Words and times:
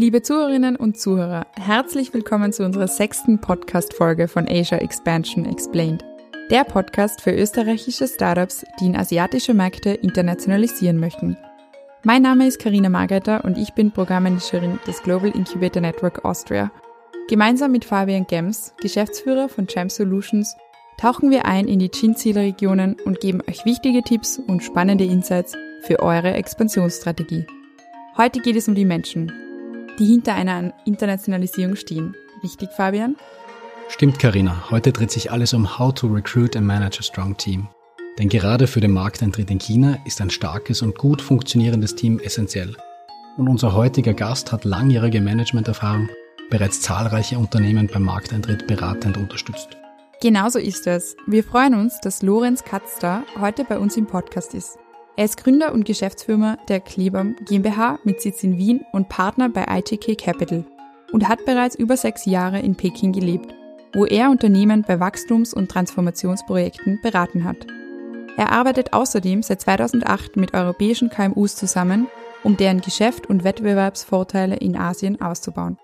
Liebe 0.00 0.22
Zuhörerinnen 0.22 0.76
und 0.76 0.98
Zuhörer, 0.98 1.46
herzlich 1.58 2.14
willkommen 2.14 2.54
zu 2.54 2.64
unserer 2.64 2.88
sechsten 2.88 3.38
Podcast-Folge 3.38 4.28
von 4.28 4.48
Asia 4.48 4.78
Expansion 4.78 5.44
Explained. 5.44 6.02
Der 6.50 6.64
Podcast 6.64 7.20
für 7.20 7.32
österreichische 7.32 8.08
Startups, 8.08 8.64
die 8.80 8.86
in 8.86 8.96
asiatische 8.96 9.52
Märkte 9.52 9.90
internationalisieren 9.90 10.98
möchten. 10.98 11.36
Mein 12.02 12.22
Name 12.22 12.46
ist 12.46 12.58
Karina 12.58 12.88
Margreiter 12.88 13.44
und 13.44 13.58
ich 13.58 13.74
bin 13.74 13.90
Programmmanagerin 13.90 14.78
des 14.86 15.02
Global 15.02 15.32
Incubator 15.32 15.82
Network 15.82 16.24
Austria. 16.24 16.72
Gemeinsam 17.28 17.70
mit 17.70 17.84
Fabian 17.84 18.26
Gems, 18.26 18.72
Geschäftsführer 18.80 19.50
von 19.50 19.66
Champ 19.66 19.92
Solutions, 19.92 20.56
tauchen 20.98 21.30
wir 21.30 21.44
ein 21.44 21.68
in 21.68 21.78
die 21.78 21.90
Chin-Zielregionen 21.90 22.96
und 23.04 23.20
geben 23.20 23.42
euch 23.46 23.66
wichtige 23.66 24.00
Tipps 24.00 24.38
und 24.38 24.62
spannende 24.62 25.04
Insights 25.04 25.58
für 25.82 26.00
eure 26.00 26.32
Expansionsstrategie. 26.32 27.44
Heute 28.16 28.40
geht 28.40 28.56
es 28.56 28.66
um 28.66 28.74
die 28.74 28.86
Menschen, 28.86 29.30
die 30.00 30.06
hinter 30.06 30.34
einer 30.34 30.72
Internationalisierung 30.84 31.76
stehen. 31.76 32.16
Richtig, 32.42 32.70
Fabian? 32.70 33.16
Stimmt, 33.88 34.18
Karina. 34.18 34.70
Heute 34.70 34.92
dreht 34.92 35.10
sich 35.10 35.30
alles 35.30 35.52
um 35.52 35.78
How 35.78 35.92
to 35.94 36.06
Recruit 36.06 36.56
and 36.56 36.66
Manage 36.66 37.00
a 37.00 37.02
Strong 37.02 37.36
Team. 37.36 37.68
Denn 38.18 38.28
gerade 38.28 38.66
für 38.66 38.80
den 38.80 38.92
Markteintritt 38.92 39.50
in 39.50 39.58
China 39.58 39.98
ist 40.04 40.20
ein 40.20 40.30
starkes 40.30 40.82
und 40.82 40.96
gut 40.96 41.20
funktionierendes 41.22 41.94
Team 41.94 42.18
essentiell. 42.18 42.74
Und 43.36 43.48
unser 43.48 43.74
heutiger 43.74 44.14
Gast 44.14 44.52
hat 44.52 44.64
langjährige 44.64 45.20
Managementerfahrung, 45.20 46.08
bereits 46.50 46.80
zahlreiche 46.80 47.38
Unternehmen 47.38 47.86
beim 47.86 48.02
Markteintritt 48.02 48.66
beratend 48.66 49.16
unterstützt. 49.16 49.68
Genauso 50.20 50.58
ist 50.58 50.86
es. 50.86 51.16
Wir 51.26 51.44
freuen 51.44 51.74
uns, 51.74 52.00
dass 52.00 52.22
Lorenz 52.22 52.64
Katzter 52.64 53.24
heute 53.40 53.64
bei 53.64 53.78
uns 53.78 53.96
im 53.96 54.06
Podcast 54.06 54.54
ist. 54.54 54.79
Er 55.16 55.24
ist 55.24 55.36
Gründer 55.42 55.72
und 55.72 55.84
Geschäftsführer 55.84 56.56
der 56.68 56.80
Klebam 56.80 57.36
GmbH 57.46 57.98
mit 58.04 58.20
Sitz 58.20 58.42
in 58.42 58.56
Wien 58.56 58.84
und 58.92 59.08
Partner 59.08 59.48
bei 59.48 59.66
ITK 59.68 60.16
Capital 60.16 60.64
und 61.12 61.28
hat 61.28 61.44
bereits 61.44 61.74
über 61.74 61.96
sechs 61.96 62.24
Jahre 62.24 62.60
in 62.60 62.76
Peking 62.76 63.12
gelebt, 63.12 63.54
wo 63.94 64.06
er 64.06 64.30
Unternehmen 64.30 64.84
bei 64.86 65.00
Wachstums- 65.00 65.52
und 65.52 65.70
Transformationsprojekten 65.70 67.00
beraten 67.02 67.44
hat. 67.44 67.66
Er 68.36 68.52
arbeitet 68.52 68.92
außerdem 68.92 69.42
seit 69.42 69.60
2008 69.60 70.36
mit 70.36 70.54
europäischen 70.54 71.10
KMUs 71.10 71.56
zusammen, 71.56 72.06
um 72.42 72.56
deren 72.56 72.80
Geschäft 72.80 73.26
und 73.26 73.44
Wettbewerbsvorteile 73.44 74.56
in 74.56 74.76
Asien 74.76 75.20
auszubauen. 75.20 75.76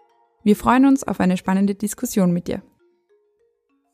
Wir 0.43 0.57
freuen 0.57 0.87
uns 0.87 1.03
auf 1.07 1.21
eine 1.21 1.37
spannende 1.37 1.75
Diskussion 1.75 2.33
mit 2.33 2.49
dir. 2.49 2.63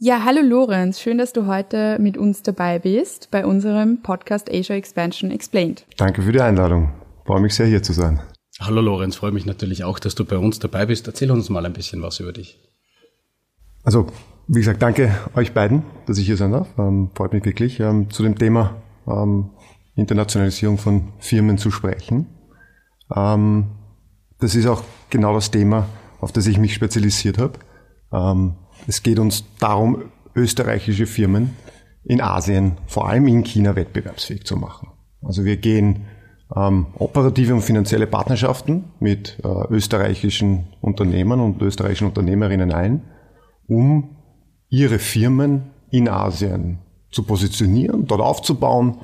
Ja, 0.05 0.25
hallo 0.25 0.41
Lorenz, 0.42 0.98
schön, 1.00 1.17
dass 1.17 1.33
du 1.33 1.47
heute 1.47 1.97
mit 2.00 2.19
uns 2.19 2.42
dabei 2.42 2.81
bist 2.81 3.31
bei 3.31 3.47
unserem 3.47 4.03
Podcast 4.03 4.50
Asia 4.53 4.75
Expansion 4.75 5.31
Explained. 5.31 5.86
Danke 5.97 6.22
für 6.22 6.33
die 6.33 6.41
Einladung. 6.41 6.92
Freue 7.25 7.41
mich 7.41 7.55
sehr 7.55 7.67
hier 7.67 7.84
zu 7.84 7.92
sein. 7.92 8.19
Hallo 8.59 8.81
Lorenz, 8.81 9.14
freue 9.14 9.31
mich 9.31 9.47
natürlich 9.47 9.84
auch, 9.84 10.00
dass 10.00 10.17
du 10.17 10.25
bei 10.25 10.39
uns 10.39 10.59
dabei 10.59 10.86
bist. 10.86 11.06
Erzähl 11.06 11.31
uns 11.31 11.50
mal 11.50 11.64
ein 11.64 11.72
bisschen 11.72 12.03
was 12.03 12.19
über 12.19 12.33
dich. 12.33 12.59
Also, 13.84 14.09
wie 14.48 14.59
gesagt, 14.59 14.83
danke 14.83 15.17
euch 15.36 15.55
beiden, 15.55 15.84
dass 16.06 16.19
ich 16.19 16.27
hier 16.27 16.37
sein 16.37 16.50
darf. 16.50 16.66
Ähm, 16.78 17.12
freut 17.15 17.32
mich 17.32 17.44
wirklich, 17.44 17.78
ähm, 17.78 18.10
zu 18.10 18.25
dem 18.25 18.37
Thema 18.37 18.82
ähm, 19.06 19.50
Internationalisierung 19.94 20.78
von 20.78 21.12
Firmen 21.21 21.59
zu 21.59 21.71
sprechen. 21.71 22.27
Ähm, 23.15 23.66
das 24.41 24.56
ist 24.56 24.66
auch 24.66 24.82
genau 25.10 25.32
das 25.32 25.53
Thema, 25.53 25.87
auf 26.19 26.32
das 26.32 26.48
ich 26.48 26.59
mich 26.59 26.75
spezialisiert 26.75 27.38
habe. 27.38 27.60
Es 28.87 29.03
geht 29.03 29.19
uns 29.19 29.44
darum, 29.59 30.10
österreichische 30.34 31.06
Firmen 31.06 31.56
in 32.04 32.20
Asien, 32.20 32.78
vor 32.87 33.09
allem 33.09 33.26
in 33.28 33.44
China, 33.44 33.76
wettbewerbsfähig 33.76 34.44
zu 34.44 34.56
machen. 34.56 34.88
Also 35.22 35.44
wir 35.44 35.56
gehen 35.56 36.06
ähm, 36.54 36.87
operative 36.98 37.54
und 37.54 37.62
finanzielle 37.62 38.06
Partnerschaften 38.06 38.84
mit 38.98 39.38
äh, 39.44 39.48
österreichischen 39.71 40.66
Unternehmern 40.81 41.41
und 41.41 41.62
österreichischen 41.62 42.09
Unternehmerinnen 42.09 42.72
ein, 42.72 43.03
um 43.69 44.16
ihre 44.69 44.98
Firmen 44.98 45.71
in 45.91 46.09
Asien 46.09 46.78
zu 47.10 47.22
positionieren, 47.22 48.06
dort 48.06 48.21
aufzubauen, 48.21 48.98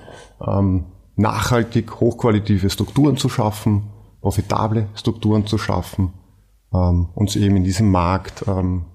ähm, 0.44 0.86
nachhaltig 1.16 2.00
hochqualitative 2.00 2.70
Strukturen 2.70 3.16
zu 3.16 3.28
schaffen, 3.28 3.84
profitable 4.20 4.88
Strukturen 4.94 5.46
zu 5.46 5.58
schaffen, 5.58 6.12
ähm, 6.72 7.08
uns 7.14 7.36
eben 7.36 7.56
in 7.56 7.64
diesem 7.64 7.90
Markt 7.90 8.44
ähm, 8.48 8.86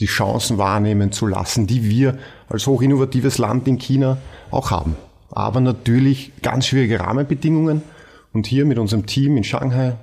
die 0.00 0.06
Chancen 0.06 0.58
wahrnehmen 0.58 1.12
zu 1.12 1.26
lassen, 1.26 1.66
die 1.66 1.88
wir 1.88 2.18
als 2.48 2.66
hochinnovatives 2.66 3.38
Land 3.38 3.68
in 3.68 3.78
China 3.78 4.18
auch 4.50 4.70
haben. 4.70 4.96
Aber 5.30 5.60
natürlich 5.60 6.32
ganz 6.42 6.66
schwierige 6.66 7.00
Rahmenbedingungen. 7.00 7.82
Und 8.32 8.46
hier 8.46 8.64
mit 8.64 8.78
unserem 8.78 9.06
Team 9.06 9.36
in 9.36 9.44
Shanghai, 9.44 9.96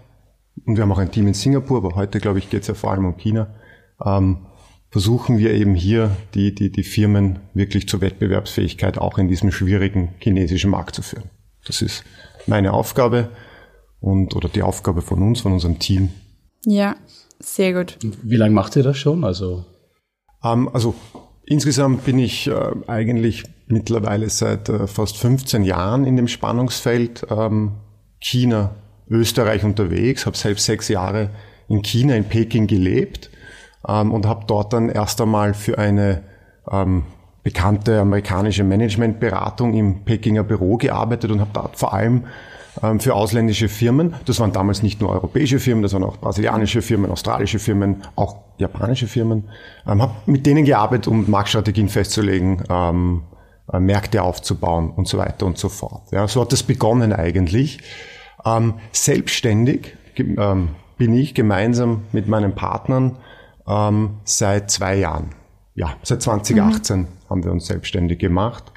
und 0.65 0.75
wir 0.75 0.83
haben 0.83 0.91
auch 0.91 0.99
ein 0.99 1.11
Team 1.11 1.27
in 1.27 1.33
Singapur, 1.33 1.77
aber 1.77 1.95
heute, 1.95 2.19
glaube 2.19 2.39
ich, 2.39 2.49
geht 2.49 2.61
es 2.61 2.67
ja 2.67 2.73
vor 2.75 2.91
allem 2.91 3.05
um 3.05 3.17
China, 3.17 3.55
ähm, 4.05 4.45
versuchen 4.91 5.37
wir 5.37 5.51
eben 5.53 5.75
hier 5.75 6.15
die, 6.33 6.53
die, 6.53 6.71
die 6.71 6.83
Firmen 6.83 7.39
wirklich 7.53 7.87
zur 7.87 8.01
Wettbewerbsfähigkeit 8.01 8.97
auch 8.97 9.17
in 9.17 9.27
diesem 9.27 9.51
schwierigen 9.51 10.09
chinesischen 10.19 10.71
Markt 10.71 10.95
zu 10.95 11.01
führen. 11.01 11.29
Das 11.65 11.81
ist 11.81 12.03
meine 12.47 12.73
Aufgabe 12.73 13.29
und 13.99 14.35
oder 14.35 14.49
die 14.49 14.63
Aufgabe 14.63 15.01
von 15.01 15.21
uns, 15.21 15.41
von 15.41 15.53
unserem 15.53 15.79
Team. 15.79 16.09
Ja, 16.65 16.95
sehr 17.39 17.73
gut. 17.73 17.97
Wie 18.23 18.35
lange 18.35 18.53
macht 18.53 18.75
ihr 18.75 18.83
das 18.83 18.97
schon? 18.97 19.23
Also 19.23 19.65
ähm, 20.43 20.69
also 20.73 20.95
insgesamt 21.45 22.05
bin 22.05 22.19
ich 22.19 22.47
äh, 22.47 22.71
eigentlich 22.87 23.43
mittlerweile 23.67 24.29
seit 24.29 24.69
äh, 24.69 24.87
fast 24.87 25.17
15 25.17 25.63
Jahren 25.63 26.05
in 26.05 26.15
dem 26.15 26.27
Spannungsfeld 26.27 27.25
ähm, 27.29 27.73
China, 28.19 28.75
Österreich 29.09 29.63
unterwegs, 29.63 30.25
habe 30.25 30.37
selbst 30.37 30.65
sechs 30.65 30.87
Jahre 30.87 31.29
in 31.67 31.81
China, 31.81 32.15
in 32.15 32.25
Peking 32.25 32.67
gelebt 32.67 33.29
ähm, 33.87 34.11
und 34.11 34.25
habe 34.25 34.45
dort 34.47 34.73
dann 34.73 34.89
erst 34.89 35.21
einmal 35.21 35.53
für 35.53 35.77
eine 35.77 36.23
ähm, 36.69 37.03
bekannte 37.43 37.99
amerikanische 38.01 38.63
Managementberatung 38.63 39.73
im 39.73 40.03
Pekinger 40.03 40.43
Büro 40.43 40.77
gearbeitet 40.77 41.31
und 41.31 41.39
habe 41.39 41.51
dort 41.53 41.77
vor 41.77 41.93
allem 41.93 42.25
für 42.99 43.15
ausländische 43.15 43.67
Firmen. 43.67 44.13
Das 44.25 44.39
waren 44.39 44.53
damals 44.53 44.83
nicht 44.83 45.01
nur 45.01 45.09
europäische 45.09 45.59
Firmen, 45.59 45.81
das 45.81 45.93
waren 45.93 46.03
auch 46.03 46.17
brasilianische 46.17 46.81
Firmen, 46.81 47.11
australische 47.11 47.59
Firmen, 47.59 48.03
auch 48.15 48.37
japanische 48.57 49.07
Firmen. 49.07 49.49
Ähm, 49.87 50.01
habe 50.01 50.13
mit 50.25 50.45
denen 50.45 50.65
gearbeitet, 50.65 51.07
um 51.07 51.29
Marktstrategien 51.29 51.89
festzulegen, 51.89 52.63
ähm, 52.69 53.23
äh, 53.71 53.79
Märkte 53.79 54.21
aufzubauen 54.23 54.91
und 54.91 55.07
so 55.07 55.17
weiter 55.17 55.45
und 55.45 55.57
so 55.57 55.69
fort. 55.69 56.11
Ja, 56.11 56.27
so 56.27 56.41
hat 56.41 56.51
das 56.51 56.63
begonnen 56.63 57.13
eigentlich. 57.13 57.79
Ähm, 58.45 58.75
selbstständig 58.91 59.95
ähm, 60.17 60.69
bin 60.97 61.13
ich 61.13 61.33
gemeinsam 61.33 62.03
mit 62.11 62.27
meinen 62.27 62.55
Partnern 62.55 63.17
ähm, 63.67 64.17
seit 64.23 64.71
zwei 64.71 64.95
Jahren. 64.97 65.35
Ja, 65.75 65.95
seit 66.03 66.21
2018 66.21 66.99
mhm. 66.99 67.07
haben 67.29 67.43
wir 67.43 67.51
uns 67.51 67.67
selbstständig 67.67 68.19
gemacht 68.19 68.71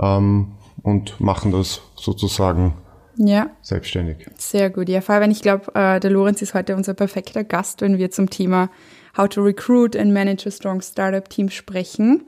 ähm, 0.00 0.52
und 0.82 1.20
machen 1.20 1.52
das 1.52 1.82
sozusagen 1.94 2.74
ja. 3.18 3.50
selbstständig. 3.62 4.26
Sehr 4.36 4.70
gut. 4.70 4.88
Ja, 4.88 5.00
vor 5.00 5.16
allem, 5.16 5.30
ich 5.30 5.42
glaube, 5.42 5.74
äh, 5.74 6.00
der 6.00 6.10
Lorenz 6.10 6.40
ist 6.40 6.54
heute 6.54 6.76
unser 6.76 6.94
perfekter 6.94 7.44
Gast, 7.44 7.80
wenn 7.80 7.98
wir 7.98 8.10
zum 8.10 8.30
Thema 8.30 8.70
How 9.16 9.28
to 9.28 9.42
Recruit 9.42 9.96
and 9.96 10.12
Manage 10.12 10.48
a 10.48 10.50
Strong 10.50 10.80
Startup 10.80 11.28
Team 11.28 11.50
sprechen. 11.50 12.22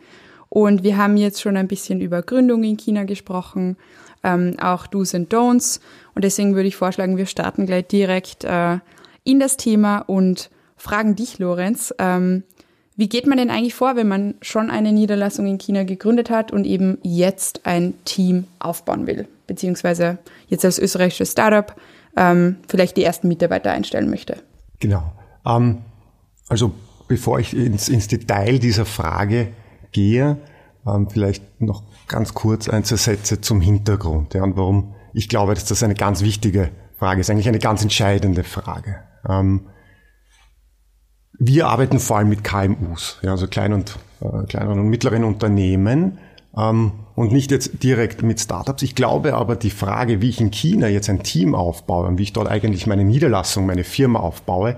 Und 0.48 0.82
wir 0.82 0.96
haben 0.96 1.16
jetzt 1.16 1.40
schon 1.40 1.56
ein 1.56 1.68
bisschen 1.68 2.00
über 2.00 2.22
Gründung 2.22 2.64
in 2.64 2.76
China 2.76 3.04
gesprochen, 3.04 3.76
ähm, 4.24 4.56
auch 4.60 4.88
Do's 4.88 5.14
and 5.14 5.32
Don'ts. 5.32 5.80
Und 6.14 6.24
deswegen 6.24 6.54
würde 6.54 6.68
ich 6.68 6.76
vorschlagen, 6.76 7.16
wir 7.16 7.26
starten 7.26 7.66
gleich 7.66 7.86
direkt 7.86 8.44
äh, 8.44 8.78
in 9.22 9.38
das 9.38 9.56
Thema 9.56 10.00
und 10.00 10.50
fragen 10.76 11.14
dich, 11.14 11.38
Lorenz, 11.38 11.94
ähm, 11.98 12.42
wie 12.96 13.08
geht 13.08 13.26
man 13.26 13.38
denn 13.38 13.48
eigentlich 13.48 13.74
vor, 13.74 13.96
wenn 13.96 14.08
man 14.08 14.34
schon 14.42 14.70
eine 14.70 14.92
Niederlassung 14.92 15.46
in 15.46 15.58
China 15.58 15.84
gegründet 15.84 16.28
hat 16.28 16.52
und 16.52 16.66
eben 16.66 16.98
jetzt 17.02 17.64
ein 17.64 17.94
Team 18.04 18.44
aufbauen 18.58 19.06
will? 19.06 19.26
Beziehungsweise 19.50 20.18
jetzt 20.46 20.64
als 20.64 20.78
österreichisches 20.78 21.32
Startup 21.32 21.74
ähm, 22.16 22.58
vielleicht 22.68 22.96
die 22.96 23.02
ersten 23.02 23.26
Mitarbeiter 23.26 23.72
einstellen 23.72 24.08
möchte? 24.08 24.36
Genau. 24.78 25.12
Ähm, 25.44 25.78
also 26.48 26.72
bevor 27.08 27.40
ich 27.40 27.56
ins, 27.56 27.88
ins, 27.88 28.06
Detail 28.06 28.60
dieser 28.60 28.84
Frage 28.84 29.48
gehe, 29.90 30.36
ähm, 30.86 31.10
vielleicht 31.10 31.60
noch 31.60 31.82
ganz 32.06 32.32
kurz 32.32 32.68
ein, 32.68 32.84
zwei 32.84 32.94
Sätze 32.94 33.40
zum 33.40 33.60
Hintergrund 33.60 34.34
ja, 34.34 34.44
und 34.44 34.56
warum 34.56 34.94
ich 35.14 35.28
glaube, 35.28 35.54
dass 35.54 35.64
das 35.64 35.82
eine 35.82 35.94
ganz 35.94 36.22
wichtige 36.22 36.70
Frage 36.96 37.22
ist, 37.22 37.28
eigentlich 37.28 37.48
eine 37.48 37.58
ganz 37.58 37.82
entscheidende 37.82 38.44
Frage. 38.44 39.00
Ähm, 39.28 39.66
wir 41.40 41.66
arbeiten 41.66 41.98
vor 41.98 42.18
allem 42.18 42.28
mit 42.28 42.44
KMUs, 42.44 43.18
ja, 43.22 43.32
also 43.32 43.48
klein 43.48 43.72
und 43.72 43.98
äh, 44.20 44.44
kleineren 44.46 44.78
und 44.78 44.88
mittleren 44.88 45.24
Unternehmen 45.24 46.18
ähm, 46.56 46.92
und 47.20 47.32
nicht 47.32 47.50
jetzt 47.50 47.82
direkt 47.82 48.22
mit 48.22 48.40
Startups. 48.40 48.82
Ich 48.82 48.94
glaube 48.94 49.34
aber, 49.34 49.54
die 49.54 49.68
Frage, 49.68 50.22
wie 50.22 50.30
ich 50.30 50.40
in 50.40 50.50
China 50.50 50.88
jetzt 50.88 51.10
ein 51.10 51.22
Team 51.22 51.54
aufbaue 51.54 52.06
und 52.06 52.16
wie 52.16 52.22
ich 52.22 52.32
dort 52.32 52.48
eigentlich 52.48 52.86
meine 52.86 53.04
Niederlassung, 53.04 53.66
meine 53.66 53.84
Firma 53.84 54.20
aufbaue, 54.20 54.76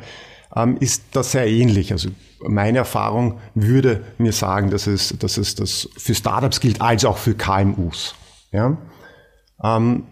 ähm, 0.56 0.76
ist 0.80 1.04
das 1.12 1.30
sehr 1.30 1.46
ähnlich. 1.46 1.92
Also 1.92 2.08
meine 2.40 2.78
Erfahrung 2.78 3.38
würde 3.54 4.02
mir 4.18 4.32
sagen, 4.32 4.70
dass 4.70 4.88
es, 4.88 5.16
dass 5.20 5.36
es 5.36 5.54
das 5.54 5.88
für 5.96 6.16
Startups 6.16 6.58
gilt, 6.58 6.80
als 6.80 7.04
auch 7.04 7.16
für 7.16 7.34
KMUs. 7.34 8.16
Ja? 8.50 8.76
Ähm, 9.62 10.02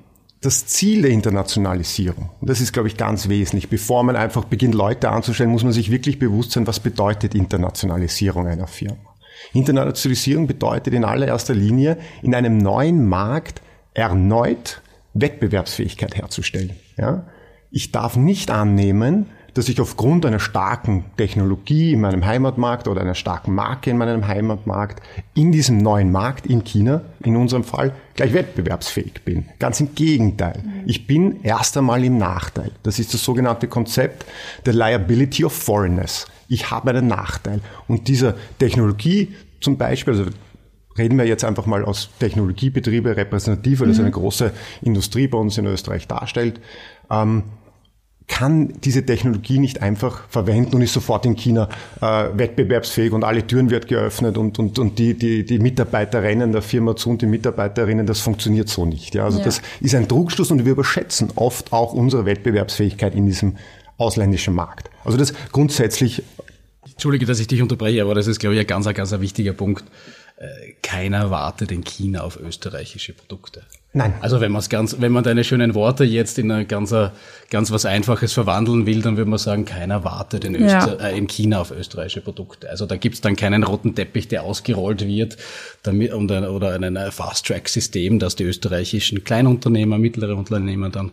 das 0.40 0.66
Ziel 0.66 1.02
der 1.02 1.10
Internationalisierung, 1.10 2.30
das 2.42 2.60
ist, 2.60 2.72
glaube 2.72 2.86
ich, 2.86 2.96
ganz 2.96 3.28
wesentlich, 3.28 3.68
bevor 3.68 4.04
man 4.04 4.14
einfach 4.14 4.44
beginnt, 4.44 4.76
Leute 4.76 5.10
anzustellen, 5.10 5.50
muss 5.50 5.64
man 5.64 5.72
sich 5.72 5.90
wirklich 5.90 6.20
bewusst 6.20 6.52
sein, 6.52 6.68
was 6.68 6.78
bedeutet 6.78 7.34
Internationalisierung 7.34 8.46
einer 8.46 8.68
Firma. 8.68 9.09
Internationalisierung 9.52 10.46
bedeutet 10.46 10.94
in 10.94 11.04
allererster 11.04 11.54
Linie, 11.54 11.98
in 12.22 12.34
einem 12.34 12.58
neuen 12.58 13.06
Markt 13.08 13.62
erneut 13.94 14.80
Wettbewerbsfähigkeit 15.14 16.16
herzustellen. 16.16 16.72
Ja? 16.96 17.26
Ich 17.70 17.92
darf 17.92 18.16
nicht 18.16 18.50
annehmen, 18.50 19.26
dass 19.54 19.68
ich 19.68 19.80
aufgrund 19.80 20.24
einer 20.26 20.38
starken 20.38 21.04
Technologie 21.16 21.92
in 21.92 22.00
meinem 22.00 22.24
Heimatmarkt 22.24 22.88
oder 22.88 23.00
einer 23.00 23.14
starken 23.14 23.54
Marke 23.54 23.90
in 23.90 23.98
meinem 23.98 24.26
Heimatmarkt 24.26 25.02
in 25.34 25.52
diesem 25.52 25.78
neuen 25.78 26.12
Markt 26.12 26.46
in 26.46 26.64
China, 26.64 27.02
in 27.24 27.36
unserem 27.36 27.64
Fall, 27.64 27.92
gleich 28.14 28.32
wettbewerbsfähig 28.32 29.22
bin. 29.24 29.46
Ganz 29.58 29.80
im 29.80 29.94
Gegenteil. 29.94 30.62
Ich 30.86 31.06
bin 31.06 31.42
erst 31.42 31.76
einmal 31.76 32.04
im 32.04 32.18
Nachteil. 32.18 32.70
Das 32.82 32.98
ist 32.98 33.12
das 33.12 33.24
sogenannte 33.24 33.66
Konzept 33.66 34.24
der 34.66 34.74
Liability 34.74 35.44
of 35.44 35.52
Foreigners. 35.52 36.26
Ich 36.50 36.70
habe 36.70 36.90
einen 36.90 37.06
Nachteil. 37.06 37.60
Und 37.86 38.08
dieser 38.08 38.34
Technologie 38.58 39.34
zum 39.60 39.78
Beispiel, 39.78 40.14
also 40.14 40.30
reden 40.98 41.16
wir 41.16 41.24
jetzt 41.24 41.44
einfach 41.44 41.64
mal 41.64 41.84
aus 41.84 42.10
Technologiebetriebe 42.18 43.16
repräsentativ, 43.16 43.80
weil 43.80 43.88
das 43.88 43.98
mhm. 43.98 44.04
eine 44.04 44.10
große 44.10 44.52
Industrie 44.82 45.28
bei 45.28 45.38
uns 45.38 45.56
in 45.58 45.66
Österreich 45.66 46.08
darstellt, 46.08 46.60
ähm, 47.08 47.44
kann 48.26 48.74
diese 48.84 49.06
Technologie 49.06 49.58
nicht 49.58 49.82
einfach 49.82 50.28
verwenden 50.28 50.76
und 50.76 50.82
ist 50.82 50.92
sofort 50.92 51.24
in 51.26 51.36
China 51.36 51.68
äh, 52.00 52.28
wettbewerbsfähig 52.32 53.12
und 53.12 53.24
alle 53.24 53.46
Türen 53.46 53.70
wird 53.70 53.88
geöffnet 53.88 54.38
und, 54.38 54.58
und, 54.58 54.78
und 54.78 54.98
die, 54.98 55.14
die, 55.14 55.44
die 55.44 55.58
Mitarbeiter 55.58 56.22
rennen 56.22 56.52
der 56.52 56.62
Firma 56.62 56.94
zu 56.94 57.10
und 57.10 57.22
die 57.22 57.26
Mitarbeiterinnen, 57.26 58.06
das 58.06 58.20
funktioniert 58.20 58.68
so 58.68 58.86
nicht. 58.86 59.14
Ja? 59.14 59.24
Also 59.24 59.38
ja. 59.38 59.44
das 59.44 59.62
ist 59.80 59.94
ein 59.94 60.08
Trugschluss 60.08 60.50
und 60.50 60.64
wir 60.64 60.72
überschätzen 60.72 61.30
oft 61.36 61.72
auch 61.72 61.92
unsere 61.92 62.24
Wettbewerbsfähigkeit 62.24 63.14
in 63.14 63.26
diesem 63.26 63.56
ausländischen 63.98 64.54
Markt. 64.54 64.89
Also 65.04 65.18
das 65.18 65.32
grundsätzlich. 65.52 66.22
Entschuldige, 66.84 67.26
dass 67.26 67.40
ich 67.40 67.46
dich 67.46 67.62
unterbreche, 67.62 68.02
aber 68.02 68.14
das 68.14 68.26
ist, 68.26 68.40
glaube 68.40 68.54
ich, 68.54 68.60
ein 68.60 68.66
ganz, 68.66 68.86
ganz 68.94 69.12
ein 69.12 69.20
wichtiger 69.20 69.52
Punkt. 69.52 69.84
Äh, 70.36 70.74
keiner 70.82 71.30
wartet 71.30 71.70
in 71.70 71.84
China 71.84 72.22
auf 72.22 72.38
österreichische 72.40 73.12
Produkte. 73.12 73.62
Nein. 73.92 74.14
Also 74.20 74.40
wenn 74.40 74.52
man 74.52 74.60
es 74.60 74.68
ganz, 74.68 74.96
wenn 75.00 75.12
man 75.12 75.24
deine 75.24 75.44
schönen 75.44 75.74
Worte 75.74 76.04
jetzt 76.04 76.38
in 76.38 76.50
ein 76.50 76.66
ganz, 76.68 76.94
ganz 77.50 77.70
was 77.70 77.84
Einfaches 77.84 78.32
verwandeln 78.32 78.86
will, 78.86 79.02
dann 79.02 79.16
würde 79.16 79.28
man 79.28 79.38
sagen, 79.38 79.64
keiner 79.64 80.04
wartet 80.04 80.44
in, 80.44 80.54
Öster 80.54 80.98
ja. 80.98 81.08
äh, 81.08 81.18
in 81.18 81.26
China 81.26 81.60
auf 81.60 81.72
österreichische 81.72 82.22
Produkte. 82.22 82.70
Also 82.70 82.86
da 82.86 82.96
gibt's 82.96 83.20
dann 83.20 83.36
keinen 83.36 83.64
roten 83.64 83.94
Teppich, 83.94 84.28
der 84.28 84.44
ausgerollt 84.44 85.06
wird, 85.06 85.36
damit, 85.82 86.14
oder 86.14 86.72
ein 86.72 86.98
Fast-Track-System, 87.10 88.18
dass 88.18 88.36
die 88.36 88.44
österreichischen 88.44 89.24
Kleinunternehmer, 89.24 89.98
mittlere 89.98 90.36
Unternehmer 90.36 90.88
dann 90.88 91.12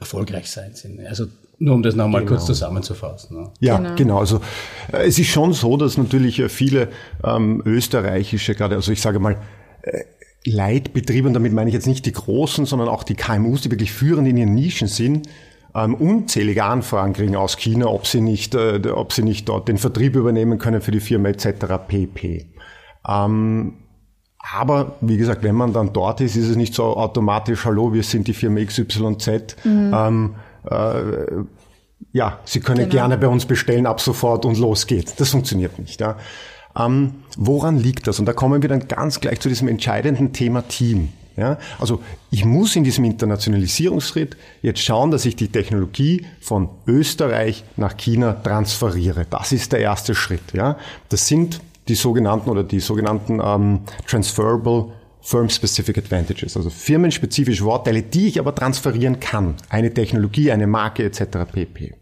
erfolgreich 0.00 0.50
sein 0.50 0.74
sind. 0.74 1.00
Also 1.06 1.28
nur 1.58 1.74
um 1.74 1.82
das 1.82 1.94
nochmal 1.94 2.22
genau. 2.22 2.32
kurz 2.32 2.46
zusammenzufassen. 2.46 3.36
Ne? 3.36 3.50
Ja, 3.60 3.78
genau. 3.78 3.94
genau. 3.94 4.18
Also 4.18 4.40
äh, 4.92 5.06
es 5.06 5.18
ist 5.18 5.28
schon 5.28 5.52
so, 5.52 5.76
dass 5.76 5.96
natürlich 5.96 6.38
äh, 6.38 6.48
viele 6.48 6.88
ähm, 7.24 7.62
österreichische, 7.64 8.54
gerade, 8.54 8.76
also 8.76 8.92
ich 8.92 9.00
sage 9.00 9.18
mal, 9.18 9.38
äh, 9.82 10.04
Leitbetriebe, 10.44 11.26
und 11.26 11.34
damit 11.34 11.52
meine 11.52 11.70
ich 11.70 11.74
jetzt 11.74 11.86
nicht 11.86 12.06
die 12.06 12.12
großen, 12.12 12.66
sondern 12.66 12.88
auch 12.88 13.02
die 13.02 13.14
KMUs, 13.14 13.62
die 13.62 13.70
wirklich 13.70 13.92
führend 13.92 14.28
in 14.28 14.36
ihren 14.36 14.54
Nischen 14.54 14.86
sind, 14.86 15.28
ähm, 15.74 15.94
unzählige 15.94 16.64
Anfragen 16.64 17.14
kriegen 17.14 17.36
aus 17.36 17.56
China, 17.56 17.86
ob 17.86 18.06
sie 18.06 18.20
nicht, 18.20 18.54
äh, 18.54 18.80
ob 18.94 19.12
sie 19.12 19.22
nicht 19.22 19.48
dort 19.48 19.68
den 19.68 19.78
Vertrieb 19.78 20.14
übernehmen 20.14 20.58
können 20.58 20.80
für 20.80 20.92
die 20.92 21.00
Firma 21.00 21.30
etc. 21.30 21.48
pp. 21.88 22.46
Ähm, 23.08 23.74
aber 24.54 24.96
wie 25.00 25.16
gesagt, 25.16 25.42
wenn 25.42 25.56
man 25.56 25.72
dann 25.72 25.92
dort 25.92 26.20
ist, 26.20 26.36
ist 26.36 26.48
es 26.48 26.56
nicht 26.56 26.74
so 26.74 26.84
automatisch, 26.84 27.64
hallo, 27.64 27.92
wir 27.92 28.02
sind 28.02 28.28
die 28.28 28.32
Firma 28.32 28.60
XYZ. 28.64 29.56
Mhm. 29.64 29.92
Ähm, 29.94 30.34
äh, 30.70 31.44
ja, 32.12 32.40
Sie 32.44 32.60
können 32.60 32.88
genau. 32.88 32.90
gerne 32.90 33.18
bei 33.18 33.28
uns 33.28 33.46
bestellen 33.46 33.86
ab 33.86 34.00
sofort 34.00 34.44
und 34.44 34.58
los 34.58 34.86
geht's. 34.86 35.14
Das 35.16 35.30
funktioniert 35.30 35.78
nicht. 35.78 36.00
Ja. 36.00 36.16
Ähm, 36.78 37.14
woran 37.36 37.78
liegt 37.78 38.06
das? 38.06 38.18
Und 38.18 38.26
da 38.26 38.32
kommen 38.32 38.62
wir 38.62 38.68
dann 38.68 38.88
ganz 38.88 39.20
gleich 39.20 39.40
zu 39.40 39.48
diesem 39.48 39.68
entscheidenden 39.68 40.32
Thema 40.32 40.62
Team. 40.68 41.10
Ja, 41.36 41.58
also 41.78 42.00
ich 42.30 42.46
muss 42.46 42.76
in 42.76 42.84
diesem 42.84 43.04
Internationalisierungsschritt 43.04 44.38
jetzt 44.62 44.80
schauen, 44.80 45.10
dass 45.10 45.26
ich 45.26 45.36
die 45.36 45.48
Technologie 45.48 46.24
von 46.40 46.70
Österreich 46.86 47.62
nach 47.76 47.98
China 47.98 48.32
transferiere. 48.32 49.26
Das 49.28 49.52
ist 49.52 49.72
der 49.72 49.80
erste 49.80 50.14
Schritt. 50.14 50.54
Ja, 50.54 50.78
das 51.10 51.26
sind 51.26 51.60
die 51.88 51.94
sogenannten 51.94 52.48
oder 52.48 52.64
die 52.64 52.80
sogenannten 52.80 53.40
ähm, 53.44 53.80
transferable 54.06 54.92
Firm-Specific 55.26 55.98
Advantages, 55.98 56.56
also 56.56 56.70
firmenspezifische 56.70 57.64
Wortteile, 57.64 58.02
die 58.02 58.28
ich 58.28 58.38
aber 58.38 58.54
transferieren 58.54 59.18
kann. 59.18 59.56
Eine 59.68 59.92
Technologie, 59.92 60.52
eine 60.52 60.68
Marke 60.68 61.02
etc. 61.02 61.50
pp. 61.52 61.94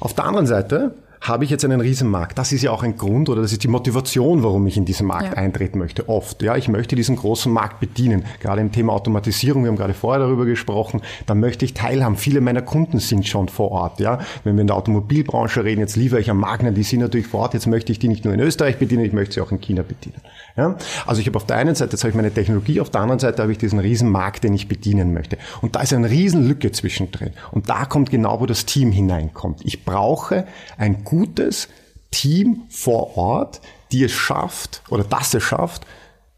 Auf 0.00 0.12
der 0.12 0.26
anderen 0.26 0.46
Seite 0.46 0.94
habe 1.22 1.44
ich 1.44 1.50
jetzt 1.50 1.64
einen 1.64 1.80
Riesenmarkt. 1.80 2.36
Das 2.36 2.52
ist 2.52 2.62
ja 2.62 2.72
auch 2.72 2.82
ein 2.82 2.96
Grund 2.96 3.28
oder 3.28 3.42
das 3.42 3.52
ist 3.52 3.62
die 3.62 3.68
Motivation, 3.68 4.42
warum 4.42 4.66
ich 4.66 4.76
in 4.76 4.84
diesen 4.84 5.06
Markt 5.06 5.28
ja. 5.28 5.32
eintreten 5.34 5.78
möchte. 5.78 6.08
Oft, 6.08 6.42
ja, 6.42 6.56
ich 6.56 6.68
möchte 6.68 6.96
diesen 6.96 7.16
großen 7.16 7.50
Markt 7.50 7.80
bedienen. 7.80 8.24
Gerade 8.40 8.60
im 8.60 8.72
Thema 8.72 8.92
Automatisierung, 8.92 9.62
wir 9.62 9.70
haben 9.70 9.76
gerade 9.76 9.94
vorher 9.94 10.20
darüber 10.20 10.44
gesprochen, 10.44 11.00
da 11.26 11.34
möchte 11.34 11.64
ich 11.64 11.74
teilhaben. 11.74 12.16
Viele 12.16 12.40
meiner 12.40 12.62
Kunden 12.62 12.98
sind 12.98 13.26
schon 13.26 13.48
vor 13.48 13.70
Ort, 13.70 14.00
ja. 14.00 14.18
Wenn 14.42 14.56
wir 14.56 14.62
in 14.62 14.66
der 14.66 14.76
Automobilbranche 14.76 15.64
reden, 15.64 15.80
jetzt 15.80 15.96
liefere 15.96 16.20
ich 16.20 16.28
am 16.28 16.38
Magna, 16.38 16.72
die 16.72 16.82
sind 16.82 17.00
natürlich 17.00 17.28
vor 17.28 17.40
Ort. 17.40 17.54
Jetzt 17.54 17.66
möchte 17.66 17.92
ich 17.92 18.00
die 18.00 18.08
nicht 18.08 18.24
nur 18.24 18.34
in 18.34 18.40
Österreich 18.40 18.78
bedienen, 18.78 19.04
ich 19.04 19.12
möchte 19.12 19.34
sie 19.34 19.40
auch 19.40 19.52
in 19.52 19.60
China 19.60 19.82
bedienen. 19.82 20.20
Ja? 20.56 20.76
Also 21.06 21.20
ich 21.20 21.26
habe 21.26 21.36
auf 21.36 21.46
der 21.46 21.56
einen 21.56 21.74
Seite, 21.74 21.92
jetzt 21.92 22.02
habe 22.02 22.10
ich 22.10 22.16
meine 22.16 22.32
Technologie, 22.32 22.80
auf 22.80 22.90
der 22.90 23.00
anderen 23.00 23.18
Seite 23.18 23.42
habe 23.42 23.52
ich 23.52 23.58
diesen 23.58 23.78
Riesenmarkt, 23.78 24.44
den 24.44 24.54
ich 24.54 24.68
bedienen 24.68 25.12
möchte. 25.12 25.38
Und 25.60 25.76
da 25.76 25.80
ist 25.80 25.92
eine 25.92 26.10
Riesenlücke 26.10 26.72
zwischendrin. 26.72 27.32
Und 27.50 27.68
da 27.68 27.84
kommt 27.84 28.10
genau, 28.10 28.40
wo 28.40 28.46
das 28.46 28.66
Team 28.66 28.92
hineinkommt. 28.92 29.60
Ich 29.64 29.84
brauche 29.84 30.46
ein 30.76 31.04
gutes 31.04 31.68
Team 32.10 32.62
vor 32.68 33.16
Ort, 33.16 33.60
die 33.90 34.04
es 34.04 34.12
schafft 34.12 34.82
oder 34.88 35.04
das 35.04 35.34
es 35.34 35.42
schafft, 35.42 35.86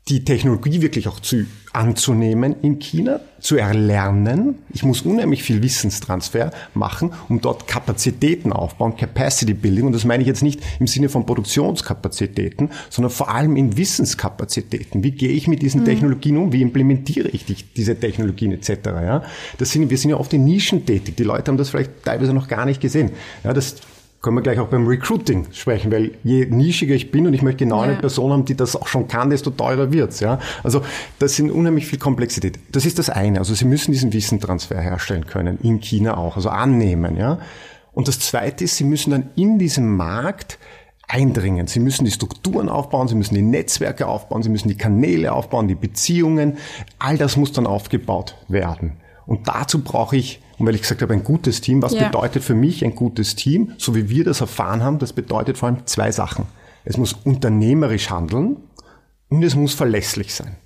die 0.09 0.25
Technologie 0.25 0.83
wirklich 0.83 1.09
auch 1.09 1.21
zu, 1.21 1.47
anzunehmen 1.75 2.57
in 2.63 2.79
China, 2.79 3.21
zu 3.41 3.57
erlernen. 3.57 4.59
Ich 4.73 4.85
muss 4.85 5.03
unheimlich 5.03 5.43
viel 5.43 5.63
Wissenstransfer 5.63 6.51
machen, 6.73 7.13
um 7.29 7.41
dort 7.41 7.67
Kapazitäten 7.67 8.53
aufbauen, 8.53 8.97
Capacity 8.97 9.55
Building. 9.55 9.87
Und 9.87 9.93
das 9.93 10.05
meine 10.05 10.23
ich 10.23 10.27
jetzt 10.27 10.43
nicht 10.43 10.61
im 10.81 10.87
Sinne 10.87 11.09
von 11.09 11.27
Produktionskapazitäten, 11.27 12.71
sondern 12.89 13.11
vor 13.11 13.31
allem 13.35 13.57
in 13.57 13.77
Wissenskapazitäten. 13.77 15.03
Wie 15.03 15.11
gehe 15.11 15.33
ich 15.33 15.49
mit 15.49 15.63
diesen 15.63 15.83
mhm. 15.83 15.87
Technologien 15.87 16.37
um? 16.39 16.53
Wie 16.53 16.63
implementiere 16.63 17.29
ich 17.29 17.45
die, 17.45 17.57
diese 17.77 17.99
Technologien 17.99 18.53
etc.? 18.53 18.71
Ja, 18.87 19.23
das 19.59 19.73
sind, 19.73 19.91
wir 19.91 19.99
sind 19.99 20.11
ja 20.11 20.17
oft 20.17 20.33
in 20.33 20.45
Nischen 20.45 20.87
tätig. 20.87 21.17
Die 21.17 21.25
Leute 21.25 21.51
haben 21.51 21.59
das 21.59 21.71
vielleicht 21.71 22.05
teilweise 22.05 22.33
noch 22.33 22.49
gar 22.49 22.65
nicht 22.65 22.81
gesehen. 22.81 23.11
Ja, 23.43 23.53
das 23.53 23.77
können 24.25 24.39
wir 24.39 24.43
gleich 24.43 24.59
auch 24.59 24.69
beim 24.69 24.87
Recruiting 24.87 25.49
sprechen, 25.53 25.93
weil 25.93 26.13
je 26.25 26.47
nischiger 26.47 26.95
ich 26.95 27.11
bin 27.11 27.27
und 27.27 27.35
ich 27.35 27.43
möchte 27.43 27.65
genau 27.65 27.83
eine 27.83 27.97
Person 27.97 28.33
haben, 28.33 28.47
die 28.47 28.57
das 28.57 28.75
auch 28.75 28.87
schon 28.87 29.07
kann, 29.07 29.29
desto 29.29 29.51
teurer 29.51 29.93
wird's. 29.93 30.21
Ja? 30.21 30.39
Also 30.63 30.81
das 31.19 31.37
sind 31.37 31.51
unheimlich 31.51 31.87
viel 31.87 31.99
Komplexität. 31.99 32.59
Das 32.73 32.87
ist 32.87 32.99
das 32.99 33.11
eine. 33.11 33.39
Also 33.39 33.55
Sie 33.55 33.67
müssen 33.67 33.93
diesen 33.93 34.15
Wissentransfer 34.15 34.81
herstellen 34.81 35.27
können, 35.27 35.59
in 35.63 35.81
China 35.81 36.17
auch, 36.17 36.37
also 36.37 36.49
annehmen. 36.49 37.19
Ja? 37.19 37.39
Und 37.93 38.09
das 38.09 38.19
zweite 38.19 38.65
ist, 38.65 38.79
Sie 38.79 38.85
müssen 38.85 39.11
dann 39.11 39.29
in 39.37 39.59
diesem 39.59 39.95
Markt 39.95 40.59
eindringen. 41.07 41.67
Sie 41.67 41.81
müssen 41.81 42.07
die 42.07 42.11
Strukturen 42.11 42.71
aufbauen, 42.71 43.09
Sie 43.09 43.17
müssen 43.17 43.35
die 43.35 43.43
Netzwerke 43.43 44.07
aufbauen, 44.07 44.43
Sie 44.43 44.49
müssen 44.49 44.69
die 44.69 44.79
Kanäle 44.79 45.33
aufbauen, 45.33 45.69
die 45.69 45.75
Beziehungen. 45.75 46.57
All 46.99 47.19
das 47.19 47.37
muss 47.37 47.53
dann 47.53 47.67
aufgebaut 47.67 48.37
werden. 48.49 48.93
Und 49.27 49.49
dazu 49.49 49.85
brauche 49.85 50.17
ich 50.17 50.41
und 50.59 50.67
weil 50.67 50.75
ich 50.75 50.83
gesagt 50.83 51.03
habe, 51.03 51.13
ein 51.13 51.25
gutes 51.25 51.61
Team, 51.61 51.83
was 51.83 51.95
ja. 51.95 52.07
bedeutet 52.07 52.43
für 52.45 52.55
mich 52.55 52.85
ein 52.85 52.95
gutes 52.95 53.35
Team, 53.35 53.73
so 53.79 53.95
wie 53.95 54.09
wir 54.09 54.25
das 54.25 54.41
erfahren 54.41 54.83
haben, 54.83 54.99
das 54.99 55.13
bedeutet 55.13 55.59
vor 55.59 55.69
allem 55.69 55.87
zwei 55.87 56.13
Sachen. 56.13 56.47
Es 56.85 56.97
muss 56.97 57.13
unternehmerisch 57.13 58.11
handeln 58.11 58.57
und 59.29 59.43
es 59.43 59.55
muss 59.55 59.75
verlässlich 59.75 60.35
sein. 60.35 60.57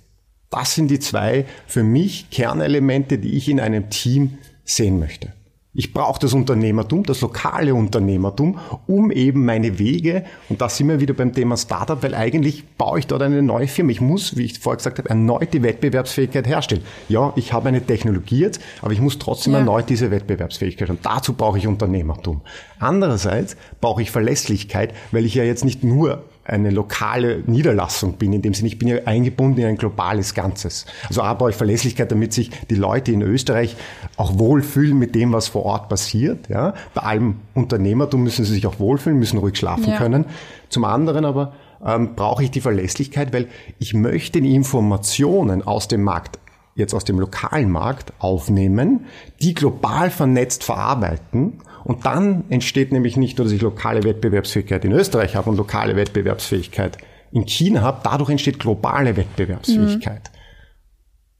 Das 0.49 0.73
sind 0.73 0.89
die 0.89 0.99
zwei 0.99 1.45
für 1.67 1.83
mich 1.83 2.29
Kernelemente, 2.29 3.17
die 3.19 3.37
ich 3.37 3.49
in 3.49 3.59
einem 3.59 3.89
Team 3.89 4.37
sehen 4.63 4.99
möchte. 4.99 5.33
Ich 5.71 5.93
brauche 5.93 6.19
das 6.19 6.33
Unternehmertum, 6.33 7.03
das 7.03 7.21
lokale 7.21 7.75
Unternehmertum, 7.75 8.57
um 8.87 9.11
eben 9.11 9.45
meine 9.45 9.77
Wege, 9.77 10.25
und 10.49 10.61
da 10.61 10.67
sind 10.67 10.87
wir 10.87 10.99
wieder 10.99 11.13
beim 11.13 11.31
Thema 11.31 11.57
Startup, 11.57 12.01
weil 12.01 12.15
eigentlich 12.15 12.67
baue 12.69 12.97
ich 12.97 13.05
dort 13.05 13.21
eine 13.21 13.43
neue 13.43 13.67
Firma. 13.67 13.91
Ich 13.91 14.01
muss, 14.01 14.35
wie 14.35 14.45
ich 14.45 14.57
vorher 14.57 14.77
gesagt 14.77 14.97
habe, 14.97 15.09
erneut 15.09 15.53
die 15.53 15.61
Wettbewerbsfähigkeit 15.61 16.47
herstellen. 16.47 16.81
Ja, 17.07 17.33
ich 17.35 17.53
habe 17.53 17.69
eine 17.69 17.85
Technologie 17.85 18.39
jetzt, 18.39 18.59
aber 18.81 18.93
ich 18.93 18.99
muss 18.99 19.19
trotzdem 19.19 19.53
ja. 19.53 19.59
erneut 19.59 19.89
diese 19.89 20.09
Wettbewerbsfähigkeit. 20.09 20.89
Und 20.89 21.05
dazu 21.05 21.33
brauche 21.33 21.59
ich 21.59 21.67
Unternehmertum. 21.67 22.41
Andererseits 22.79 23.55
brauche 23.79 24.01
ich 24.01 24.09
Verlässlichkeit, 24.09 24.95
weil 25.11 25.23
ich 25.23 25.35
ja 25.35 25.43
jetzt 25.43 25.65
nicht 25.65 25.83
nur 25.83 26.23
eine 26.49 26.69
lokale 26.71 27.43
Niederlassung 27.45 28.13
bin, 28.13 28.33
in 28.33 28.41
dem 28.41 28.53
Sinne, 28.53 28.67
ich 28.67 28.79
bin 28.79 28.87
ja 28.87 28.97
eingebunden 29.05 29.59
in 29.61 29.67
ein 29.67 29.77
globales 29.77 30.33
Ganzes. 30.33 30.85
Also 31.07 31.21
A 31.21 31.33
brauche 31.33 31.51
ich 31.51 31.55
Verlässlichkeit, 31.55 32.11
damit 32.11 32.33
sich 32.33 32.51
die 32.69 32.75
Leute 32.75 33.11
in 33.11 33.21
Österreich 33.21 33.75
auch 34.17 34.37
wohlfühlen 34.37 34.97
mit 34.97 35.15
dem, 35.15 35.31
was 35.31 35.47
vor 35.47 35.65
Ort 35.65 35.89
passiert. 35.89 36.49
Ja? 36.49 36.73
Bei 36.93 37.01
allem 37.01 37.35
Unternehmertum 37.53 38.23
müssen 38.23 38.45
sie 38.45 38.53
sich 38.53 38.67
auch 38.67 38.79
wohlfühlen, 38.79 39.19
müssen 39.19 39.37
ruhig 39.37 39.57
schlafen 39.57 39.89
ja. 39.89 39.97
können. 39.97 40.25
Zum 40.69 40.83
anderen 40.83 41.25
aber 41.25 41.53
ähm, 41.85 42.15
brauche 42.15 42.43
ich 42.43 42.51
die 42.51 42.61
Verlässlichkeit, 42.61 43.33
weil 43.33 43.47
ich 43.79 43.93
möchte 43.93 44.41
die 44.41 44.55
Informationen 44.55 45.61
aus 45.61 45.87
dem 45.87 46.03
Markt 46.03 46.39
jetzt 46.75 46.93
aus 46.93 47.03
dem 47.03 47.19
lokalen 47.19 47.69
Markt 47.69 48.13
aufnehmen, 48.19 49.05
die 49.41 49.53
global 49.53 50.09
vernetzt 50.09 50.63
verarbeiten 50.63 51.59
und 51.89 52.05
dann 52.05 52.43
entsteht 52.49 52.91
nämlich 52.91 53.17
nicht 53.17 53.39
nur, 53.39 53.45
dass 53.45 53.51
ich 53.51 53.63
lokale 53.63 54.03
Wettbewerbsfähigkeit 54.03 54.85
in 54.85 54.91
Österreich 54.91 55.35
habe 55.35 55.49
und 55.49 55.57
lokale 55.57 55.95
Wettbewerbsfähigkeit 55.95 56.99
in 57.31 57.47
China 57.47 57.81
habe, 57.81 58.01
dadurch 58.03 58.29
entsteht 58.29 58.59
globale 58.59 59.17
Wettbewerbsfähigkeit. 59.17 60.21
Mhm. 60.31 60.39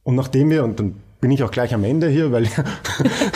Und 0.02 0.16
nachdem 0.16 0.50
wir, 0.50 0.64
und 0.64 0.80
dann 0.80 0.96
bin 1.22 1.30
ich 1.30 1.44
auch 1.44 1.52
gleich 1.52 1.72
am 1.76 1.84
Ende 1.84 2.10
hier, 2.10 2.32
weil 2.32 2.48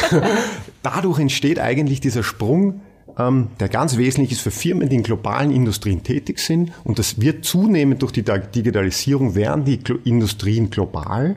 dadurch 0.81 1.19
entsteht 1.19 1.59
eigentlich 1.59 2.01
dieser 2.01 2.23
Sprung, 2.23 2.81
ähm, 3.19 3.49
der 3.59 3.69
ganz 3.69 3.95
wesentlich 3.97 4.31
ist 4.31 4.41
für 4.41 4.49
Firmen, 4.49 4.89
die 4.89 4.95
in 4.95 5.03
globalen 5.03 5.51
Industrien 5.51 6.01
tätig 6.01 6.39
sind. 6.39 6.71
Und 6.83 6.97
das 6.97 7.21
wird 7.21 7.45
zunehmend 7.45 8.01
durch 8.01 8.11
die 8.11 8.23
Digitalisierung, 8.23 9.35
werden 9.35 9.65
die 9.65 9.79
Industrien 10.03 10.71
global 10.71 11.35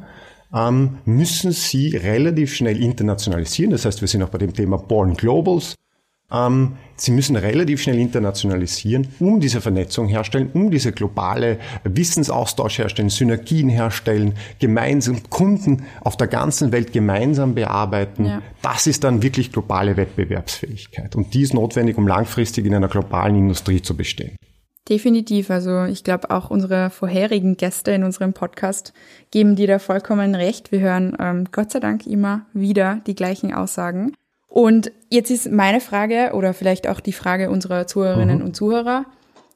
ähm, 0.56 0.98
müssen 1.04 1.52
sie 1.52 1.96
relativ 1.96 2.54
schnell 2.54 2.82
internationalisieren. 2.82 3.72
Das 3.72 3.84
heißt, 3.84 4.00
wir 4.00 4.08
sind 4.08 4.22
auch 4.22 4.30
bei 4.30 4.38
dem 4.38 4.54
Thema 4.54 4.78
Born 4.78 5.14
Globals. 5.14 5.74
Ähm, 6.32 6.72
sie 6.96 7.12
müssen 7.12 7.36
relativ 7.36 7.82
schnell 7.82 7.98
internationalisieren, 7.98 9.06
um 9.20 9.38
diese 9.38 9.60
Vernetzung 9.60 10.08
herstellen, 10.08 10.50
um 10.54 10.70
diese 10.70 10.90
globale 10.90 11.58
Wissensaustausch 11.84 12.78
herstellen, 12.78 13.10
Synergien 13.10 13.68
herstellen, 13.68 14.34
gemeinsam 14.58 15.22
Kunden 15.30 15.84
auf 16.00 16.16
der 16.16 16.26
ganzen 16.26 16.72
Welt 16.72 16.92
gemeinsam 16.92 17.54
bearbeiten. 17.54 18.24
Ja. 18.24 18.42
Das 18.62 18.88
ist 18.88 19.04
dann 19.04 19.22
wirklich 19.22 19.52
globale 19.52 19.96
Wettbewerbsfähigkeit. 19.96 21.14
Und 21.14 21.34
die 21.34 21.42
ist 21.42 21.54
notwendig, 21.54 21.96
um 21.96 22.08
langfristig 22.08 22.66
in 22.66 22.74
einer 22.74 22.88
globalen 22.88 23.36
Industrie 23.36 23.82
zu 23.82 23.96
bestehen. 23.96 24.36
Definitiv. 24.88 25.50
Also 25.50 25.84
ich 25.84 26.04
glaube, 26.04 26.30
auch 26.30 26.50
unsere 26.50 26.90
vorherigen 26.90 27.56
Gäste 27.56 27.90
in 27.90 28.04
unserem 28.04 28.32
Podcast 28.32 28.92
geben 29.32 29.56
dir 29.56 29.66
da 29.66 29.78
vollkommen 29.80 30.34
recht. 30.34 30.70
Wir 30.70 30.80
hören 30.80 31.16
ähm, 31.18 31.48
Gott 31.50 31.72
sei 31.72 31.80
Dank 31.80 32.06
immer 32.06 32.46
wieder 32.52 33.00
die 33.06 33.16
gleichen 33.16 33.52
Aussagen. 33.52 34.12
Und 34.46 34.92
jetzt 35.10 35.30
ist 35.30 35.50
meine 35.50 35.80
Frage 35.80 36.30
oder 36.34 36.54
vielleicht 36.54 36.88
auch 36.88 37.00
die 37.00 37.12
Frage 37.12 37.50
unserer 37.50 37.86
Zuhörerinnen 37.86 38.38
mhm. 38.38 38.44
und 38.44 38.56
Zuhörer. 38.56 39.06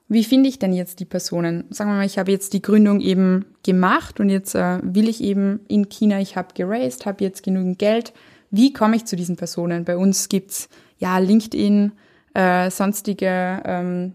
Wie 0.09 0.25
finde 0.25 0.49
ich 0.49 0.59
denn 0.59 0.73
jetzt 0.73 0.99
die 0.99 1.05
Personen? 1.05 1.65
Sagen 1.71 1.91
wir 1.91 1.97
mal, 1.97 2.07
ich 2.07 2.19
habe 2.19 2.33
jetzt 2.33 2.53
die 2.53 2.63
Gründung 2.63 3.01
eben 3.01 3.47
gemacht 3.63 4.19
und 4.19 4.29
jetzt 4.29 4.57
äh, 4.57 4.81
will 4.83 5.09
ich 5.09 5.23
eben 5.23 5.61
in 5.69 5.89
China, 5.89 6.21
ich 6.21 6.35
habe 6.35 6.49
geraced, 6.55 7.07
habe 7.07 7.23
jetzt 7.23 7.45
genügend 7.45 7.79
Geld. 7.79 8.13
Wie 8.51 8.73
komme 8.73 8.97
ich 8.97 9.05
zu 9.05 9.15
diesen 9.15 9.37
Personen? 9.37 9.85
Bei 9.85 9.97
uns 9.97 10.29
gibt's 10.29 10.69
ja 10.99 11.19
LinkedIn, 11.19 11.93
äh, 12.35 12.71
sonstige 12.71 13.63
ähm, 13.65 14.15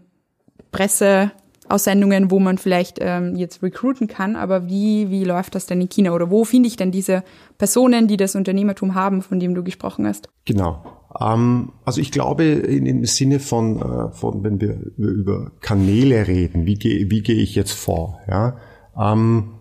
Presseaussendungen, 0.72 2.30
wo 2.30 2.38
man 2.38 2.58
vielleicht 2.58 2.98
ähm, 3.00 3.36
jetzt 3.36 3.62
recruiten 3.62 4.08
kann, 4.08 4.36
aber 4.36 4.68
wie, 4.68 5.10
wie 5.10 5.24
läuft 5.24 5.54
das 5.54 5.66
denn 5.66 5.80
in 5.80 5.88
China 5.88 6.12
oder 6.12 6.30
wo 6.30 6.44
finde 6.44 6.68
ich 6.68 6.76
denn 6.76 6.90
diese 6.90 7.22
Personen, 7.58 8.08
die 8.08 8.16
das 8.16 8.34
Unternehmertum 8.34 8.94
haben, 8.94 9.22
von 9.22 9.40
dem 9.40 9.54
du 9.54 9.62
gesprochen 9.62 10.06
hast? 10.06 10.28
Genau. 10.44 10.84
Ähm, 11.20 11.72
also 11.84 12.00
ich 12.00 12.12
glaube 12.12 12.44
in, 12.44 12.86
im 12.86 13.04
Sinne 13.04 13.40
von, 13.40 13.80
äh, 13.80 14.12
von 14.12 14.42
wenn 14.44 14.60
wir 14.60 14.78
über 14.96 15.52
Kanäle 15.60 16.26
reden, 16.26 16.66
wie 16.66 16.74
gehe 16.74 17.10
wie 17.10 17.22
gehe 17.22 17.36
ich 17.36 17.54
jetzt 17.54 17.72
vor? 17.72 18.20
Ja, 18.28 18.58
ähm, 18.98 19.54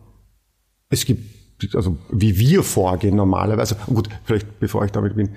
es 0.90 1.06
gibt 1.06 1.36
also 1.74 1.98
wie 2.12 2.38
wir 2.38 2.64
vorgehen 2.64 3.16
normalerweise. 3.16 3.78
Gut, 3.88 4.10
vielleicht 4.24 4.60
bevor 4.60 4.84
ich 4.86 4.92
damit 4.92 5.16
bin, 5.16 5.36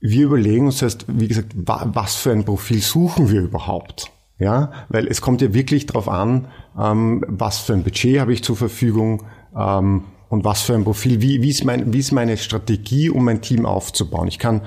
wir 0.00 0.26
überlegen 0.26 0.66
uns 0.66 0.82
erst, 0.82 1.06
wie 1.08 1.28
gesagt, 1.28 1.54
was 1.56 2.16
für 2.16 2.32
ein 2.32 2.44
Profil 2.44 2.82
suchen 2.82 3.30
wir 3.30 3.40
überhaupt? 3.40 4.10
Ja, 4.38 4.72
weil 4.88 5.06
es 5.06 5.20
kommt 5.20 5.42
ja 5.42 5.54
wirklich 5.54 5.86
darauf 5.86 6.08
an, 6.08 6.48
ähm, 6.78 7.24
was 7.28 7.58
für 7.58 7.72
ein 7.72 7.84
Budget 7.84 8.18
habe 8.18 8.32
ich 8.32 8.42
zur 8.42 8.56
Verfügung 8.56 9.22
ähm, 9.56 10.04
und 10.28 10.44
was 10.44 10.62
für 10.62 10.74
ein 10.74 10.82
Profil, 10.82 11.22
wie, 11.22 11.40
wie, 11.42 11.50
ist 11.50 11.64
mein, 11.64 11.92
wie 11.92 12.00
ist 12.00 12.10
meine 12.10 12.36
Strategie, 12.36 13.10
um 13.10 13.24
mein 13.24 13.42
Team 13.42 13.64
aufzubauen. 13.64 14.26
Ich 14.26 14.40
kann 14.40 14.62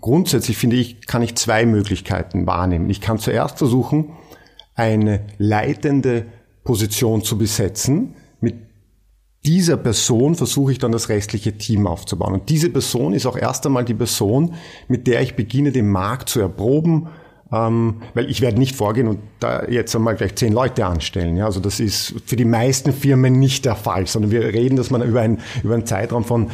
grundsätzlich, 0.00 0.56
finde 0.56 0.76
ich, 0.76 1.06
kann 1.06 1.22
ich 1.22 1.34
zwei 1.34 1.66
Möglichkeiten 1.66 2.46
wahrnehmen. 2.46 2.88
Ich 2.90 3.00
kann 3.00 3.18
zuerst 3.18 3.58
versuchen, 3.58 4.12
eine 4.76 5.26
leitende 5.38 6.26
Position 6.62 7.22
zu 7.24 7.36
besetzen. 7.36 8.14
Mit 8.40 8.54
dieser 9.44 9.76
Person 9.76 10.36
versuche 10.36 10.70
ich 10.70 10.78
dann 10.78 10.92
das 10.92 11.08
restliche 11.08 11.58
Team 11.58 11.88
aufzubauen. 11.88 12.34
Und 12.34 12.48
diese 12.48 12.70
Person 12.70 13.14
ist 13.14 13.26
auch 13.26 13.36
erst 13.36 13.66
einmal 13.66 13.84
die 13.84 13.94
Person, 13.94 14.54
mit 14.86 15.08
der 15.08 15.22
ich 15.22 15.34
beginne, 15.34 15.72
den 15.72 15.88
Markt 15.88 16.28
zu 16.28 16.38
erproben, 16.38 17.08
ähm, 17.50 18.02
weil 18.14 18.30
ich 18.30 18.40
werde 18.40 18.58
nicht 18.58 18.76
vorgehen 18.76 19.08
und 19.08 19.20
da 19.40 19.64
jetzt 19.64 19.94
einmal 19.96 20.16
gleich 20.16 20.34
zehn 20.34 20.52
Leute 20.52 20.84
anstellen. 20.84 21.36
Ja, 21.36 21.46
also 21.46 21.60
das 21.60 21.80
ist 21.80 22.14
für 22.26 22.36
die 22.36 22.44
meisten 22.44 22.92
Firmen 22.92 23.38
nicht 23.38 23.64
der 23.64 23.74
Fall, 23.74 24.06
sondern 24.06 24.30
wir 24.30 24.42
reden, 24.42 24.76
dass 24.76 24.90
man 24.90 25.02
über, 25.02 25.22
ein, 25.22 25.40
über 25.62 25.74
einen 25.74 25.86
Zeitraum 25.86 26.24
von 26.24 26.50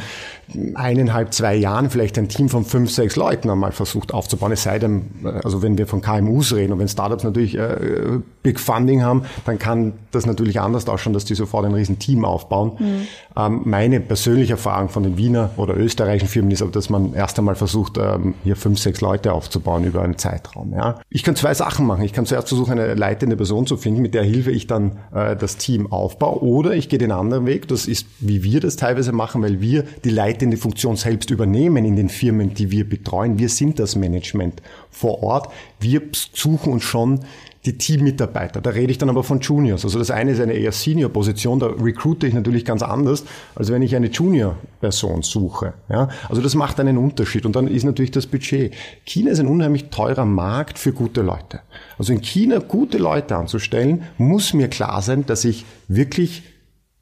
eineinhalb, 0.75 1.33
zwei 1.33 1.55
Jahren 1.55 1.89
vielleicht 1.89 2.17
ein 2.17 2.29
Team 2.29 2.49
von 2.49 2.65
fünf, 2.65 2.91
sechs 2.91 3.15
Leuten 3.15 3.49
einmal 3.49 3.71
versucht 3.71 4.13
aufzubauen. 4.13 4.51
Es 4.51 4.63
sei 4.63 4.79
denn, 4.79 5.05
also 5.43 5.61
wenn 5.61 5.77
wir 5.77 5.87
von 5.87 6.01
KMUs 6.01 6.53
reden 6.53 6.73
und 6.73 6.79
wenn 6.79 6.87
Startups 6.87 7.23
natürlich 7.23 7.57
äh, 7.57 8.19
Big 8.43 8.59
Funding 8.59 9.01
haben, 9.01 9.23
dann 9.45 9.57
kann 9.57 9.93
das 10.11 10.25
natürlich 10.25 10.59
anders 10.59 10.87
ausschauen, 10.87 11.13
dass 11.13 11.25
die 11.25 11.35
sofort 11.35 11.65
ein 11.65 11.73
riesen 11.73 11.97
Team 11.97 12.25
aufbauen. 12.25 12.73
Mhm. 12.77 13.07
Ähm, 13.35 13.61
meine 13.65 13.99
persönliche 13.99 14.53
Erfahrung 14.53 14.89
von 14.89 15.03
den 15.03 15.17
Wiener 15.17 15.49
oder 15.57 15.75
österreichischen 15.75 16.29
Firmen 16.29 16.51
ist 16.51 16.61
aber, 16.61 16.71
dass 16.71 16.89
man 16.89 17.13
erst 17.13 17.39
einmal 17.39 17.55
versucht, 17.55 17.97
ähm, 17.97 18.35
hier 18.43 18.55
fünf, 18.55 18.79
sechs 18.79 19.01
Leute 19.01 19.33
aufzubauen 19.33 19.83
über 19.83 20.03
einen 20.03 20.17
Zeitraum. 20.17 20.73
Ja. 20.73 20.99
Ich 21.09 21.23
kann 21.23 21.35
zwei 21.35 21.53
Sachen 21.53 21.87
machen. 21.87 22.03
Ich 22.03 22.13
kann 22.13 22.25
zuerst 22.25 22.49
versuchen, 22.49 22.73
eine 22.79 22.93
leitende 22.93 23.35
Person 23.35 23.65
zu 23.65 23.77
finden, 23.77 24.01
mit 24.01 24.13
der 24.13 24.23
Hilfe 24.23 24.51
ich 24.51 24.67
dann 24.67 24.99
äh, 25.13 25.35
das 25.35 25.57
Team 25.57 25.91
aufbaue. 25.91 26.43
Oder 26.43 26.75
ich 26.75 26.87
gehe 26.87 26.99
den 26.99 27.11
anderen 27.11 27.45
Weg. 27.45 27.67
Das 27.67 27.87
ist, 27.87 28.05
wie 28.19 28.43
wir 28.43 28.59
das 28.59 28.75
teilweise 28.75 29.11
machen, 29.11 29.41
weil 29.41 29.59
wir 29.59 29.83
die 30.03 30.11
leitende 30.11 30.34
Funktion 30.57 30.95
selbst 30.95 31.29
übernehmen 31.31 31.85
in 31.85 31.95
den 31.95 32.09
Firmen, 32.09 32.53
die 32.53 32.71
wir 32.71 32.87
betreuen. 32.87 33.39
Wir 33.39 33.49
sind 33.49 33.79
das 33.79 33.95
Management 33.95 34.61
vor 34.89 35.23
Ort. 35.23 35.51
Wir 35.79 36.01
suchen 36.33 36.73
uns 36.73 36.83
schon 36.83 37.21
die 37.65 37.77
Teammitarbeiter. 37.77 38.61
Da 38.61 38.69
rede 38.69 38.91
ich 38.91 38.97
dann 38.97 39.09
aber 39.09 39.23
von 39.23 39.39
Juniors. 39.39 39.83
Also 39.83 39.97
das 39.97 40.11
eine 40.11 40.31
ist 40.31 40.39
eine 40.39 40.53
eher 40.53 40.71
Senior-Position, 40.71 41.59
da 41.59 41.67
recruite 41.67 42.27
ich 42.27 42.33
natürlich 42.33 42.63
ganz 42.63 42.83
anders, 42.83 43.23
als 43.55 43.71
wenn 43.71 43.81
ich 43.81 43.95
eine 43.95 44.07
Junior-Person 44.07 45.23
suche. 45.23 45.73
Ja? 45.89 46.09
Also 46.29 46.41
das 46.41 46.55
macht 46.55 46.79
einen 46.79 46.97
Unterschied. 46.97 47.45
Und 47.45 47.55
dann 47.55 47.67
ist 47.67 47.83
natürlich 47.83 48.11
das 48.11 48.27
Budget. 48.27 48.73
China 49.05 49.31
ist 49.31 49.39
ein 49.39 49.47
unheimlich 49.47 49.89
teurer 49.89 50.25
Markt 50.25 50.77
für 50.77 50.93
gute 50.93 51.21
Leute. 51.21 51.61
Also 51.97 52.13
in 52.13 52.21
China 52.21 52.59
gute 52.59 52.97
Leute 52.97 53.35
anzustellen, 53.35 54.03
muss 54.17 54.53
mir 54.53 54.67
klar 54.67 55.01
sein, 55.01 55.25
dass 55.25 55.43
ich 55.45 55.65
wirklich 55.87 56.43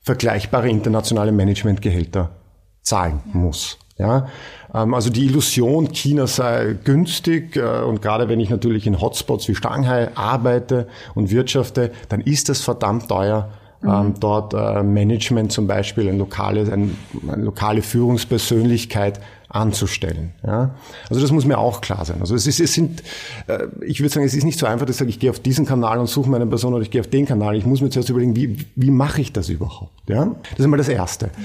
vergleichbare 0.02 0.70
internationale 0.70 1.32
Managementgehälter 1.32 2.32
zahlen 2.84 3.22
muss. 3.34 3.80
Ja, 3.98 4.28
ähm, 4.74 4.94
also 4.94 5.10
die 5.10 5.26
Illusion, 5.26 5.92
China 5.92 6.26
sei 6.26 6.76
günstig 6.84 7.56
äh, 7.56 7.82
und 7.84 8.02
gerade 8.02 8.28
wenn 8.28 8.40
ich 8.40 8.50
natürlich 8.50 8.88
in 8.88 9.00
Hotspots 9.00 9.48
wie 9.48 9.56
Shanghai 9.56 10.10
arbeite 10.16 10.88
und 11.14 11.30
wirtschafte, 11.30 11.92
dann 12.10 12.22
ist 12.22 12.50
das 12.50 12.62
verdammt 12.62 13.08
teuer. 13.10 13.50
Ähm, 13.86 13.90
mhm. 13.90 14.14
dort 14.22 14.54
äh, 14.54 14.82
Management 14.82 15.52
zum 15.52 15.68
Beispiel, 15.68 16.08
ein 16.08 16.18
lokale, 16.18 16.72
ein, 16.72 16.96
eine 17.28 17.44
lokale 17.44 17.82
Führungspersönlichkeit 17.82 19.20
anzustellen. 19.50 20.32
Ja? 20.42 20.76
Also 21.10 21.22
das 21.22 21.34
muss 21.34 21.44
mir 21.44 21.58
auch 21.58 21.82
klar 21.82 22.06
sein. 22.06 22.22
Also 22.22 22.34
es, 22.34 22.48
ist, 22.48 22.62
es 22.62 22.74
sind, 22.74 23.04
äh, 23.48 23.68
ich 23.86 24.00
würde 24.00 24.14
sagen, 24.14 24.26
es 24.26 24.34
ist 24.34 24.46
nicht 24.46 24.58
so 24.58 24.66
einfach, 24.68 24.86
dass 24.86 24.96
ich 24.96 25.00
sage, 25.00 25.10
ich 25.10 25.20
gehe 25.20 25.30
auf 25.30 25.40
diesen 25.40 25.66
Kanal 25.66 26.00
und 26.00 26.08
suche 26.08 26.30
meine 26.30 26.48
Person 26.48 26.74
oder 26.74 26.82
ich 26.82 26.92
gehe 26.92 27.02
auf 27.02 27.10
den 27.10 27.26
Kanal. 27.26 27.58
Ich 27.58 27.66
muss 27.66 27.82
mir 27.82 27.90
zuerst 27.90 28.10
überlegen, 28.10 28.38
wie, 28.38 28.58
wie 28.78 28.90
mache 28.90 29.20
ich 29.20 29.34
das 29.34 29.50
überhaupt? 29.50 30.10
Ja? 30.10 30.34
Das 30.52 30.60
ist 30.60 30.64
einmal 30.64 30.78
das 30.78 30.88
Erste. 30.88 31.26
Mhm. 31.26 31.44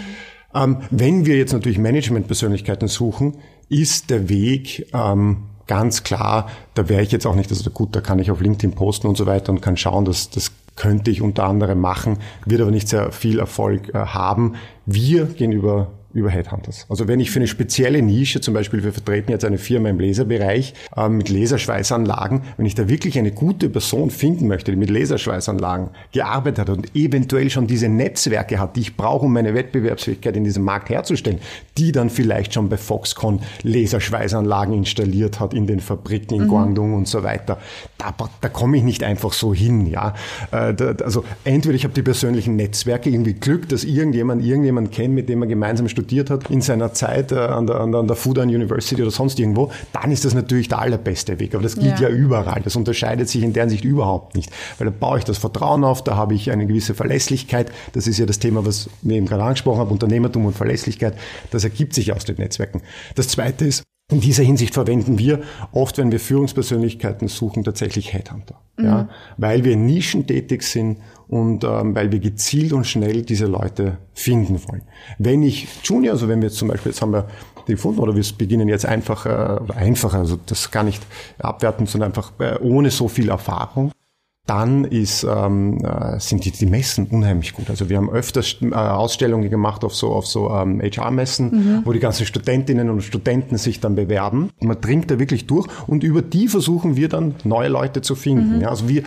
Ähm, 0.55 0.79
wenn 0.91 1.27
wir 1.27 1.37
jetzt 1.37 1.53
natürlich 1.53 1.79
Managementpersönlichkeiten 1.79 2.89
suchen, 2.89 3.39
ist 3.69 4.11
der 4.11 4.29
Weg 4.29 4.89
ähm, 4.95 5.45
ganz 5.67 6.03
klar, 6.03 6.49
da 6.75 6.89
wäre 6.89 7.03
ich 7.03 7.13
jetzt 7.13 7.27
auch 7.27 7.35
nicht, 7.35 7.51
also 7.51 7.71
gut, 7.71 7.95
da 7.95 8.01
kann 8.01 8.19
ich 8.19 8.31
auf 8.31 8.41
LinkedIn 8.41 8.75
posten 8.75 9.07
und 9.07 9.17
so 9.17 9.27
weiter 9.27 9.53
und 9.53 9.61
kann 9.61 9.77
schauen, 9.77 10.05
dass 10.05 10.31
das 10.31 10.53
könnte 10.75 11.11
ich 11.11 11.23
unter 11.23 11.45
anderem 11.45 11.81
machen, 11.81 12.19
wird 12.47 12.61
aber 12.61 12.71
nicht 12.71 12.89
sehr 12.89 13.11
viel 13.11 13.41
Erfolg 13.41 13.95
äh, 13.95 13.99
haben. 13.99 14.55
Wir 14.87 15.27
gehen 15.27 15.53
über 15.53 15.91
über 16.19 16.31
Headhunters. 16.31 16.87
Also 16.89 17.09
wenn 17.09 17.21
ich 17.21 17.31
für 17.31 17.39
eine 17.39 17.47
spezielle 17.47 18.03
Nische, 18.03 18.41
zum 18.41 18.55
Beispiel 18.55 18.85
wir 18.85 18.93
vertreten 18.93 19.31
jetzt 19.31 19.45
eine 19.45 19.59
Firma 19.59 19.89
im 19.89 19.99
Laserbereich 19.99 20.75
äh, 20.97 21.09
mit 21.09 21.29
Laserschweißanlagen, 21.29 22.43
wenn 22.57 22.67
ich 22.67 22.75
da 22.75 22.89
wirklich 22.89 23.19
eine 23.19 23.33
gute 23.33 23.69
Person 23.69 24.11
finden 24.11 24.49
möchte, 24.49 24.71
die 24.73 24.77
mit 24.77 24.91
Laserschweißanlagen 24.91 25.91
gearbeitet 26.13 26.59
hat 26.59 26.71
und 26.71 26.95
eventuell 26.95 27.51
schon 27.51 27.67
diese 27.67 27.89
Netzwerke 27.89 28.59
hat, 28.59 28.77
die 28.77 28.81
ich 28.81 28.97
brauche, 28.97 29.27
um 29.27 29.33
meine 29.33 29.55
Wettbewerbsfähigkeit 29.55 30.37
in 30.37 30.45
diesem 30.45 30.65
Markt 30.65 30.91
herzustellen, 30.91 31.39
die 31.77 31.93
dann 31.93 32.11
vielleicht 32.11 32.55
schon 32.55 32.69
bei 32.69 32.77
Foxconn 32.77 33.41
Laserschweißanlagen 33.63 34.75
installiert 34.75 35.41
hat 35.41 35.55
in 35.55 35.67
den 35.67 35.81
Fabriken 35.81 36.35
in 36.35 36.45
mhm. 36.45 36.49
Guangdong 36.49 36.95
und 36.95 37.09
so 37.09 37.23
weiter. 37.23 37.59
Da, 37.97 38.15
da 38.41 38.49
komme 38.49 38.77
ich 38.77 38.83
nicht 38.83 39.03
einfach 39.05 39.33
so 39.33 39.55
hin. 39.55 39.87
Ja, 39.87 40.15
äh, 40.51 40.75
da, 40.75 40.93
also 41.05 41.25
entweder 41.45 41.75
ich 41.75 41.85
habe 41.85 41.95
die 41.95 42.03
persönlichen 42.03 42.57
Netzwerke, 42.57 43.11
irgendwie 43.11 43.35
Glück, 43.35 43.69
dass 43.69 43.85
irgendjemand 43.85 44.45
irgendjemand 44.45 44.93
kennt, 44.93 45.15
mit 45.15 45.29
dem 45.29 45.41
man 45.41 45.49
gemeinsam 45.49 45.89
studiert 45.89 46.08
hat 46.13 46.51
in 46.51 46.61
seiner 46.61 46.93
Zeit 46.93 47.33
äh, 47.33 47.39
an, 47.39 47.67
der, 47.67 47.81
an, 47.81 47.93
der, 47.93 48.01
an 48.01 48.07
der 48.07 48.17
Fudan 48.17 48.49
University 48.49 49.01
oder 49.03 49.11
sonst 49.11 49.39
irgendwo, 49.39 49.71
dann 49.93 50.11
ist 50.11 50.25
das 50.25 50.35
natürlich 50.35 50.69
der 50.69 50.81
allerbeste 50.81 51.39
Weg. 51.39 51.55
Aber 51.55 51.63
das 51.63 51.77
gilt 51.77 52.01
ja. 52.01 52.09
ja 52.09 52.15
überall. 52.15 52.61
Das 52.63 52.77
unterscheidet 52.77 53.29
sich 53.29 53.43
in 53.43 53.53
der 53.53 53.69
Sicht 53.69 53.85
überhaupt 53.85 54.35
nicht. 54.35 54.51
Weil 54.79 54.87
da 54.87 54.95
baue 54.99 55.19
ich 55.19 55.25
das 55.25 55.39
Vertrauen 55.39 55.85
auf, 55.85 56.03
da 56.05 56.17
habe 56.17 56.35
ich 56.35 56.51
eine 56.51 56.67
gewisse 56.67 56.95
Verlässlichkeit. 56.95 57.71
Das 57.93 58.07
ist 58.07 58.19
ja 58.19 58.27
das 58.27 58.39
Thema, 58.39 58.65
was 58.67 58.91
wir 59.03 59.17
eben 59.17 59.27
gerade 59.27 59.43
angesprochen 59.43 59.79
haben, 59.79 59.91
Unternehmertum 59.91 60.47
und 60.47 60.57
Verlässlichkeit. 60.57 61.15
Das 61.51 61.65
ergibt 61.65 61.95
sich 61.95 62.13
aus 62.13 62.25
den 62.25 62.37
Netzwerken. 62.37 62.83
Das 63.15 63.29
zweite 63.29 63.65
ist, 63.65 63.83
in 64.11 64.21
dieser 64.21 64.43
Hinsicht 64.43 64.73
verwenden 64.73 65.19
wir 65.19 65.43
oft, 65.73 65.99
wenn 65.99 66.11
wir 66.11 66.19
Führungspersönlichkeiten 66.19 67.29
suchen, 67.29 67.63
tatsächlich 67.63 68.15
Headhunter. 68.15 68.59
Mhm. 68.79 68.85
Ja, 68.85 69.09
weil 69.37 69.65
wir 69.65 69.77
nischentätig 69.77 70.63
sind 70.63 70.99
und 71.29 71.63
ähm, 71.65 71.95
weil 71.95 72.11
wir 72.11 72.19
gezielt 72.19 72.73
und 72.73 72.87
schnell 72.87 73.23
diese 73.23 73.47
Leute 73.47 73.99
finden 74.15 74.61
wollen. 74.67 74.83
Wenn 75.19 75.43
ich 75.43 75.69
Junior, 75.85 76.15
also 76.15 76.27
wenn 76.27 76.41
wir 76.41 76.49
jetzt 76.49 76.59
zum 76.59 76.69
Beispiel, 76.69 76.93
jetzt 76.93 77.03
haben 77.03 77.13
wir 77.13 77.29
die 77.67 77.73
gefunden 77.73 78.01
oder 78.01 78.17
wir 78.17 78.25
beginnen 78.39 78.67
jetzt 78.67 78.87
einfacher, 78.87 79.67
einfacher, 79.77 80.19
also 80.19 80.39
das 80.47 80.71
gar 80.71 80.85
nicht 80.85 81.03
abwerten, 81.39 81.85
sondern 81.87 82.11
einfach 82.11 82.33
äh, 82.39 82.57
ohne 82.63 82.91
so 82.91 83.09
viel 83.09 83.29
Erfahrung, 83.29 83.93
dann 84.49 84.85
ist, 84.85 85.25
ähm, 85.25 85.85
äh, 85.85 86.19
sind 86.19 86.45
die, 86.47 86.51
die 86.51 86.65
Messen 86.65 87.07
unheimlich 87.07 87.53
gut. 87.53 87.69
Also 87.69 87.91
wir 87.91 87.99
haben 87.99 88.09
öfters 88.09 88.57
äh, 88.63 88.75
Ausstellungen 88.75 89.51
gemacht 89.51 89.85
auf 89.85 89.95
so, 89.95 90.13
auf 90.13 90.27
so 90.27 90.51
ähm, 90.51 90.81
HR-Messen, 90.81 91.51
mhm. 91.51 91.83
wo 91.85 91.93
die 91.93 91.99
ganzen 91.99 92.25
Studentinnen 92.25 92.89
und 92.89 93.03
Studenten 93.03 93.59
sich 93.59 93.81
dann 93.81 93.95
bewerben. 93.95 94.51
Man 94.61 94.81
dringt 94.81 95.11
da 95.11 95.19
wirklich 95.19 95.47
durch 95.47 95.67
und 95.87 96.03
über 96.03 96.23
die 96.23 96.49
versuchen 96.49 96.97
wir 96.97 97.11
dann 97.11 97.35
neue 97.45 97.69
Leute 97.69 98.01
zu 98.01 98.15
finden. 98.15 98.57
Mhm. 98.57 98.61
Ja, 98.63 98.71
also 98.71 98.89
wir, 98.89 99.03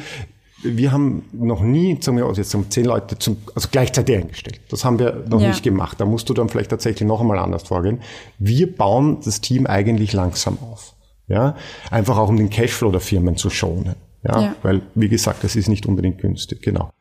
wir 0.64 0.92
haben 0.92 1.24
noch 1.34 1.62
nie, 1.62 1.98
sagen 2.00 2.18
wir, 2.18 2.26
also 2.26 2.40
jetzt 2.40 2.54
haben 2.54 2.70
zehn 2.70 2.86
Leute 2.86 3.18
zum, 3.18 3.38
also 3.56 3.68
gleichzeitig 3.72 4.18
eingestellt. 4.18 4.62
Das 4.70 4.86
haben 4.86 5.00
wir 5.00 5.26
noch 5.28 5.42
ja. 5.42 5.48
nicht 5.48 5.64
gemacht. 5.64 6.00
Da 6.00 6.06
musst 6.06 6.30
du 6.30 6.36
dann 6.36 6.50
vielleicht 6.50 6.70
tatsächlich 6.70 7.08
noch 7.08 7.20
einmal 7.20 7.40
anders 7.40 7.64
vorgehen. 7.64 8.02
Wir 8.38 8.72
bauen 8.72 9.18
das 9.26 9.42
Team 9.42 9.66
eigentlich 9.66 10.14
langsam 10.14 10.60
auf. 10.62 10.94
Ja, 11.28 11.56
einfach 11.90 12.18
auch 12.18 12.30
um 12.30 12.38
den 12.38 12.52
Cashflow 12.52 12.92
der 12.92 13.02
Firmen 13.02 13.38
zu 13.38 13.50
schonen. 13.50 13.96
Ja, 14.24 14.42
ja. 14.42 14.56
weil, 14.62 14.82
wie 14.96 15.10
gesagt, 15.10 15.44
das 15.44 15.56
ist 15.56 15.68
nicht 15.68 15.86
unbedingt 15.86 16.20
günstig, 16.20 16.62
genau. 16.62 16.92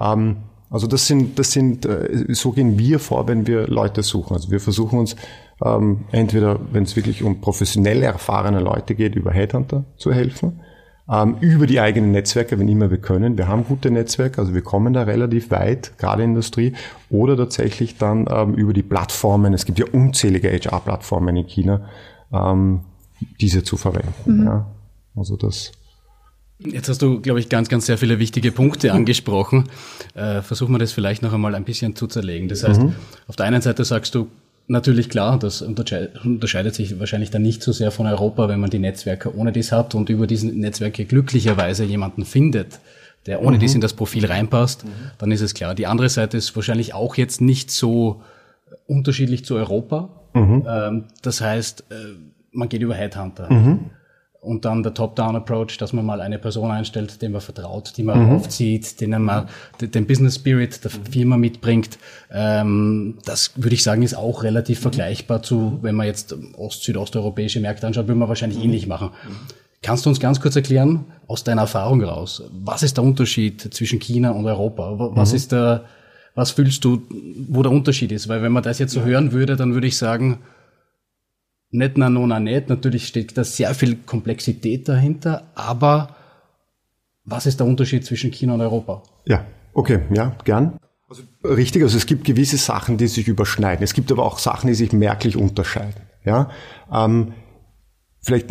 Ähm, 0.00 0.36
also 0.70 0.86
das 0.86 1.06
sind, 1.06 1.38
das 1.38 1.50
sind, 1.50 1.84
äh, 1.84 2.26
so 2.28 2.52
gehen 2.52 2.78
wir 2.78 3.00
vor, 3.00 3.26
wenn 3.26 3.46
wir 3.46 3.66
Leute 3.66 4.02
suchen. 4.02 4.34
Also 4.34 4.50
wir 4.50 4.60
versuchen 4.60 5.00
uns 5.00 5.16
ähm, 5.64 6.04
entweder, 6.12 6.60
wenn 6.72 6.84
es 6.84 6.94
wirklich 6.94 7.22
um 7.24 7.40
professionell 7.40 8.02
erfahrene 8.02 8.60
Leute 8.60 8.94
geht, 8.94 9.16
über 9.16 9.32
Headhunter 9.32 9.84
zu 9.96 10.12
helfen, 10.12 10.60
ähm, 11.10 11.36
über 11.40 11.66
die 11.66 11.80
eigenen 11.80 12.12
Netzwerke, 12.12 12.58
wenn 12.58 12.68
immer 12.68 12.90
wir 12.90 12.98
können. 12.98 13.36
Wir 13.36 13.48
haben 13.48 13.64
gute 13.64 13.90
Netzwerke, 13.90 14.40
also 14.40 14.54
wir 14.54 14.62
kommen 14.62 14.92
da 14.92 15.02
relativ 15.02 15.50
weit, 15.50 15.98
gerade 15.98 16.22
in 16.22 16.30
der 16.30 16.36
Industrie, 16.36 16.74
oder 17.10 17.36
tatsächlich 17.36 17.98
dann 17.98 18.26
ähm, 18.30 18.54
über 18.54 18.72
die 18.72 18.84
Plattformen. 18.84 19.52
Es 19.52 19.64
gibt 19.64 19.80
ja 19.80 19.86
unzählige 19.90 20.50
HR-Plattformen 20.50 21.36
in 21.36 21.46
China, 21.46 21.88
ähm, 22.32 22.82
diese 23.40 23.64
zu 23.64 23.76
verwenden. 23.76 24.14
Mhm. 24.24 24.46
Ja. 24.46 24.66
Also 25.16 25.36
das 25.36 25.72
Jetzt 26.64 26.88
hast 26.88 27.00
du, 27.00 27.20
glaube 27.20 27.40
ich, 27.40 27.48
ganz, 27.48 27.68
ganz 27.68 27.86
sehr 27.86 27.98
viele 27.98 28.18
wichtige 28.18 28.52
Punkte 28.52 28.92
angesprochen. 28.92 29.68
Äh, 30.14 30.42
versuchen 30.42 30.72
wir 30.72 30.78
das 30.78 30.92
vielleicht 30.92 31.22
noch 31.22 31.32
einmal 31.32 31.54
ein 31.54 31.64
bisschen 31.64 31.96
zu 31.96 32.06
zerlegen. 32.06 32.48
Das 32.48 32.66
heißt, 32.66 32.82
mhm. 32.82 32.94
auf 33.26 33.36
der 33.36 33.46
einen 33.46 33.62
Seite 33.62 33.84
sagst 33.84 34.14
du, 34.14 34.28
natürlich 34.70 35.08
klar, 35.08 35.38
das 35.38 35.62
unterscheidet 35.62 36.74
sich 36.74 37.00
wahrscheinlich 37.00 37.30
dann 37.30 37.42
nicht 37.42 37.62
so 37.62 37.72
sehr 37.72 37.90
von 37.90 38.06
Europa, 38.06 38.48
wenn 38.48 38.60
man 38.60 38.70
die 38.70 38.78
Netzwerke 38.78 39.34
ohne 39.34 39.52
dies 39.52 39.72
hat 39.72 39.94
und 39.94 40.08
über 40.10 40.26
diesen 40.26 40.58
Netzwerke 40.58 41.04
glücklicherweise 41.06 41.84
jemanden 41.84 42.24
findet, 42.24 42.78
der 43.26 43.42
ohne 43.42 43.56
mhm. 43.56 43.60
dies 43.60 43.74
in 43.74 43.80
das 43.80 43.94
Profil 43.94 44.26
reinpasst, 44.26 44.84
mhm. 44.84 44.90
dann 45.18 45.32
ist 45.32 45.40
es 45.40 45.54
klar. 45.54 45.74
Die 45.74 45.86
andere 45.86 46.08
Seite 46.08 46.36
ist 46.36 46.54
wahrscheinlich 46.54 46.94
auch 46.94 47.16
jetzt 47.16 47.40
nicht 47.40 47.70
so 47.70 48.22
unterschiedlich 48.86 49.44
zu 49.44 49.56
Europa. 49.56 50.08
Mhm. 50.34 50.66
Ähm, 50.68 51.04
das 51.22 51.40
heißt, 51.40 51.84
äh, 51.90 51.94
man 52.52 52.68
geht 52.68 52.82
über 52.82 52.94
Headhunter. 52.94 53.48
Mhm 54.42 54.50
und 54.50 54.64
dann 54.64 54.82
der 54.82 54.94
Top-Down-Approach, 54.94 55.76
dass 55.78 55.92
man 55.92 56.06
mal 56.06 56.20
eine 56.20 56.38
Person 56.38 56.70
einstellt, 56.70 57.20
dem 57.20 57.32
man 57.32 57.40
vertraut, 57.40 57.92
die 57.96 58.02
man 58.02 58.26
mhm. 58.26 58.36
aufzieht, 58.36 59.00
denen 59.00 59.22
man 59.22 59.48
den 59.80 60.06
Business 60.06 60.36
Spirit 60.36 60.82
der 60.82 60.90
Firma 60.90 61.36
mitbringt. 61.36 61.98
Ähm, 62.30 63.18
das 63.26 63.52
würde 63.56 63.74
ich 63.74 63.82
sagen, 63.82 64.02
ist 64.02 64.14
auch 64.14 64.42
relativ 64.42 64.80
vergleichbar 64.80 65.42
zu, 65.42 65.78
wenn 65.82 65.94
man 65.94 66.06
jetzt 66.06 66.34
ost-, 66.56 66.84
südosteuropäische 66.84 67.60
Märkte 67.60 67.86
anschaut, 67.86 68.08
würde 68.08 68.18
man 68.18 68.28
wahrscheinlich 68.28 68.62
ähnlich 68.64 68.86
machen. 68.86 69.10
Kannst 69.82 70.06
du 70.06 70.10
uns 70.10 70.20
ganz 70.20 70.40
kurz 70.40 70.56
erklären, 70.56 71.06
aus 71.26 71.44
deiner 71.44 71.62
Erfahrung 71.62 72.02
raus, 72.02 72.42
was 72.50 72.82
ist 72.82 72.96
der 72.96 73.04
Unterschied 73.04 73.74
zwischen 73.74 73.98
China 73.98 74.30
und 74.30 74.46
Europa? 74.46 74.94
Was 75.14 75.30
mhm. 75.30 75.36
ist 75.36 75.52
der, 75.52 75.84
was 76.34 76.50
fühlst 76.52 76.84
du, 76.84 77.02
wo 77.48 77.62
der 77.62 77.72
Unterschied 77.72 78.10
ist? 78.12 78.28
Weil 78.28 78.42
wenn 78.42 78.52
man 78.52 78.62
das 78.62 78.78
jetzt 78.78 78.92
so 78.92 79.02
hören 79.02 79.32
würde, 79.32 79.56
dann 79.56 79.74
würde 79.74 79.86
ich 79.86 79.98
sagen, 79.98 80.38
nicht 81.70 81.96
na 81.96 82.10
nona 82.10 82.40
nicht. 82.40 82.68
Natürlich 82.68 83.06
steht 83.06 83.36
da 83.36 83.44
sehr 83.44 83.74
viel 83.74 83.96
Komplexität 83.96 84.88
dahinter, 84.88 85.50
aber 85.54 86.16
was 87.24 87.46
ist 87.46 87.60
der 87.60 87.66
Unterschied 87.66 88.04
zwischen 88.04 88.30
China 88.30 88.54
und 88.54 88.60
Europa? 88.60 89.02
Ja, 89.26 89.46
okay, 89.72 90.00
ja, 90.12 90.36
gern. 90.44 90.78
Also, 91.08 91.22
richtig, 91.44 91.82
also 91.82 91.96
es 91.96 92.06
gibt 92.06 92.24
gewisse 92.24 92.56
Sachen, 92.56 92.96
die 92.96 93.08
sich 93.08 93.28
überschneiden. 93.28 93.82
Es 93.84 93.94
gibt 93.94 94.10
aber 94.12 94.24
auch 94.24 94.38
Sachen, 94.38 94.68
die 94.68 94.74
sich 94.74 94.92
merklich 94.92 95.36
unterscheiden. 95.36 96.02
Ja, 96.24 96.50
ähm, 96.92 97.32
vielleicht 98.20 98.48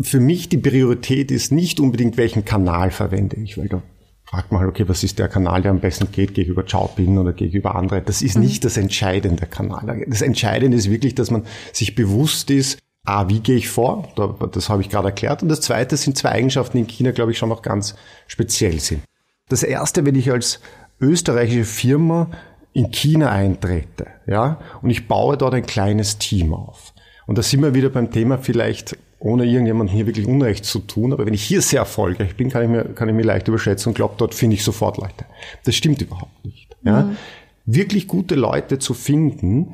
für 0.00 0.20
mich 0.20 0.48
die 0.48 0.58
Priorität 0.58 1.30
ist 1.30 1.52
nicht 1.52 1.78
unbedingt, 1.78 2.16
welchen 2.16 2.44
Kanal 2.44 2.90
verwende 2.90 3.36
ich, 3.36 3.58
weil 3.58 3.68
da 3.68 3.82
fragt 4.24 4.52
man 4.52 4.60
halt, 4.60 4.70
okay, 4.70 4.88
was 4.88 5.04
ist 5.04 5.18
der 5.18 5.28
Kanal, 5.28 5.62
der 5.62 5.70
am 5.70 5.80
besten 5.80 6.10
geht, 6.10 6.34
gegenüber 6.34 6.64
Chaopin 6.64 7.18
oder 7.18 7.32
gegenüber 7.32 7.74
andere. 7.74 8.02
Das 8.02 8.22
ist 8.22 8.38
nicht 8.38 8.62
mhm. 8.62 8.66
das 8.66 8.76
entscheidende 8.76 9.46
Kanal. 9.46 10.04
Das 10.08 10.22
Entscheidende 10.22 10.76
ist 10.76 10.90
wirklich, 10.90 11.14
dass 11.14 11.30
man 11.30 11.44
sich 11.72 11.94
bewusst 11.94 12.50
ist, 12.50 12.78
ah, 13.04 13.28
wie 13.28 13.40
gehe 13.40 13.56
ich 13.56 13.68
vor? 13.68 14.08
Das 14.52 14.68
habe 14.68 14.82
ich 14.82 14.88
gerade 14.88 15.08
erklärt. 15.08 15.42
Und 15.42 15.48
das 15.48 15.60
zweite 15.60 15.96
sind 15.96 16.16
zwei 16.16 16.30
Eigenschaften, 16.30 16.78
die 16.78 16.82
in 16.82 16.88
China, 16.88 17.10
glaube 17.12 17.32
ich, 17.32 17.38
schon 17.38 17.50
noch 17.50 17.62
ganz 17.62 17.94
speziell 18.26 18.80
sind. 18.80 19.02
Das 19.48 19.62
erste, 19.62 20.06
wenn 20.06 20.14
ich 20.14 20.30
als 20.30 20.60
österreichische 21.00 21.64
Firma 21.64 22.30
in 22.72 22.90
China 22.90 23.30
eintrete, 23.30 24.06
ja, 24.26 24.58
und 24.82 24.90
ich 24.90 25.06
baue 25.06 25.36
dort 25.36 25.54
ein 25.54 25.66
kleines 25.66 26.18
Team 26.18 26.54
auf. 26.54 26.92
Und 27.26 27.38
da 27.38 27.42
sind 27.42 27.62
wir 27.62 27.74
wieder 27.74 27.90
beim 27.90 28.10
Thema 28.10 28.38
vielleicht 28.38 28.96
ohne 29.24 29.46
irgendjemandem 29.46 29.96
hier 29.96 30.06
wirklich 30.06 30.26
Unrecht 30.26 30.66
zu 30.66 30.80
tun. 30.80 31.12
Aber 31.12 31.24
wenn 31.24 31.32
ich 31.32 31.42
hier 31.42 31.62
sehr 31.62 31.80
erfolgreich 31.80 32.36
bin, 32.36 32.50
kann 32.50 32.62
ich 32.62 32.68
mir, 32.68 32.84
kann 32.84 33.08
ich 33.08 33.14
mir 33.14 33.22
leicht 33.22 33.48
überschätzen 33.48 33.90
und 33.90 33.94
glaube, 33.94 34.14
dort 34.18 34.34
finde 34.34 34.54
ich 34.54 34.62
sofort 34.62 34.98
Leute. 34.98 35.24
Das 35.64 35.74
stimmt 35.74 36.02
überhaupt 36.02 36.44
nicht. 36.44 36.76
Ja? 36.84 37.02
Mhm. 37.02 37.16
Wirklich 37.64 38.06
gute 38.06 38.34
Leute 38.34 38.78
zu 38.78 38.92
finden, 38.92 39.72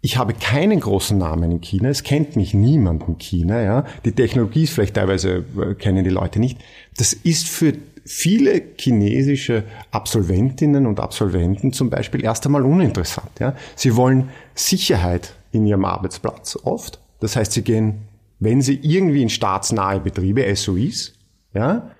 ich 0.00 0.18
habe 0.18 0.34
keinen 0.34 0.80
großen 0.80 1.16
Namen 1.18 1.50
in 1.50 1.60
China, 1.60 1.88
es 1.88 2.02
kennt 2.02 2.36
mich 2.36 2.54
niemand 2.54 3.08
in 3.08 3.18
China, 3.18 3.62
ja. 3.62 3.84
Die 4.04 4.12
Technologie 4.12 4.64
ist 4.64 4.74
vielleicht 4.74 4.94
teilweise, 4.94 5.44
äh, 5.58 5.74
kennen 5.74 6.04
die 6.04 6.10
Leute 6.10 6.38
nicht. 6.38 6.58
Das 6.96 7.14
ist 7.14 7.48
für 7.48 7.72
viele 8.04 8.62
chinesische 8.78 9.64
Absolventinnen 9.90 10.86
und 10.86 11.00
Absolventen 11.00 11.72
zum 11.72 11.88
Beispiel 11.88 12.22
erst 12.22 12.44
einmal 12.44 12.64
uninteressant, 12.64 13.30
ja. 13.40 13.56
Sie 13.74 13.96
wollen 13.96 14.28
Sicherheit 14.54 15.34
in 15.52 15.66
ihrem 15.66 15.86
Arbeitsplatz 15.86 16.58
oft. 16.62 17.00
Das 17.20 17.34
heißt, 17.34 17.52
sie 17.52 17.62
gehen 17.62 18.02
wenn 18.44 18.62
sie 18.62 18.78
irgendwie 18.82 19.22
in 19.22 19.30
staatsnahe 19.30 20.00
Betriebe, 20.00 20.54
SOIs, 20.54 21.14
ja, 21.54 21.90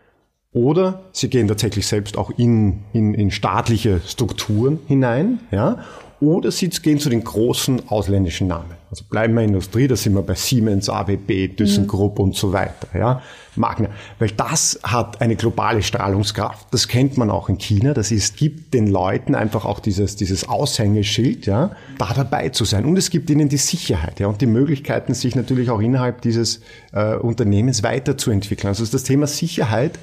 oder 0.52 1.07
sie 1.12 1.28
gehen 1.28 1.48
tatsächlich 1.48 1.87
selbst 1.87 2.16
auch 2.16 2.30
in, 2.38 2.85
in, 2.92 3.14
in 3.14 3.30
staatliche 3.33 4.00
Strukturen 4.07 4.78
hinein, 4.87 5.40
ja, 5.50 5.78
oder 6.24 6.50
sie 6.50 6.68
gehen 6.68 6.98
zu 6.98 7.08
den 7.08 7.22
großen 7.22 7.88
ausländischen 7.88 8.48
Namen. 8.48 8.72
Also 8.90 9.04
bleiben 9.10 9.34
wir 9.34 9.42
Industrie, 9.42 9.88
da 9.88 9.96
sind 9.96 10.14
wir 10.14 10.22
bei 10.22 10.34
Siemens, 10.34 10.88
ABB, 10.88 11.56
ThyssenKrupp 11.56 12.18
mhm. 12.18 12.24
und 12.24 12.37
so 12.37 12.52
weiter. 12.52 12.88
Ja. 12.96 13.22
Magna. 13.56 13.88
Weil 14.18 14.30
das 14.30 14.78
hat 14.82 15.20
eine 15.20 15.37
globale 15.37 15.82
Strahlungskraft. 15.82 16.68
Das 16.72 16.88
kennt 16.88 17.16
man 17.16 17.30
auch 17.30 17.48
in 17.48 17.58
China. 17.58 17.94
Das 17.94 18.10
ist, 18.10 18.37
gibt 18.37 18.74
den 18.74 18.87
Leuten 18.87 19.34
einfach 19.34 19.64
auch 19.64 19.80
dieses, 19.80 20.16
dieses 20.16 20.48
Aushängeschild, 20.48 21.46
ja, 21.46 21.74
da 21.98 22.12
dabei 22.14 22.50
zu 22.50 22.64
sein. 22.64 22.84
Und 22.84 22.96
es 22.96 23.10
gibt 23.10 23.30
ihnen 23.30 23.48
die 23.48 23.56
Sicherheit, 23.56 24.20
ja, 24.20 24.26
und 24.26 24.40
die 24.40 24.46
Möglichkeiten, 24.46 25.14
sich 25.14 25.34
natürlich 25.34 25.70
auch 25.70 25.80
innerhalb 25.80 26.22
dieses 26.22 26.60
äh, 26.92 27.16
Unternehmens 27.16 27.82
weiterzuentwickeln. 27.82 28.68
Also 28.68 28.84
das 28.84 29.02
Thema 29.02 29.26
Sicherheit 29.26 29.98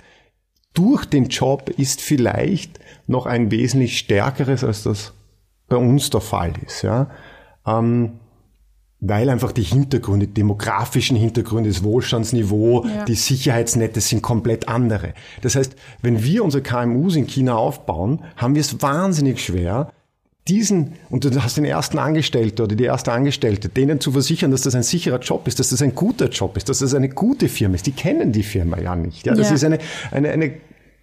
durch 0.74 1.06
den 1.06 1.26
Job 1.26 1.70
ist 1.70 2.02
vielleicht 2.02 2.80
noch 3.08 3.26
ein 3.26 3.52
wesentlich 3.52 3.98
stärkeres, 3.98 4.64
als 4.64 4.84
das 4.84 5.14
bei 5.72 5.78
uns 5.78 6.10
der 6.10 6.22
Fall 6.22 6.54
ist, 6.66 6.84
ja. 6.84 7.08
Ähm, 7.66 8.20
weil 9.00 9.30
einfach 9.30 9.52
die 9.52 9.64
Hintergründe, 9.64 10.28
die 10.28 10.34
demografischen 10.36 11.18
Hintergründe, 11.18 11.70
das 11.70 11.84
Wohlstandsniveau, 11.84 12.86
ja. 12.86 13.06
die 13.06 13.16
Sicherheitsnette 13.16 14.00
sind 14.00 14.22
komplett 14.22 14.68
andere. 14.68 15.16
Das 15.42 15.56
heißt, 15.56 15.76
wenn 16.04 16.24
wir 16.24 16.44
unsere 16.44 16.62
KMUs 16.62 17.16
in 17.16 17.26
China 17.26 17.56
aufbauen, 17.56 18.22
haben 18.36 18.54
wir 18.54 18.62
es 18.62 18.80
wahnsinnig 18.82 19.44
schwer, 19.44 19.92
diesen, 20.48 20.94
und 21.10 21.24
du 21.24 21.42
hast 21.42 21.58
den 21.58 21.66
ersten 21.66 21.98
Angestellten 22.00 22.62
oder 22.62 22.76
die 22.76 22.84
erste 22.84 23.12
Angestellte, 23.12 23.70
denen 23.70 24.00
zu 24.00 24.12
versichern, 24.12 24.52
dass 24.52 24.62
das 24.62 24.76
ein 24.76 24.84
sicherer 24.84 25.20
Job 25.20 25.48
ist, 25.48 25.60
dass 25.60 25.70
das 25.70 25.82
ein 25.82 25.96
guter 25.96 26.30
Job 26.30 26.58
ist, 26.58 26.68
dass 26.68 26.80
das 26.80 26.94
eine 26.94 27.10
gute 27.10 27.48
Firma 27.48 27.76
ist. 27.76 27.88
Die 27.88 27.92
kennen 27.92 28.32
die 28.32 28.44
Firma 28.44 28.80
ja 28.80 28.96
nicht. 28.96 29.26
Ja, 29.26 29.34
das 29.34 29.50
ja. 29.50 29.56
ist 29.56 29.64
eine, 29.64 29.80
eine, 30.12 30.30
eine 30.30 30.52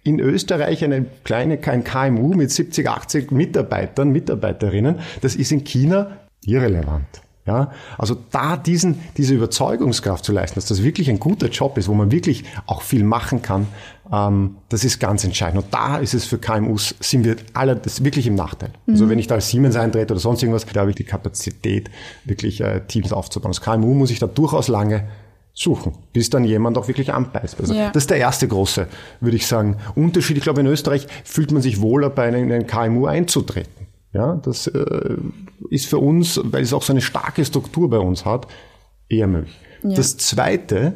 in 0.03 0.19
Österreich 0.19 0.83
eine 0.83 1.05
kleine 1.23 1.57
kein 1.57 1.83
KMU 1.83 2.33
mit 2.33 2.51
70, 2.51 2.87
80 2.87 3.31
Mitarbeitern, 3.31 4.11
Mitarbeiterinnen. 4.11 4.99
Das 5.21 5.35
ist 5.35 5.51
in 5.51 5.63
China 5.63 6.17
irrelevant. 6.45 7.21
Ja, 7.45 7.71
also 7.97 8.15
da 8.29 8.57
diesen, 8.57 8.99
diese 9.17 9.33
Überzeugungskraft 9.33 10.23
zu 10.23 10.31
leisten, 10.31 10.53
dass 10.53 10.67
das 10.67 10.83
wirklich 10.83 11.09
ein 11.09 11.19
guter 11.19 11.47
Job 11.47 11.79
ist, 11.79 11.87
wo 11.87 11.95
man 11.95 12.11
wirklich 12.11 12.43
auch 12.67 12.83
viel 12.83 13.03
machen 13.03 13.41
kann, 13.41 13.65
ähm, 14.13 14.57
das 14.69 14.83
ist 14.83 14.99
ganz 14.99 15.23
entscheidend. 15.23 15.63
Und 15.63 15.73
da 15.73 15.97
ist 15.97 16.13
es 16.13 16.25
für 16.25 16.37
KMUs, 16.37 16.93
sind 16.99 17.25
wir 17.25 17.37
alle 17.53 17.75
das 17.75 18.03
wirklich 18.03 18.27
im 18.27 18.35
Nachteil. 18.35 18.69
Also 18.69 18.81
mhm. 18.85 18.93
Also 18.93 19.09
wenn 19.09 19.19
ich 19.19 19.25
da 19.25 19.35
als 19.35 19.49
Siemens 19.49 19.75
eintrete 19.77 20.13
oder 20.13 20.19
sonst 20.19 20.43
irgendwas, 20.43 20.67
da 20.67 20.81
habe 20.81 20.91
ich 20.91 20.95
die 20.95 21.05
Kapazität, 21.05 21.89
wirklich 22.23 22.61
äh, 22.61 22.81
Teams 22.81 23.11
aufzubauen. 23.11 23.49
Als 23.49 23.61
KMU 23.61 23.95
muss 23.95 24.11
ich 24.11 24.19
da 24.19 24.27
durchaus 24.27 24.67
lange 24.67 25.05
suchen, 25.59 25.93
bis 26.13 26.29
dann 26.29 26.45
jemand 26.45 26.77
auch 26.77 26.87
wirklich 26.87 27.13
anbeißt. 27.13 27.59
Also 27.59 27.73
ja. 27.73 27.89
Das 27.91 28.03
ist 28.03 28.09
der 28.09 28.17
erste 28.17 28.47
große, 28.47 28.87
würde 29.19 29.35
ich 29.35 29.45
sagen, 29.45 29.77
Unterschied. 29.93 30.37
Ich 30.37 30.43
glaube, 30.43 30.61
in 30.61 30.67
Österreich 30.67 31.07
fühlt 31.25 31.51
man 31.51 31.61
sich 31.61 31.81
wohler, 31.81 32.09
bei 32.09 32.23
einem 32.23 32.65
KMU 32.65 33.05
einzutreten. 33.05 33.87
Ja, 34.13 34.35
das 34.37 34.67
äh, 34.67 35.17
ist 35.69 35.85
für 35.85 35.99
uns, 35.99 36.39
weil 36.43 36.63
es 36.63 36.73
auch 36.73 36.81
so 36.81 36.93
eine 36.93 37.01
starke 37.01 37.43
Struktur 37.43 37.89
bei 37.89 37.99
uns 37.99 38.25
hat, 38.25 38.47
eher 39.09 39.27
möglich. 39.27 39.55
Ja. 39.83 39.95
Das 39.95 40.17
Zweite, 40.17 40.93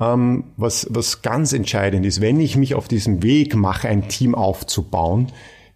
ähm, 0.00 0.44
was, 0.56 0.86
was 0.90 1.22
ganz 1.22 1.52
entscheidend 1.52 2.06
ist, 2.06 2.20
wenn 2.20 2.40
ich 2.40 2.56
mich 2.56 2.74
auf 2.74 2.88
diesem 2.88 3.22
Weg 3.22 3.54
mache, 3.54 3.88
ein 3.88 4.08
Team 4.08 4.34
aufzubauen, 4.34 5.28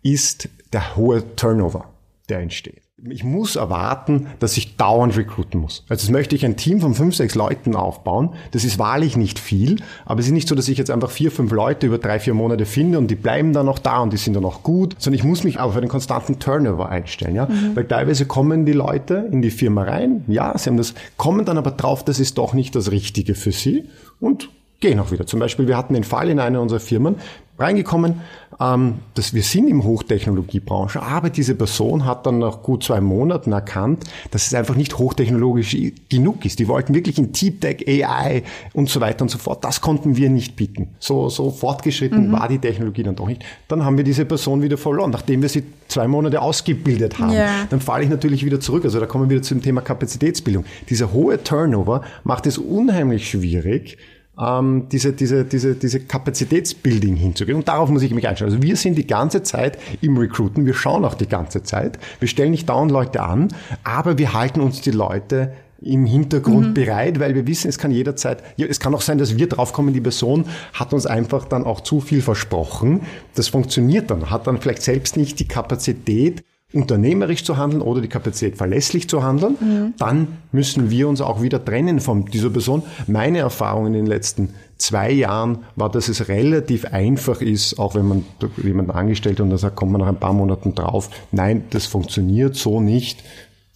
ist 0.03 0.49
der 0.73 0.97
hohe 0.97 1.37
Turnover, 1.37 1.91
der 2.29 2.41
entsteht 2.41 2.82
ich 3.11 3.25
muss 3.25 3.57
erwarten, 3.57 4.29
dass 4.39 4.57
ich 4.57 4.77
dauernd 4.77 5.17
recruiten 5.17 5.59
muss. 5.61 5.85
Also 5.89 6.05
jetzt 6.05 6.13
möchte 6.13 6.37
ich 6.37 6.45
ein 6.45 6.57
Team 6.57 6.81
von 6.81 6.95
fünf, 6.95 7.17
sechs 7.17 7.35
Leuten 7.35 7.75
aufbauen. 7.75 8.31
Das 8.53 8.65
ist 8.65 8.79
wahrlich 8.79 9.17
nicht 9.17 9.39
viel, 9.39 9.77
aber 10.05 10.21
es 10.21 10.27
ist 10.27 10.33
nicht 10.33 10.49
so, 10.49 10.55
dass 10.55 10.69
ich 10.69 10.79
jetzt 10.79 10.91
einfach 10.91 11.11
vier, 11.11 11.33
fünf 11.33 11.51
Leute 11.51 11.87
über 11.87 11.99
drei, 11.99 12.21
vier 12.21 12.35
Monate 12.35 12.65
finde 12.65 12.99
und 12.99 13.09
die 13.09 13.17
bleiben 13.17 13.53
dann 13.53 13.67
noch 13.67 13.81
da 13.81 14.01
und 14.01 14.13
die 14.13 14.19
sind 14.19 14.35
dann 14.35 14.45
noch 14.45 14.63
gut, 14.63 14.95
sondern 14.99 15.19
ich 15.19 15.25
muss 15.25 15.43
mich 15.43 15.59
auf 15.59 15.77
einen 15.77 15.89
konstanten 15.89 16.39
Turnover 16.39 16.89
einstellen, 16.89 17.35
ja. 17.35 17.47
Mhm. 17.47 17.75
Weil 17.75 17.87
teilweise 17.87 18.27
kommen 18.27 18.67
die 18.67 18.73
Leute 18.73 19.29
in 19.33 19.43
die 19.43 19.51
Firma 19.51 19.83
rein, 19.83 20.25
ja, 20.29 20.57
sie 20.57 20.71
haben 20.71 20.77
das, 20.77 20.95
kommen 21.17 21.45
dann 21.45 21.59
aber 21.59 21.73
drauf, 21.73 22.05
das 22.05 22.21
ist 22.21 22.39
doch 22.39 22.53
nicht 22.53 22.77
das 22.77 22.93
Richtige 22.93 23.35
für 23.35 23.53
sie 23.53 23.89
und 24.21 24.49
gehen 24.81 25.01
auch 25.01 25.11
wieder. 25.11 25.27
Zum 25.27 25.41
Beispiel, 25.41 25.67
wir 25.67 25.77
hatten 25.77 25.95
den 25.95 26.05
Fall 26.05 26.29
in 26.29 26.39
einer 26.39 26.61
unserer 26.61 26.81
Firmen, 26.81 27.17
reingekommen, 27.63 28.21
ähm, 28.61 28.95
dass 29.15 29.35
wir 29.35 29.43
sind 29.43 29.69
im 29.69 29.85
Hochtechnologiebranche, 29.85 31.03
aber 31.03 31.31
diese 31.31 31.55
Person 31.55 32.05
hat 32.05 32.27
dann 32.27 32.39
nach 32.39 32.63
gut 32.63 32.85
zwei 32.85 33.01
Monaten 33.01 33.53
erkannt, 33.53 34.05
dass 34.31 34.47
es 34.47 34.55
einfach 34.55 34.77
nicht 34.77 34.99
hochtechnologisch 34.99 35.77
genug 36.09 36.45
ist. 36.45 36.59
Die 36.59 36.69
wollten 36.69 36.95
wirklich 36.95 37.19
in 37.19 37.33
Deep 37.33 37.61
Tech, 37.61 37.85
AI 37.89 38.43
und 38.73 38.89
so 38.89 39.01
weiter 39.01 39.23
und 39.23 39.31
so 39.31 39.39
fort. 39.39 39.65
Das 39.65 39.81
konnten 39.81 40.17
wir 40.17 40.31
nicht 40.31 40.57
bieten. 40.57 40.89
So, 40.99 41.29
so 41.29 41.51
fortgeschritten 41.51 42.29
mhm. 42.29 42.33
war 42.33 42.49
die 42.49 42.59
Technologie 42.59 43.03
dann 43.03 43.17
doch 43.17 43.27
nicht. 43.27 43.45
Dann 43.69 43.85
haben 43.85 43.97
wir 43.97 44.05
diese 44.05 44.25
Person 44.25 44.63
wieder 44.63 44.77
verloren, 44.77 45.11
nachdem 45.11 45.43
wir 45.43 45.49
sie 45.49 45.65
zwei 45.89 46.09
Monate 46.09 46.41
ausgebildet 46.41 47.19
haben. 47.19 47.33
Ja. 47.33 47.67
Dann 47.71 47.81
falle 47.81 48.05
ich 48.05 48.11
natürlich 48.11 48.45
wieder 48.45 48.61
zurück. 48.61 48.85
Also 48.85 49.01
da 49.01 49.07
kommen 49.07 49.25
wir 49.25 49.37
wieder 49.37 49.43
zum 49.43 49.63
Thema 49.63 49.81
Kapazitätsbildung. 49.81 50.65
Dieser 50.89 51.13
hohe 51.13 51.43
Turnover 51.43 52.03
macht 52.25 52.47
es 52.47 52.59
unheimlich 52.59 53.29
schwierig, 53.29 53.99
ähm, 54.39 54.89
diese, 54.91 55.13
diese, 55.13 55.45
diese, 55.45 55.75
diese 55.75 56.01
Kapazitätsbuilding 56.01 57.17
hinzugehen. 57.17 57.59
Und 57.59 57.69
darauf 57.69 57.91
muss 57.91 58.03
ich 58.03 58.15
mich 58.15 58.27
einstellen. 58.27 58.53
Also 58.53 58.63
wir 58.63 58.77
sind 58.77 58.97
die 58.97 59.07
ganze 59.07 59.43
Zeit 59.43 59.79
im 60.01 60.17
Recruiten, 60.17 60.67
wir 60.67 60.75
schauen 60.75 61.05
auch 61.05 61.15
die 61.15 61.29
ganze 61.29 61.63
Zeit, 61.63 61.99
wir 62.19 62.29
stellen 62.29 62.51
nicht 62.51 62.69
dauernd 62.69 62.91
Leute 62.91 63.23
an, 63.23 63.49
aber 63.85 64.19
wir 64.19 64.33
halten 64.33 64.61
uns 64.61 64.81
die 64.81 64.91
Leute 64.91 65.53
im 65.85 66.07
Hintergrund 66.07 66.69
mhm. 66.69 66.75
bereit, 66.75 67.19
weil 67.19 67.35
wir 67.35 67.47
wissen, 67.47 67.69
es 67.69 67.77
kann 67.77 67.91
jederzeit, 67.91 68.43
ja, 68.57 68.67
es 68.67 68.79
kann 68.79 68.95
auch 68.95 69.01
sein, 69.01 69.19
dass 69.19 69.37
wir 69.37 69.49
draufkommen, 69.49 69.93
die 69.93 70.01
Person 70.01 70.45
hat 70.73 70.93
uns 70.93 71.07
einfach 71.07 71.45
dann 71.45 71.65
auch 71.65 71.81
zu 71.81 72.01
viel 72.01 72.23
versprochen. 72.23 73.01
Das 73.35 73.49
funktioniert 73.49 74.11
dann, 74.11 74.31
hat 74.31 74.47
dann 74.47 74.59
vielleicht 74.59 74.83
selbst 74.83 75.17
nicht 75.17 75.41
die 75.41 75.49
Kapazität, 75.49 76.45
unternehmerisch 76.73 77.45
zu 77.45 77.57
handeln 77.57 77.83
oder 77.83 78.01
die 78.01 78.09
Kapazität 78.09 78.57
verlässlich 78.57 79.09
zu 79.09 79.23
handeln, 79.23 79.57
mhm. 79.61 79.95
dann 79.99 80.39
müssen 80.53 80.91
wir 80.91 81.09
uns 81.09 81.21
auch 81.21 81.43
wieder 81.43 81.65
trennen 81.65 82.01
von 82.01 82.27
dieser 82.27 82.51
Person. 82.51 82.83
Meine 83.07 83.39
Erfahrung 83.39 83.87
in 83.87 83.93
den 83.93 84.07
letzten 84.07 84.51
zwei 84.79 85.11
Jahren 85.11 85.59
war, 85.77 85.91
dass 85.91 86.09
es 86.09 86.29
relativ 86.29 86.87
einfach 86.87 87.41
ist, 87.41 87.79
auch 87.79 87.95
wenn 87.95 88.07
man 88.07 88.25
jemanden 88.63 88.91
angestellt 88.91 89.41
und 89.41 89.51
dann 89.51 89.59
sagt, 89.59 89.77
kommt 89.77 89.93
man 89.93 90.01
nach 90.01 90.09
ein 90.09 90.21
paar 90.21 90.33
Monaten 90.33 90.75
drauf, 90.75 91.11
nein, 91.31 91.65
das 91.71 91.87
funktioniert 91.87 92.57
so 92.57 92.81
nicht, 92.81 93.23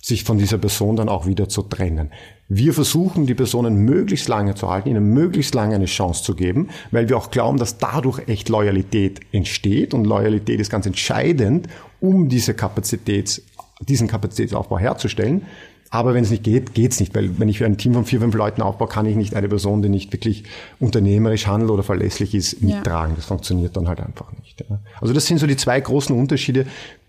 sich 0.03 0.25
von 0.25 0.39
dieser 0.39 0.59
Person 0.59 0.97
dann 0.97 1.09
auch 1.09 1.27
wieder 1.27 1.49
zu 1.49 1.63
trennen. 1.63 2.11
Wir 2.49 2.73
versuchen, 2.73 3.27
die 3.27 3.35
Personen 3.35 3.77
möglichst 3.85 4.29
lange 4.29 4.55
zu 4.55 4.71
halten, 4.71 4.89
ihnen 4.89 5.13
möglichst 5.13 5.55
lange 5.55 5.75
eine 5.75 5.87
Chance 5.87 6.23
zu 6.23 6.35
geben, 6.35 6.69
weil 6.93 7.09
wir 7.09 7.17
auch 7.17 7.31
glauben, 7.31 7.59
dass 7.59 7.79
dadurch 7.79 8.29
echt 8.29 8.49
Loyalität 8.49 9.21
entsteht 9.33 9.95
und 9.95 10.07
Loyalität 10.07 10.61
ist 10.61 10.71
ganz 10.71 10.87
entscheidend, 10.87 11.67
um 12.01 12.29
diese 12.29 12.55
Kapazitäts, 12.55 13.43
diesen 13.81 14.07
Kapazitätsaufbau 14.07 14.79
herzustellen. 14.79 15.43
Aber 15.91 16.15
wenn 16.15 16.25
es 16.25 16.31
nicht 16.31 16.43
geht, 16.43 16.75
geht's 16.75 17.01
nicht, 17.01 17.15
weil 17.15 17.39
wenn 17.39 17.49
ich 17.49 17.65
ein 17.65 17.79
Team 17.79 17.95
von 17.95 18.05
vier, 18.05 18.21
fünf 18.21 18.35
Leuten 18.35 18.61
aufbaue, 18.61 18.89
kann 18.89 19.07
ich 19.07 19.17
nicht 19.17 19.35
eine 19.35 19.49
Person, 19.49 19.83
die 19.83 19.89
nicht 19.89 20.13
wirklich 20.13 20.45
unternehmerisch 20.79 21.47
handelt 21.47 21.71
oder 21.71 21.83
verlässlich 21.83 22.35
ist, 22.35 22.61
mittragen. 22.61 23.13
Ja. 23.13 23.17
Das 23.17 23.27
funktioniert 23.27 23.77
dann 23.77 23.89
halt 23.89 24.01
einfach 24.01 24.33
nicht. 24.33 24.65
Also 25.01 25.15
das 25.15 25.27
sind 25.27 25.39
so 25.39 25.47
die 25.47 25.57
zwei 25.57 25.81
großen 25.81 26.17
Unterschiede, 26.17 26.67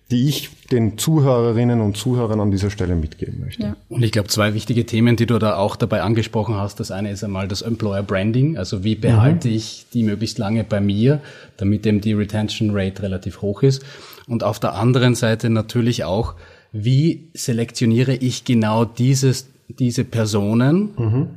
die 0.10 0.30
ich 0.30 0.50
den 0.72 0.98
Zuhörerinnen 0.98 1.82
und 1.82 1.98
Zuhörern 1.98 2.40
an 2.40 2.50
dieser 2.50 2.70
Stelle 2.70 2.96
mitgeben 2.96 3.42
möchte. 3.42 3.64
Ja. 3.64 3.76
Und 3.90 4.04
ich 4.04 4.12
glaube, 4.12 4.30
zwei 4.30 4.54
wichtige 4.54 4.86
Themen, 4.86 5.18
die 5.18 5.26
du 5.26 5.38
da 5.38 5.58
auch 5.58 5.76
dabei 5.76 6.02
angesprochen 6.02 6.56
hast. 6.56 6.80
Das 6.80 6.92
eine 6.92 7.12
ist 7.12 7.24
einmal 7.24 7.48
das 7.48 7.62
Employer 7.62 8.04
Branding, 8.04 8.58
also 8.58 8.84
wie 8.84 8.96
behalte 8.96 9.50
mhm. 9.50 9.56
ich 9.56 9.86
die 9.94 10.04
möglichst 10.04 10.38
lange 10.38 10.64
bei 10.64 10.80
mir, 10.80 11.22
damit 11.58 11.86
eben 11.86 12.00
die 12.00 12.14
Retention 12.14 12.70
Rate 12.72 13.04
relativ 13.04 13.42
hoch 13.42 13.64
ist. 13.64 13.84
Und 14.28 14.44
auf 14.44 14.60
der 14.60 14.76
anderen 14.76 15.16
Seite 15.16 15.50
natürlich 15.50 16.06
auch, 16.06 16.36
wie 16.72 17.30
selektioniere 17.34 18.16
ich 18.16 18.46
genau 18.46 18.86
dieses, 18.86 19.48
diese 19.68 20.06
Personen, 20.06 20.92
mhm 20.98 21.28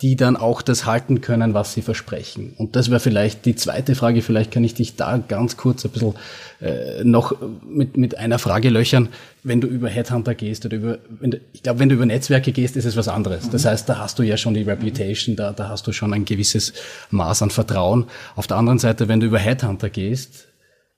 die 0.00 0.14
dann 0.14 0.36
auch 0.36 0.62
das 0.62 0.86
halten 0.86 1.20
können, 1.20 1.54
was 1.54 1.72
sie 1.72 1.82
versprechen. 1.82 2.54
Und 2.56 2.76
das 2.76 2.88
wäre 2.88 3.00
vielleicht 3.00 3.44
die 3.46 3.56
zweite 3.56 3.96
Frage. 3.96 4.22
Vielleicht 4.22 4.52
kann 4.52 4.62
ich 4.62 4.74
dich 4.74 4.94
da 4.94 5.16
ganz 5.16 5.56
kurz 5.56 5.84
ein 5.84 5.90
bisschen 5.90 6.14
äh, 6.60 7.02
noch 7.02 7.34
mit, 7.68 7.96
mit 7.96 8.16
einer 8.16 8.38
Frage 8.38 8.70
löchern. 8.70 9.08
Wenn 9.42 9.60
du 9.60 9.66
über 9.66 9.88
Headhunter 9.88 10.36
gehst 10.36 10.64
oder 10.64 10.76
über, 10.76 10.98
wenn 11.18 11.32
du, 11.32 11.40
ich 11.52 11.64
glaube, 11.64 11.80
wenn 11.80 11.88
du 11.88 11.96
über 11.96 12.06
Netzwerke 12.06 12.52
gehst, 12.52 12.76
ist 12.76 12.84
es 12.84 12.96
was 12.96 13.08
anderes. 13.08 13.50
Das 13.50 13.64
heißt, 13.64 13.88
da 13.88 13.98
hast 13.98 14.20
du 14.20 14.22
ja 14.22 14.36
schon 14.36 14.54
die 14.54 14.62
Reputation, 14.62 15.34
da, 15.34 15.50
da 15.52 15.68
hast 15.68 15.84
du 15.88 15.92
schon 15.92 16.14
ein 16.14 16.24
gewisses 16.24 16.74
Maß 17.10 17.42
an 17.42 17.50
Vertrauen. 17.50 18.04
Auf 18.36 18.46
der 18.46 18.56
anderen 18.56 18.78
Seite, 18.78 19.08
wenn 19.08 19.18
du 19.18 19.26
über 19.26 19.40
Headhunter 19.40 19.90
gehst, 19.90 20.46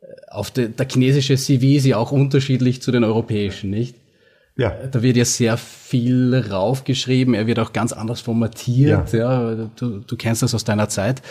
äh, 0.03 0.07
auf 0.31 0.51
de, 0.51 0.69
der 0.69 0.87
chinesische 0.87 1.39
CV 1.39 1.79
ist 1.79 1.87
ja 1.87 1.97
auch 1.97 2.13
unterschiedlich 2.13 2.83
zu 2.83 2.93
den 2.93 3.05
europäischen, 3.05 3.71
nicht? 3.71 3.95
Ja. 4.57 4.71
Da 4.91 5.03
wird 5.03 5.17
ja 5.17 5.25
sehr 5.25 5.57
viel 5.57 6.35
raufgeschrieben, 6.51 7.35
er 7.35 7.47
wird 7.47 7.59
auch 7.59 7.73
ganz 7.73 7.93
anders 7.93 8.21
formatiert. 8.21 9.13
Ja. 9.13 9.51
ja 9.53 9.71
du, 9.77 10.01
du 10.01 10.17
kennst 10.17 10.43
das 10.43 10.55
aus 10.55 10.65
deiner 10.65 10.89
Zeit. 10.89 11.23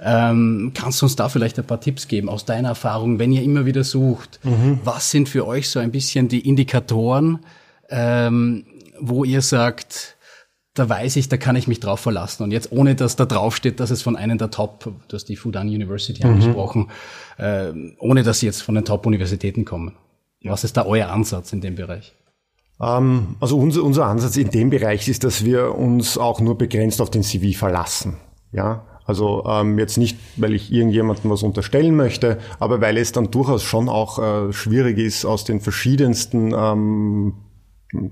Ähm, 0.00 0.72
kannst 0.74 1.02
du 1.02 1.06
uns 1.06 1.16
da 1.16 1.28
vielleicht 1.28 1.58
ein 1.58 1.66
paar 1.66 1.80
Tipps 1.80 2.08
geben 2.08 2.28
aus 2.28 2.44
deiner 2.44 2.68
Erfahrung, 2.70 3.18
wenn 3.18 3.32
ihr 3.32 3.42
immer 3.42 3.66
wieder 3.66 3.84
sucht? 3.84 4.40
Mhm. 4.42 4.80
Was 4.84 5.10
sind 5.10 5.28
für 5.28 5.46
euch 5.46 5.68
so 5.68 5.80
ein 5.80 5.90
bisschen 5.90 6.28
die 6.28 6.48
Indikatoren, 6.48 7.40
ähm, 7.90 8.64
wo 9.00 9.24
ihr 9.24 9.42
sagt, 9.42 10.16
da 10.78 10.88
weiß 10.88 11.16
ich, 11.16 11.28
da 11.28 11.36
kann 11.36 11.56
ich 11.56 11.66
mich 11.66 11.80
drauf 11.80 12.00
verlassen. 12.00 12.42
Und 12.44 12.52
jetzt 12.52 12.70
ohne, 12.70 12.94
dass 12.94 13.16
da 13.16 13.26
drauf 13.26 13.56
steht, 13.56 13.80
dass 13.80 13.90
es 13.90 14.02
von 14.02 14.16
einem 14.16 14.38
der 14.38 14.50
Top, 14.50 14.92
du 15.08 15.14
hast 15.14 15.24
die 15.26 15.36
Fudan 15.36 15.68
University 15.68 16.24
mhm. 16.24 16.34
angesprochen, 16.34 16.90
äh, 17.36 17.72
ohne 17.98 18.22
dass 18.22 18.40
sie 18.40 18.46
jetzt 18.46 18.62
von 18.62 18.74
den 18.74 18.84
Top-Universitäten 18.84 19.64
kommen. 19.64 19.96
Was 20.44 20.64
ist 20.64 20.76
da 20.76 20.86
euer 20.86 21.08
Ansatz 21.08 21.52
in 21.52 21.60
dem 21.60 21.74
Bereich? 21.74 22.14
Ähm, 22.80 23.36
also 23.40 23.58
unser, 23.58 23.82
unser 23.82 24.06
Ansatz 24.06 24.36
in 24.36 24.50
dem 24.50 24.70
Bereich 24.70 25.08
ist, 25.08 25.24
dass 25.24 25.44
wir 25.44 25.74
uns 25.74 26.18
auch 26.18 26.40
nur 26.40 26.56
begrenzt 26.56 27.00
auf 27.00 27.10
den 27.10 27.22
CV 27.22 27.58
verlassen. 27.58 28.16
Ja, 28.52 28.84
also 29.04 29.44
ähm, 29.46 29.78
jetzt 29.78 29.96
nicht, 29.96 30.18
weil 30.36 30.54
ich 30.54 30.72
irgendjemandem 30.72 31.30
was 31.30 31.42
unterstellen 31.42 31.96
möchte, 31.96 32.38
aber 32.58 32.80
weil 32.80 32.98
es 32.98 33.12
dann 33.12 33.30
durchaus 33.30 33.62
schon 33.62 33.88
auch 33.88 34.18
äh, 34.18 34.52
schwierig 34.52 34.98
ist, 34.98 35.24
aus 35.24 35.44
den 35.44 35.60
verschiedensten 35.60 36.52
ähm, 36.54 37.34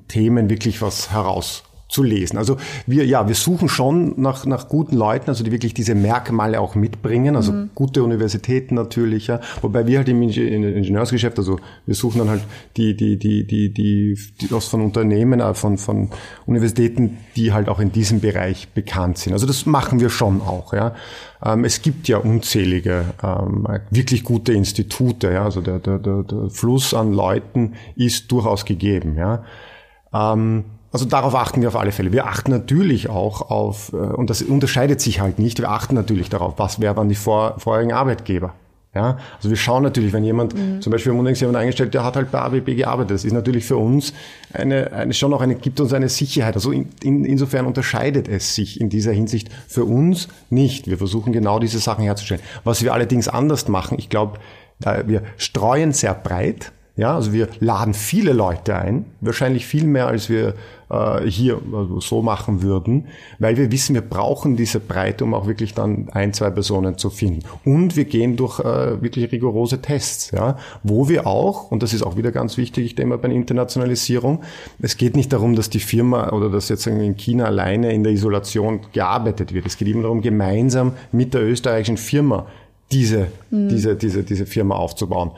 Themen 0.09 0.49
wirklich 0.49 0.81
was 0.81 1.11
heraus 1.11 1.65
zu 1.89 2.03
lesen. 2.03 2.37
Also 2.37 2.57
wir, 2.87 3.07
ja, 3.07 3.29
wir 3.29 3.35
suchen 3.35 3.69
schon 3.69 4.21
nach, 4.21 4.45
nach 4.45 4.69
guten 4.69 4.97
Leuten, 4.97 5.31
also 5.31 5.45
die 5.45 5.53
wirklich 5.53 5.73
diese 5.73 5.95
Merkmale 5.95 6.61
auch 6.61 6.75
mitbringen, 6.75 7.37
also 7.37 7.53
mhm. 7.53 7.71
gute 7.75 8.03
Universitäten 8.03 8.75
natürlich, 8.75 9.29
ja. 9.29 9.41
Wobei 9.63 9.87
wir 9.87 9.99
halt 9.99 10.09
im 10.09 10.21
Ingenieursgeschäft, 10.23 11.39
also 11.39 11.61
wir 11.87 11.95
suchen 11.95 12.19
dann 12.19 12.29
halt 12.29 12.43
die, 12.77 12.97
die, 12.97 13.19
die, 13.19 13.47
die, 13.47 13.73
die, 13.73 14.19
die 14.41 14.53
aus 14.53 14.67
von 14.67 14.81
Unternehmen, 14.81 15.39
äh, 15.39 15.55
von, 15.55 15.79
von 15.79 16.11
Universitäten, 16.45 17.19
die 17.37 17.53
halt 17.53 17.69
auch 17.69 17.79
in 17.79 17.93
diesem 17.93 18.21
Bereich 18.21 18.69
bekannt 18.71 19.19
sind. 19.19 19.33
Also 19.33 19.47
das 19.47 19.65
machen 19.65 20.01
wir 20.01 20.11
schon 20.11 20.41
auch, 20.43 20.73
ja. 20.73 20.95
Ähm, 21.45 21.65
es 21.65 21.83
gibt 21.83 22.09
ja 22.09 22.19
unzählige, 22.19 23.05
ähm, 23.23 23.67
wirklich 23.91 24.25
gute 24.25 24.53
Institute, 24.53 25.31
ja. 25.33 25.45
Also 25.45 25.61
der, 25.61 25.79
der, 25.79 25.99
der, 25.99 26.25
der 26.25 26.51
Fluss 26.51 26.95
an 26.95 27.13
Leuten 27.13 27.75
ist 27.95 28.33
durchaus 28.33 28.65
gegeben, 28.65 29.17
ja. 29.17 29.45
Also 30.97 31.05
darauf 31.05 31.35
achten 31.35 31.61
wir 31.61 31.69
auf 31.69 31.77
alle 31.77 31.93
Fälle. 31.93 32.11
Wir 32.11 32.27
achten 32.27 32.51
natürlich 32.51 33.11
auch 33.11 33.51
auf, 33.51 33.93
äh, 33.93 33.97
und 33.97 34.31
das 34.31 34.41
unterscheidet 34.41 34.99
sich 34.99 35.21
halt 35.21 35.39
nicht, 35.39 35.59
wir 35.59 35.71
achten 35.71 35.95
natürlich 35.95 36.31
darauf, 36.31 36.55
was 36.57 36.81
wer 36.81 36.97
waren 36.97 37.11
die 37.11 37.15
vor, 37.15 37.57
vorherigen 37.59 37.93
Arbeitgeber. 37.93 38.55
Ja, 38.95 39.19
also 39.37 39.51
wir 39.51 39.59
schauen 39.59 39.83
natürlich, 39.83 40.15
wenn 40.15 40.25
jemand, 40.25 40.55
mhm. 40.55 40.81
zum 40.81 40.91
Beispiel 40.91 41.13
haben 41.13 41.23
wir 41.23 41.31
jemand 41.31 41.59
eingestellt, 41.59 41.93
der 41.93 42.03
hat 42.03 42.17
halt 42.17 42.31
bei 42.31 42.39
ABB 42.39 42.77
gearbeitet. 42.77 43.11
Das 43.11 43.27
ist 43.27 43.35
natürlich 43.35 43.67
für 43.67 43.77
uns 43.77 44.15
eine, 44.55 44.91
eine 44.91 45.13
schon 45.13 45.35
auch 45.35 45.43
eine, 45.43 45.57
gibt 45.57 45.81
uns 45.81 45.93
eine 45.93 46.09
Sicherheit. 46.09 46.55
Also 46.55 46.73
in, 46.73 46.89
in, 47.03 47.27
insofern 47.27 47.67
unterscheidet 47.67 48.27
es 48.27 48.55
sich 48.55 48.81
in 48.81 48.89
dieser 48.89 49.13
Hinsicht 49.13 49.51
für 49.69 49.85
uns 49.85 50.29
nicht. 50.49 50.87
Wir 50.87 50.97
versuchen 50.97 51.35
genau 51.35 51.59
diese 51.59 51.79
Sachen 51.79 52.05
herzustellen. 52.05 52.41
Was 52.65 52.83
wir 52.83 52.95
allerdings 52.95 53.29
anders 53.29 53.69
machen, 53.69 53.99
ich 53.99 54.09
glaube, 54.09 54.39
wir 54.79 55.25
streuen 55.37 55.93
sehr 55.93 56.15
breit. 56.15 56.73
Ja, 56.97 57.15
also 57.15 57.35
wir 57.35 57.49
laden 57.61 57.93
viele 57.93 58.33
Leute 58.33 58.75
ein, 58.75 59.05
wahrscheinlich 59.21 59.67
viel 59.67 59.85
mehr, 59.85 60.07
als 60.07 60.31
wir 60.31 60.55
äh, 60.89 61.29
hier 61.29 61.61
also 61.75 62.01
so 62.01 62.23
machen 62.23 62.63
würden, 62.63 63.09
weil 63.39 63.59
wir 63.59 63.71
wissen, 63.71 63.95
wir 63.95 64.01
brauchen 64.01 64.57
diese 64.57 64.81
Breite, 64.81 65.25
um 65.25 65.35
auch 65.35 65.47
wirklich 65.47 65.75
dann 65.75 66.09
ein, 66.13 66.33
zwei 66.33 66.49
Personen 66.49 66.97
zu 66.97 67.11
finden. 67.11 67.41
Und 67.67 67.97
wir 67.97 68.07
gehen 68.07 68.37
durch 68.37 68.61
äh, 68.61 69.03
wirklich 69.03 69.31
rigorose 69.31 69.83
Tests, 69.83 70.31
ja, 70.31 70.57
wo 70.85 71.07
wir 71.11 71.27
auch, 71.27 71.71
und 71.71 71.83
das 71.83 71.93
ist 71.93 72.03
auch 72.03 72.17
wieder 72.17 72.33
ganz 72.33 72.57
wichtig, 72.57 72.87
ich 72.87 72.95
denke 72.95 73.11
mal 73.11 73.19
bei 73.19 73.29
der 73.29 73.37
Internationalisierung, 73.37 74.43
es 74.81 74.97
geht 74.97 75.17
nicht 75.17 75.31
darum, 75.35 75.55
dass 75.55 75.69
die 75.69 75.81
Firma 75.81 76.31
oder 76.31 76.49
dass 76.49 76.71
jetzt 76.71 76.87
in 76.87 77.17
China 77.19 77.45
alleine 77.45 77.93
in 77.93 78.05
der 78.05 78.13
Isolation 78.13 78.81
gearbeitet 78.95 79.53
wird. 79.53 79.67
Es 79.67 79.77
geht 79.77 79.89
immer 79.89 80.05
darum, 80.05 80.23
gemeinsam 80.23 80.93
mit 81.13 81.35
der 81.35 81.43
österreichischen 81.43 81.99
Firma 81.99 82.47
diese, 82.91 83.27
mhm. 83.51 83.69
diese, 83.69 83.97
diese, 83.97 84.23
diese 84.23 84.47
Firma 84.47 84.77
aufzubauen 84.77 85.33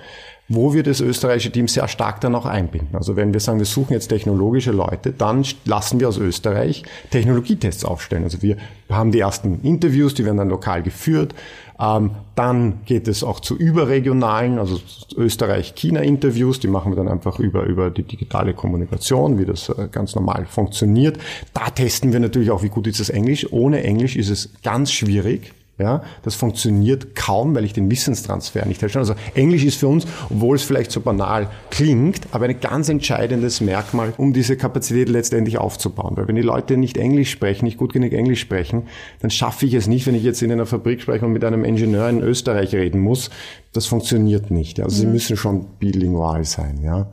wo 0.48 0.72
wir 0.72 0.82
das 0.82 1.00
österreichische 1.00 1.52
Team 1.52 1.68
sehr 1.68 1.88
stark 1.88 2.20
dann 2.22 2.34
auch 2.34 2.46
einbinden. 2.46 2.96
Also 2.96 3.16
wenn 3.16 3.32
wir 3.32 3.40
sagen, 3.40 3.58
wir 3.58 3.66
suchen 3.66 3.92
jetzt 3.92 4.08
technologische 4.08 4.72
Leute, 4.72 5.12
dann 5.12 5.44
lassen 5.66 6.00
wir 6.00 6.08
aus 6.08 6.16
Österreich 6.16 6.84
Technologietests 7.10 7.84
aufstellen. 7.84 8.24
Also 8.24 8.40
wir 8.40 8.56
haben 8.88 9.12
die 9.12 9.20
ersten 9.20 9.60
Interviews, 9.62 10.14
die 10.14 10.24
werden 10.24 10.38
dann 10.38 10.48
lokal 10.48 10.82
geführt. 10.82 11.34
Ähm, 11.78 12.10
dann 12.34 12.80
geht 12.86 13.06
es 13.06 13.22
auch 13.22 13.40
zu 13.40 13.56
überregionalen, 13.56 14.58
also 14.58 14.80
Österreich-China-Interviews, 15.16 16.58
die 16.58 16.66
machen 16.66 16.90
wir 16.90 16.96
dann 16.96 17.08
einfach 17.08 17.38
über, 17.38 17.64
über 17.64 17.90
die 17.90 18.02
digitale 18.02 18.52
Kommunikation, 18.52 19.38
wie 19.38 19.44
das 19.44 19.68
äh, 19.68 19.88
ganz 19.92 20.14
normal 20.16 20.46
funktioniert. 20.46 21.18
Da 21.54 21.70
testen 21.70 22.12
wir 22.12 22.18
natürlich 22.18 22.50
auch, 22.50 22.62
wie 22.62 22.68
gut 22.68 22.86
ist 22.88 22.98
das 22.98 23.10
Englisch. 23.10 23.52
Ohne 23.52 23.84
Englisch 23.84 24.16
ist 24.16 24.30
es 24.30 24.50
ganz 24.62 24.90
schwierig, 24.90 25.52
ja, 25.78 26.02
das 26.22 26.34
funktioniert 26.34 27.14
kaum, 27.14 27.54
weil 27.54 27.64
ich 27.64 27.72
den 27.72 27.88
Wissenstransfer 27.88 28.66
nicht 28.66 28.82
herstelle. 28.82 29.02
Also 29.02 29.14
Englisch 29.34 29.64
ist 29.64 29.78
für 29.78 29.86
uns, 29.86 30.06
obwohl 30.28 30.56
es 30.56 30.64
vielleicht 30.64 30.90
so 30.90 31.00
banal 31.00 31.48
klingt, 31.70 32.20
aber 32.32 32.46
ein 32.46 32.60
ganz 32.60 32.88
entscheidendes 32.88 33.60
Merkmal, 33.60 34.12
um 34.16 34.32
diese 34.32 34.56
Kapazität 34.56 35.08
letztendlich 35.08 35.58
aufzubauen. 35.58 36.16
Weil 36.16 36.26
wenn 36.26 36.34
die 36.34 36.42
Leute 36.42 36.76
nicht 36.76 36.96
Englisch 36.96 37.30
sprechen, 37.30 37.64
nicht 37.64 37.78
gut 37.78 37.92
genug 37.92 38.12
Englisch 38.12 38.40
sprechen, 38.40 38.88
dann 39.20 39.30
schaffe 39.30 39.66
ich 39.66 39.74
es 39.74 39.86
nicht, 39.86 40.06
wenn 40.08 40.16
ich 40.16 40.24
jetzt 40.24 40.42
in 40.42 40.50
einer 40.50 40.66
Fabrik 40.66 41.00
spreche 41.00 41.24
und 41.24 41.32
mit 41.32 41.44
einem 41.44 41.64
Ingenieur 41.64 42.08
in 42.08 42.22
Österreich 42.22 42.74
reden 42.74 43.00
muss. 43.00 43.30
Das 43.72 43.86
funktioniert 43.86 44.50
nicht. 44.50 44.80
Also 44.80 44.96
mhm. 44.96 45.00
sie 45.00 45.06
müssen 45.06 45.36
schon 45.36 45.66
bilingual 45.78 46.44
sein. 46.44 46.80
Ja. 46.82 47.06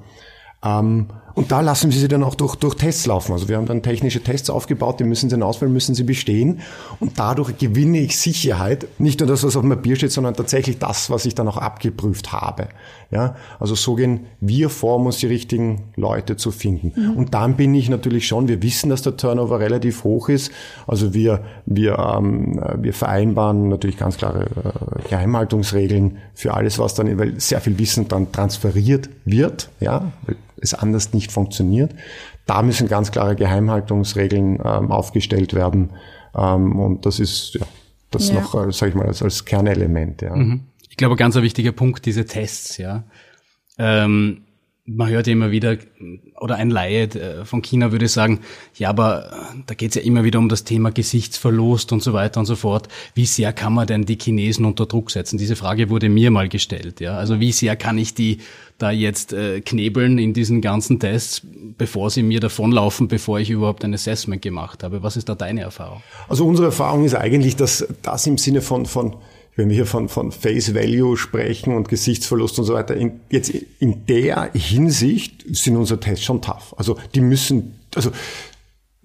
Ähm, 0.63 1.07
und 1.35 1.51
da 1.51 1.59
lassen 1.59 1.91
wir 1.91 1.99
sie 1.99 2.07
dann 2.07 2.23
auch 2.23 2.35
durch, 2.35 2.55
durch 2.55 2.75
Tests 2.75 3.05
laufen. 3.05 3.33
Also 3.33 3.49
wir 3.49 3.57
haben 3.57 3.65
dann 3.65 3.83
technische 3.83 4.23
Tests 4.23 4.49
aufgebaut, 4.49 5.01
die 5.01 5.03
müssen 5.03 5.29
sie 5.29 5.35
dann 5.35 5.43
auswählen, 5.43 5.71
müssen 5.71 5.93
sie 5.93 6.03
bestehen. 6.03 6.61
Und 7.01 7.19
dadurch 7.19 7.57
gewinne 7.57 7.99
ich 7.99 8.17
Sicherheit. 8.17 8.87
Nicht 8.99 9.19
nur 9.19 9.27
das, 9.27 9.43
was 9.43 9.57
auf 9.57 9.61
dem 9.61 9.69
Papier 9.69 9.97
steht, 9.97 10.13
sondern 10.13 10.33
tatsächlich 10.33 10.79
das, 10.79 11.09
was 11.09 11.25
ich 11.25 11.35
dann 11.35 11.49
auch 11.49 11.57
abgeprüft 11.57 12.31
habe. 12.31 12.69
Ja, 13.15 13.33
also 13.61 13.75
so 13.75 13.95
gehen 13.95 14.25
wir 14.41 14.69
vor, 14.69 14.97
um 14.97 15.05
uns 15.05 15.19
die 15.19 15.27
richtigen 15.27 15.83
Leute 15.95 16.35
zu 16.35 16.51
finden. 16.51 16.91
Mhm. 16.93 17.15
Und 17.15 17.33
dann 17.33 17.55
bin 17.55 17.73
ich 17.73 17.87
natürlich 17.87 18.27
schon, 18.27 18.49
wir 18.49 18.61
wissen, 18.61 18.89
dass 18.89 19.03
der 19.03 19.15
Turnover 19.15 19.61
relativ 19.61 20.03
hoch 20.03 20.27
ist. 20.27 20.51
Also 20.85 21.13
wir, 21.13 21.39
wir, 21.65 21.97
ähm, 21.97 22.59
wir 22.81 22.91
vereinbaren 22.91 23.69
natürlich 23.69 23.95
ganz 23.95 24.17
klare 24.17 24.47
äh, 24.47 25.07
Geheimhaltungsregeln 25.07 26.17
für 26.33 26.55
alles, 26.55 26.77
was 26.77 26.93
dann, 26.93 27.17
weil 27.17 27.39
sehr 27.39 27.61
viel 27.61 27.79
Wissen 27.79 28.09
dann 28.09 28.33
transferiert 28.33 29.09
wird, 29.23 29.69
ja, 29.79 30.11
weil 30.25 30.35
es 30.59 30.73
anders 30.73 31.13
nicht 31.13 31.31
funktioniert. 31.31 31.95
Da 32.45 32.63
müssen 32.63 32.89
ganz 32.89 33.11
klare 33.11 33.37
Geheimhaltungsregeln 33.37 34.59
ähm, 34.61 34.91
aufgestellt 34.91 35.53
werden. 35.53 35.91
Ähm, 36.35 36.77
und 36.77 37.05
das 37.05 37.21
ist 37.21 37.53
ja, 37.53 37.65
das 38.11 38.27
ja. 38.27 38.41
noch, 38.41 38.55
äh, 38.55 38.73
sag 38.73 38.89
ich 38.89 38.95
mal, 38.95 39.05
als, 39.05 39.23
als 39.23 39.45
Kernelement. 39.45 40.21
Ja. 40.21 40.35
Mhm. 40.35 40.63
Ich 40.95 40.97
glaube, 40.97 41.17
ganz 41.17 41.35
ein 41.35 41.43
wichtiger 41.43 41.73
Punkt, 41.73 42.05
diese 42.05 42.23
Tests, 42.23 42.77
ja. 42.77 43.03
Ähm, 43.77 44.43
man 44.85 45.09
hört 45.09 45.27
ja 45.27 45.33
immer 45.33 45.51
wieder, 45.51 45.75
oder 46.39 46.55
ein 46.55 46.69
Laie 46.69 47.03
äh, 47.03 47.43
von 47.43 47.61
China 47.61 47.91
würde 47.91 48.07
sagen, 48.07 48.39
ja, 48.75 48.91
aber 48.91 49.25
äh, 49.25 49.57
da 49.65 49.73
geht 49.73 49.89
es 49.89 49.95
ja 49.95 50.03
immer 50.03 50.23
wieder 50.23 50.39
um 50.39 50.47
das 50.47 50.63
Thema 50.63 50.91
Gesichtsverlust 50.91 51.91
und 51.91 52.01
so 52.01 52.13
weiter 52.13 52.39
und 52.39 52.45
so 52.45 52.55
fort. 52.55 52.87
Wie 53.13 53.25
sehr 53.25 53.51
kann 53.51 53.73
man 53.73 53.87
denn 53.87 54.05
die 54.05 54.17
Chinesen 54.17 54.63
unter 54.63 54.85
Druck 54.85 55.11
setzen? 55.11 55.37
Diese 55.37 55.57
Frage 55.57 55.89
wurde 55.89 56.07
mir 56.07 56.31
mal 56.31 56.47
gestellt. 56.47 57.01
Ja, 57.01 57.17
also 57.17 57.41
wie 57.41 57.51
sehr 57.51 57.75
kann 57.75 57.97
ich 57.97 58.13
die 58.13 58.37
da 58.77 58.89
jetzt 58.89 59.33
äh, 59.33 59.59
knebeln 59.59 60.17
in 60.17 60.33
diesen 60.33 60.61
ganzen 60.61 61.01
Tests, 61.01 61.41
bevor 61.77 62.09
sie 62.09 62.23
mir 62.23 62.39
davonlaufen, 62.39 63.09
bevor 63.09 63.41
ich 63.41 63.49
überhaupt 63.49 63.83
ein 63.83 63.93
Assessment 63.93 64.41
gemacht 64.41 64.81
habe? 64.81 65.03
Was 65.03 65.17
ist 65.17 65.27
da 65.27 65.35
deine 65.35 65.59
Erfahrung? 65.59 66.03
Also 66.29 66.47
unsere 66.47 66.67
Erfahrung 66.67 67.03
ist 67.03 67.15
eigentlich, 67.15 67.57
dass 67.57 67.85
das 68.01 68.25
im 68.27 68.37
Sinne 68.37 68.61
von 68.61 68.85
von 68.85 69.17
wenn 69.55 69.69
wir 69.69 69.75
hier 69.75 69.85
von, 69.85 70.09
von 70.09 70.31
Face 70.31 70.75
Value 70.75 71.17
sprechen 71.17 71.75
und 71.75 71.87
Gesichtsverlust 71.87 72.59
und 72.59 72.65
so 72.65 72.73
weiter, 72.73 72.95
in, 72.95 73.21
jetzt 73.29 73.49
in 73.79 74.05
der 74.05 74.51
Hinsicht 74.53 75.45
sind 75.55 75.77
unsere 75.77 75.99
Tests 75.99 76.25
schon 76.25 76.41
tough. 76.41 76.75
Also 76.77 76.97
die 77.13 77.21
müssen, 77.21 77.79
also 77.95 78.11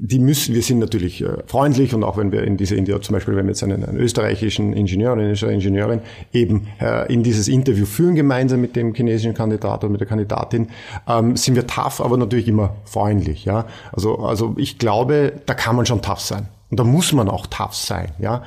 die 0.02 0.18
müssen, 0.18 0.54
wir 0.54 0.62
sind 0.62 0.78
natürlich 0.78 1.20
äh, 1.20 1.28
freundlich 1.46 1.94
und 1.94 2.02
auch 2.04 2.16
wenn 2.16 2.32
wir 2.32 2.42
in 2.42 2.56
diese, 2.56 2.74
in 2.74 2.86
die, 2.86 2.98
zum 3.00 3.12
Beispiel, 3.12 3.36
wenn 3.36 3.44
wir 3.44 3.50
jetzt 3.50 3.62
einen, 3.62 3.84
einen 3.84 3.98
österreichischen 3.98 4.72
Ingenieur, 4.72 5.12
eine 5.12 5.32
Ingenieurin 5.32 6.00
eben 6.32 6.68
äh, 6.80 7.12
in 7.12 7.22
dieses 7.22 7.48
Interview 7.48 7.84
führen, 7.84 8.14
gemeinsam 8.14 8.62
mit 8.62 8.76
dem 8.76 8.94
chinesischen 8.94 9.34
Kandidat 9.34 9.84
oder 9.84 9.90
mit 9.90 10.00
der 10.00 10.08
Kandidatin, 10.08 10.68
ähm, 11.06 11.36
sind 11.36 11.54
wir 11.54 11.66
tough, 11.66 12.00
aber 12.00 12.16
natürlich 12.16 12.48
immer 12.48 12.76
freundlich, 12.84 13.44
ja. 13.44 13.66
Also, 13.92 14.20
also 14.20 14.54
ich 14.56 14.78
glaube, 14.78 15.34
da 15.44 15.52
kann 15.52 15.76
man 15.76 15.84
schon 15.84 16.00
tough 16.00 16.20
sein. 16.20 16.48
Und 16.70 16.80
da 16.80 16.84
muss 16.84 17.12
man 17.12 17.28
auch 17.28 17.46
tough 17.48 17.74
sein, 17.74 18.12
ja 18.18 18.42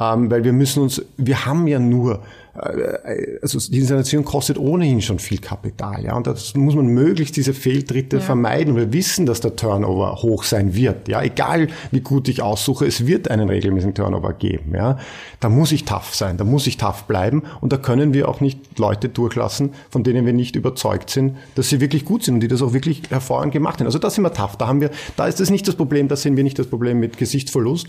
ähm, 0.00 0.30
weil 0.30 0.44
wir 0.44 0.52
müssen 0.52 0.82
uns, 0.82 1.02
wir 1.16 1.46
haben 1.46 1.66
ja 1.66 1.78
nur, 1.78 2.22
äh, 2.56 3.38
also 3.42 3.58
die 3.70 3.78
Installation 3.78 4.24
kostet 4.24 4.58
ohnehin 4.58 5.02
schon 5.02 5.18
viel 5.18 5.38
Kapital, 5.38 6.04
ja, 6.04 6.16
und 6.16 6.26
das 6.26 6.54
muss 6.54 6.74
man 6.74 6.86
möglichst 6.86 7.36
diese 7.36 7.54
Fehltritte 7.54 8.16
ja. 8.16 8.22
vermeiden. 8.22 8.76
Wir 8.76 8.92
wissen, 8.92 9.26
dass 9.26 9.40
der 9.40 9.56
Turnover 9.56 10.22
hoch 10.22 10.44
sein 10.44 10.74
wird, 10.74 11.08
ja, 11.08 11.22
egal 11.22 11.68
wie 11.90 12.00
gut 12.00 12.28
ich 12.28 12.42
aussuche, 12.42 12.86
es 12.86 13.06
wird 13.06 13.30
einen 13.30 13.48
regelmäßigen 13.48 13.94
Turnover 13.94 14.32
geben, 14.32 14.74
ja. 14.74 14.98
Da 15.40 15.48
muss 15.48 15.72
ich 15.72 15.84
tough 15.84 16.14
sein, 16.14 16.36
da 16.36 16.44
muss 16.44 16.66
ich 16.66 16.76
tough 16.76 17.04
bleiben 17.04 17.42
und 17.60 17.72
da 17.72 17.76
können 17.76 18.14
wir 18.14 18.28
auch 18.28 18.40
nicht 18.40 18.78
Leute 18.78 19.08
durchlassen, 19.08 19.70
von 19.90 20.02
denen 20.02 20.26
wir 20.26 20.32
nicht 20.32 20.56
überzeugt 20.56 21.10
sind, 21.10 21.36
dass 21.54 21.68
sie 21.68 21.80
wirklich 21.80 22.04
gut 22.04 22.24
sind 22.24 22.34
und 22.34 22.40
die 22.40 22.48
das 22.48 22.62
auch 22.62 22.72
wirklich 22.72 23.02
hervorragend 23.10 23.52
gemacht 23.52 23.78
haben. 23.78 23.86
Also 23.86 23.98
da 23.98 24.10
sind 24.10 24.24
wir 24.24 24.32
tough, 24.32 24.56
da 24.56 24.66
haben 24.66 24.80
wir, 24.80 24.90
da 25.16 25.26
ist 25.26 25.40
das 25.40 25.50
nicht 25.50 25.68
das 25.68 25.76
Problem, 25.76 26.08
da 26.08 26.16
sehen 26.16 26.36
wir 26.36 26.44
nicht 26.44 26.58
das 26.58 26.66
Problem 26.66 26.98
mit 26.98 27.18
Gesichtsverlust, 27.18 27.88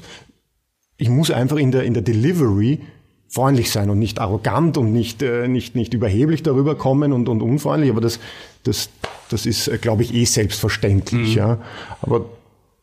ich 0.97 1.10
muss 1.10 1.31
einfach 1.31 1.58
in 1.58 1.71
der, 1.71 1.84
in 1.84 1.93
der 1.93 2.03
Delivery 2.03 2.79
freundlich 3.27 3.71
sein 3.71 3.89
und 3.89 3.99
nicht 3.99 4.19
arrogant 4.19 4.77
und 4.77 4.93
nicht, 4.93 5.21
äh, 5.21 5.47
nicht, 5.47 5.75
nicht 5.75 5.93
überheblich 5.93 6.43
darüber 6.43 6.75
kommen 6.75 7.12
und, 7.12 7.27
und 7.27 7.41
unfreundlich. 7.41 7.91
Aber 7.91 8.01
das, 8.01 8.19
das, 8.63 8.89
das 9.29 9.45
ist, 9.45 9.67
äh, 9.67 9.77
glaube 9.77 10.03
ich, 10.03 10.13
eh 10.13 10.25
selbstverständlich. 10.25 11.31
Mhm. 11.31 11.38
Ja. 11.38 11.58
Aber 12.01 12.25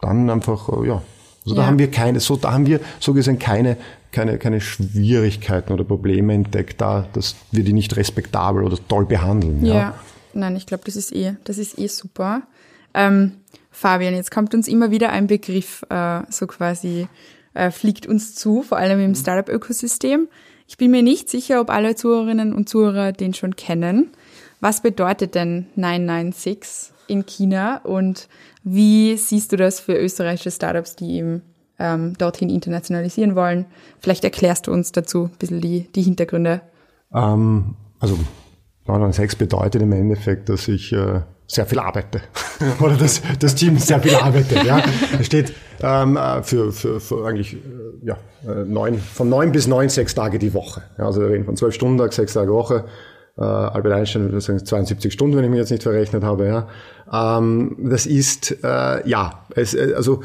dann 0.01 0.29
einfach, 0.29 0.68
äh, 0.68 0.88
ja. 0.88 1.03
Also 1.44 1.57
ja. 1.57 1.62
da 1.62 1.66
haben 1.66 1.79
wir 1.79 1.90
keine, 1.90 2.20
so, 2.20 2.37
da 2.37 2.53
haben 2.53 2.66
wir 2.66 2.81
so 3.01 3.14
gesehen 3.14 3.38
keine, 3.38 3.77
keine, 4.12 4.38
keine 4.38 4.61
Schwierigkeiten 4.61 5.72
oder 5.72 5.85
Probleme 5.85 6.35
entdeckt, 6.35 6.81
da, 6.81 7.09
dass 7.14 7.35
wir 7.51 7.64
die 7.64 7.72
nicht 7.72 7.96
respektabel 7.96 8.62
oder 8.62 8.77
toll 8.88 9.07
behandeln. 9.07 9.64
Ja, 9.64 9.75
ja. 9.75 9.94
nein, 10.35 10.55
ich 10.55 10.66
glaube, 10.66 10.85
das 10.85 10.94
ist 10.96 11.12
eh, 11.12 11.35
das 11.44 11.59
ist 11.59 11.79
eh 11.79 11.88
super. 11.88 12.42
Ähm, 12.94 13.33
Fabian, 13.70 14.14
jetzt 14.14 14.31
kommt 14.31 14.55
uns 14.55 14.68
immer 14.68 14.90
wieder 14.90 15.11
ein 15.11 15.27
Begriff, 15.27 15.83
äh, 15.88 16.20
so 16.31 16.46
quasi 16.46 17.09
äh, 17.54 17.70
fliegt 17.70 18.06
uns 18.06 18.34
zu, 18.34 18.62
vor 18.62 18.78
allem 18.78 19.00
im 19.00 19.10
mhm. 19.10 19.14
Startup-Ökosystem. 19.14 20.28
Ich 20.66 20.76
bin 20.76 20.90
mir 20.90 21.02
nicht 21.02 21.28
sicher, 21.28 21.60
ob 21.60 21.70
alle 21.70 21.94
Zuhörerinnen 21.94 22.52
und 22.54 22.68
Zuhörer 22.68 23.12
den 23.12 23.34
schon 23.34 23.56
kennen. 23.56 24.10
Was 24.60 24.80
bedeutet 24.80 25.34
denn 25.34 25.66
996 25.76 26.92
in 27.08 27.26
China 27.26 27.78
und 27.78 28.28
wie 28.62 29.16
siehst 29.16 29.52
du 29.52 29.56
das 29.56 29.80
für 29.80 29.94
österreichische 29.94 30.52
Startups, 30.52 30.94
die 30.94 31.16
eben 31.16 31.42
ähm, 31.78 32.16
dorthin 32.16 32.48
internationalisieren 32.48 33.34
wollen? 33.34 33.66
Vielleicht 33.98 34.24
erklärst 34.24 34.68
du 34.68 34.72
uns 34.72 34.92
dazu 34.92 35.24
ein 35.24 35.38
bisschen 35.38 35.60
die, 35.60 35.88
die 35.94 36.02
Hintergründe. 36.02 36.60
Ähm, 37.12 37.74
also 37.98 38.14
996 38.86 39.38
bedeutet 39.38 39.82
im 39.82 39.92
Endeffekt, 39.92 40.48
dass 40.48 40.68
ich 40.68 40.92
äh, 40.92 41.22
sehr 41.52 41.66
viel 41.66 41.78
arbeite. 41.78 42.22
Oder 42.80 42.96
das, 42.96 43.20
das 43.38 43.54
Team 43.54 43.76
sehr 43.76 44.00
viel 44.00 44.14
arbeitet. 44.14 44.64
Ja. 44.64 44.82
Steht 45.20 45.52
ähm, 45.82 46.16
äh, 46.16 46.42
für, 46.42 46.72
für, 46.72 46.98
für 46.98 47.26
eigentlich 47.26 47.54
äh, 47.54 47.58
ja, 48.06 48.16
äh, 48.48 48.64
neun, 48.64 48.98
von 48.98 49.28
neun 49.28 49.52
bis 49.52 49.66
neun, 49.66 49.90
sechs 49.90 50.14
Tage 50.14 50.38
die 50.38 50.54
Woche. 50.54 50.82
Ja, 50.96 51.04
also 51.04 51.20
wir 51.20 51.28
reden 51.28 51.44
von 51.44 51.56
zwölf 51.56 51.74
Stunden, 51.74 52.10
sechs 52.10 52.32
Tage 52.32 52.50
Woche. 52.50 52.86
Äh, 53.36 53.42
Albert 53.42 53.92
Einstein 53.92 54.24
würde 54.24 54.40
sagen 54.40 54.64
72 54.64 55.12
Stunden, 55.12 55.36
wenn 55.36 55.44
ich 55.44 55.50
mich 55.50 55.58
jetzt 55.58 55.70
nicht 55.70 55.82
verrechnet 55.82 56.24
habe. 56.24 56.46
Ja. 56.46 56.68
Ähm, 57.12 57.76
das 57.90 58.06
ist, 58.06 58.56
äh, 58.64 59.06
ja, 59.06 59.44
es, 59.54 59.76
also 59.76 60.22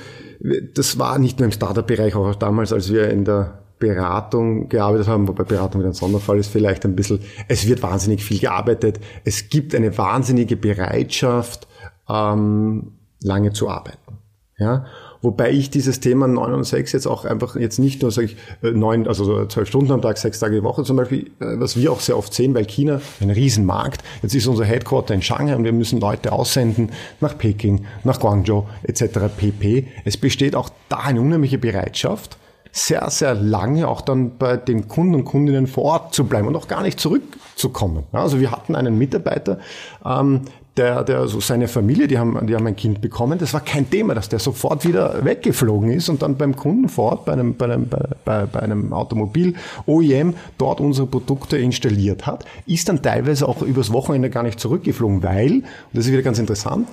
das 0.75 0.97
war 0.97 1.19
nicht 1.19 1.39
nur 1.39 1.45
im 1.47 1.51
Startup-Bereich, 1.51 2.15
auch 2.15 2.35
damals, 2.35 2.71
als 2.71 2.91
wir 2.91 3.09
in 3.09 3.25
der 3.25 3.63
Beratung 3.79 4.69
gearbeitet 4.69 5.07
haben, 5.07 5.27
wobei 5.27 5.43
Beratung 5.43 5.81
wieder 5.81 5.89
ein 5.89 5.93
Sonderfall 5.93 6.39
ist, 6.39 6.47
vielleicht 6.47 6.85
ein 6.85 6.95
bisschen, 6.95 7.19
es 7.47 7.67
wird 7.67 7.83
wahnsinnig 7.83 8.23
viel 8.23 8.39
gearbeitet. 8.39 8.99
Es 9.23 9.49
gibt 9.49 9.75
eine 9.75 9.97
wahnsinnige 9.97 10.55
Bereitschaft, 10.55 11.67
ähm, 12.09 12.93
lange 13.21 13.53
zu 13.53 13.69
arbeiten. 13.69 14.17
Ja? 14.57 14.85
Wobei 15.21 15.51
ich 15.51 15.69
dieses 15.69 15.99
Thema 15.99 16.27
9 16.27 16.53
und 16.53 16.63
6 16.63 16.91
jetzt 16.91 17.07
auch 17.07 17.25
einfach 17.25 17.55
jetzt 17.55 17.79
nicht 17.79 18.01
nur, 18.01 18.11
sage 18.11 18.27
ich, 18.27 18.37
äh, 18.63 18.71
neun, 18.71 19.07
also 19.07 19.45
zwölf 19.45 19.67
Stunden 19.67 19.91
am 19.91 20.01
Tag, 20.01 20.17
sechs 20.17 20.39
Tage 20.39 20.55
die 20.55 20.63
Woche 20.63 20.83
zum 20.83 20.97
Beispiel, 20.97 21.31
äh, 21.39 21.59
was 21.59 21.75
wir 21.75 21.91
auch 21.91 21.99
sehr 21.99 22.17
oft 22.17 22.33
sehen, 22.33 22.53
weil 22.53 22.65
China 22.65 23.01
ein 23.19 23.29
Riesenmarkt. 23.29 24.03
Jetzt 24.21 24.35
ist 24.35 24.47
unser 24.47 24.65
Headquarter 24.65 25.13
in 25.13 25.21
Shanghai 25.21 25.55
und 25.55 25.63
wir 25.63 25.73
müssen 25.73 25.99
Leute 25.99 26.31
aussenden 26.31 26.91
nach 27.19 27.37
Peking, 27.37 27.85
nach 28.03 28.19
Guangzhou 28.19 28.67
etc. 28.83 29.19
pp. 29.35 29.87
Es 30.05 30.17
besteht 30.17 30.55
auch 30.55 30.69
da 30.89 30.97
eine 30.97 31.21
unheimliche 31.21 31.57
Bereitschaft, 31.57 32.37
sehr, 32.71 33.10
sehr 33.10 33.34
lange 33.34 33.88
auch 33.88 34.01
dann 34.01 34.38
bei 34.38 34.58
den 34.58 34.88
Kunden 34.88 35.15
und 35.15 35.25
Kundinnen 35.25 35.67
vor 35.67 35.84
Ort 35.84 36.15
zu 36.15 36.25
bleiben 36.25 36.47
und 36.47 36.56
auch 36.56 36.67
gar 36.67 36.84
nicht 36.84 36.99
zurückzukommen. 36.99 38.03
Also 38.12 38.39
wir 38.39 38.51
hatten 38.51 38.75
einen 38.75 38.97
Mitarbeiter, 38.97 39.60
ähm, 40.06 40.41
der, 40.77 41.03
der 41.03 41.27
so 41.27 41.39
seine 41.39 41.67
Familie, 41.67 42.08
die 42.08 42.17
haben, 42.17 42.45
die 42.47 42.56
haben 42.56 42.67
ein 42.67 42.75
Kind 42.75 43.01
bekommen. 43.01 43.39
Das 43.39 43.53
war 43.53 43.62
kein 43.62 43.89
Thema, 43.89 44.13
dass 44.13 44.30
der 44.30 44.39
sofort 44.39 44.88
wieder 44.88 45.25
weggeflogen 45.25 45.91
ist 45.91 46.10
und 46.10 46.21
dann 46.21 46.38
beim 46.38 46.56
Kunden 46.56 46.88
vor 46.88 47.12
Ort, 47.12 47.25
bei 47.25 47.34
einem, 47.34 47.56
bei 47.56 47.65
einem, 47.65 47.89
bei, 47.89 47.99
bei, 48.23 48.45
bei 48.45 48.60
einem 48.62 48.93
Automobil 48.93 49.56
OEM 49.86 50.36
dort 50.58 50.80
unsere 50.80 51.08
Produkte 51.08 51.58
installiert 51.58 52.25
hat, 52.25 52.45
ist 52.65 52.88
dann 52.89 53.01
teilweise 53.01 53.47
auch 53.47 53.62
übers 53.62 53.91
Wochenende 53.91 54.30
gar 54.30 54.43
nicht 54.43 54.60
zurückgeflogen, 54.60 55.23
weil, 55.23 55.51
und 55.51 55.65
das 55.93 56.06
ist 56.06 56.12
wieder 56.12 56.21
ganz 56.21 56.39
interessant, 56.39 56.88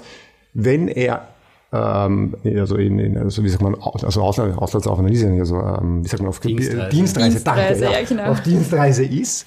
wenn 0.54 0.88
er 0.88 1.28
ähm, 1.74 2.36
also 2.44 2.76
in, 2.76 2.98
in 2.98 3.18
also 3.18 3.42
wie 3.42 3.48
sagt 3.48 3.62
man, 3.62 3.74
also 3.74 4.22
Ausland, 4.22 4.56
Auslandsaufenthalt 4.56 5.14
ist 5.14 5.22
ja 5.22 5.28
nicht, 5.28 5.40
also 5.40 5.56
ähm, 5.56 6.04
wie 6.04 6.08
sagt 6.08 6.22
man 6.22 6.28
auf 6.28 6.38
Dienstreise, 6.38 6.88
Dienstreise, 6.88 7.30
Dienstreise 7.30 7.80
danke, 7.80 7.98
ja, 7.98 8.04
genau. 8.06 8.30
auf 8.30 8.40
Dienstreise 8.42 9.04
ist, 9.04 9.46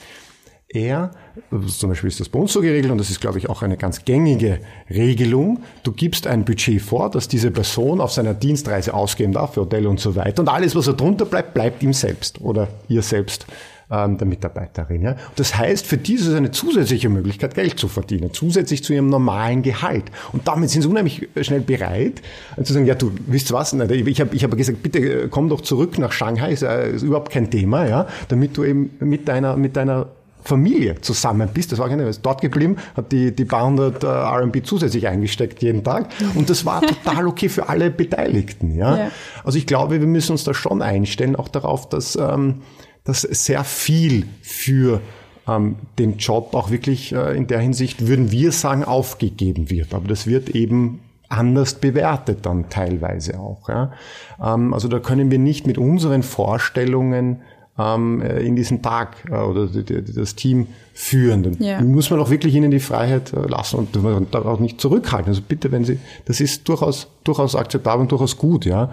er, 0.70 1.12
zum 1.50 1.90
Beispiel 1.90 2.10
ist 2.10 2.20
das 2.20 2.28
bei 2.28 2.40
uns 2.40 2.52
so 2.52 2.60
geregelt 2.60 2.92
und 2.92 2.98
das 2.98 3.10
ist, 3.10 3.22
glaube 3.22 3.38
ich, 3.38 3.50
auch 3.50 3.62
eine 3.62 3.78
ganz 3.78 4.04
gängige 4.04 4.60
Regelung. 4.90 5.64
Du 5.84 5.94
gibst 5.94 6.28
ein 6.28 6.44
Budget 6.44 6.82
vor, 6.82 7.10
dass 7.10 7.30
diese 7.30 7.52
Person 7.52 8.02
auf 8.02 8.12
seiner 8.12 8.34
Dienstreise 8.34 8.94
ausgeben 8.94 9.32
darf, 9.32 9.54
für 9.54 9.62
Hotel 9.62 9.88
und 9.88 10.02
so 10.02 10.18
weiter. 10.18 10.42
Und 10.42 10.50
alles, 10.50 10.76
was 10.76 10.88
er 10.88 10.94
drunter 10.94 11.24
bleibt, 11.24 11.54
bleibt 11.54 11.84
ihm 11.84 11.94
selbst 11.94 12.42
oder 12.42 12.68
ihr 12.90 13.02
selbst 13.02 13.48
ähm, 13.90 14.18
der 14.18 14.28
Mitarbeiterin. 14.28 15.02
Ja? 15.02 15.16
Das 15.36 15.58
heißt, 15.58 15.86
für 15.86 15.98
die 15.98 16.16
ist 16.16 16.26
es 16.26 16.36
eine 16.36 16.52
zusätzliche 16.52 17.10
Möglichkeit, 17.10 17.56
Geld 17.56 17.80
zu 17.80 17.88
verdienen, 17.88 18.34
zusätzlich 18.34 18.84
zu 18.84 18.94
ihrem 18.94 19.10
normalen 19.10 19.62
Gehalt. 19.62 20.06
Und 20.34 20.48
damit 20.48 20.70
sind 20.70 20.82
sie 20.82 20.88
unheimlich 20.88 21.28
schnell 21.42 21.62
bereit, 21.62 22.22
äh, 22.58 22.64
zu 22.64 22.74
sagen, 22.74 22.86
ja, 22.86 22.96
du 22.96 23.12
wisst 23.28 23.52
was, 23.52 23.74
ich 23.74 24.22
habe 24.22 24.36
ich 24.36 24.44
hab 24.44 24.58
gesagt, 24.58 24.84
bitte 24.84 25.00
äh, 25.00 25.28
komm 25.30 25.50
doch 25.50 25.62
zurück 25.62 25.98
nach 26.00 26.12
Shanghai, 26.12 26.52
ist, 26.52 26.64
äh, 26.64 26.92
ist 26.92 27.04
überhaupt 27.04 27.32
kein 27.32 27.50
Thema, 27.50 27.88
ja, 27.88 28.08
damit 28.28 28.58
du 28.58 28.64
eben 28.64 28.92
mit 29.00 29.28
deiner, 29.28 29.56
mit 29.56 29.76
deiner 29.76 30.08
Familie 30.44 31.00
zusammen 31.02 31.50
bist. 31.54 31.72
Das 31.72 31.80
war 31.80 31.90
keine, 31.90 32.08
ist 32.08 32.26
dort 32.26 32.42
geblieben, 32.42 32.78
hat 32.96 33.12
die, 33.12 33.36
die 33.36 33.46
paar 33.46 33.66
hundert 33.66 34.04
äh, 34.04 34.08
RMB 34.08 34.66
zusätzlich 34.66 35.08
eingesteckt 35.08 35.62
jeden 35.62 35.84
Tag. 35.84 36.08
Und 36.36 36.50
das 36.50 36.66
war 36.66 36.82
total 36.82 37.28
okay 37.28 37.50
für 37.50 37.68
alle 37.70 37.92
Beteiligten. 37.92 38.76
Ja? 38.76 38.98
ja? 38.98 39.12
Also 39.44 39.58
ich 39.58 39.68
glaube, 39.68 40.00
wir 40.00 40.08
müssen 40.08 40.32
uns 40.32 40.46
da 40.46 40.54
schon 40.54 40.82
einstellen, 40.82 41.36
auch 41.36 41.50
darauf, 41.50 41.90
dass 41.90 42.16
ähm, 42.16 42.62
dass 43.04 43.22
sehr 43.22 43.64
viel 43.64 44.28
für 44.42 45.02
ähm, 45.48 45.78
den 45.98 46.18
Job 46.18 46.54
auch 46.54 46.72
wirklich 46.72 47.14
äh, 47.14 47.36
in 47.36 47.48
der 47.48 47.60
Hinsicht, 47.60 48.08
würden 48.08 48.32
wir 48.32 48.52
sagen, 48.52 48.84
aufgegeben 48.84 49.70
wird. 49.70 49.94
Aber 49.94 50.08
das 50.08 50.28
wird 50.28 50.50
eben 50.50 51.00
anders 51.30 51.76
bewertet 51.76 52.46
dann 52.46 52.70
teilweise 52.70 53.40
auch. 53.40 53.70
Ja. 53.70 53.92
Ähm, 54.44 54.74
also 54.74 54.88
da 54.88 55.00
können 55.00 55.32
wir 55.32 55.40
nicht 55.40 55.68
mit 55.68 55.78
unseren 55.78 56.24
Vorstellungen 56.24 57.42
ähm, 57.78 58.22
äh, 58.22 58.40
in 58.42 58.56
diesen 58.56 58.82
Tag 58.82 59.18
äh, 59.30 59.36
oder 59.36 59.68
das 59.68 60.36
Team 60.36 60.68
führen. 60.94 61.44
Dann 61.44 61.56
ja. 61.60 61.82
muss 61.82 62.10
man 62.10 62.20
auch 62.20 62.30
wirklich 62.30 62.56
ihnen 62.56 62.72
die 62.72 62.80
Freiheit 62.80 63.34
äh, 63.34 63.48
lassen 63.48 63.78
und 63.78 64.36
auch 64.36 64.60
nicht 64.60 64.82
zurückhalten. 64.82 65.30
Also 65.30 65.42
bitte, 65.48 65.72
wenn 65.72 65.86
sie, 65.86 66.00
das 66.26 66.42
ist 66.42 66.68
durchaus, 66.68 67.08
durchaus 67.24 67.56
akzeptabel 67.56 68.02
und 68.02 68.12
durchaus 68.12 68.38
gut, 68.38 68.66
ja, 68.66 68.92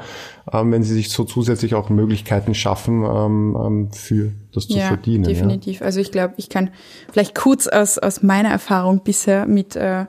ähm, 0.52 0.70
wenn 0.72 0.82
sie 0.82 0.94
sich 0.94 1.10
so 1.10 1.24
zusätzlich 1.24 1.74
auch 1.74 1.88
Möglichkeiten 1.88 2.54
schaffen, 2.54 3.04
ähm, 3.04 3.88
für 3.92 4.32
das 4.52 4.68
zu 4.68 4.76
ja, 4.76 4.88
verdienen. 4.88 5.24
Definitiv. 5.24 5.80
Ja. 5.80 5.86
Also 5.86 6.00
ich 6.00 6.12
glaube, 6.12 6.34
ich 6.36 6.50
kann 6.50 6.70
vielleicht 7.10 7.34
kurz 7.34 7.66
aus, 7.66 7.98
aus 7.98 8.22
meiner 8.22 8.50
Erfahrung 8.50 9.00
bisher 9.02 9.46
mit 9.46 9.76
äh, 9.76 10.04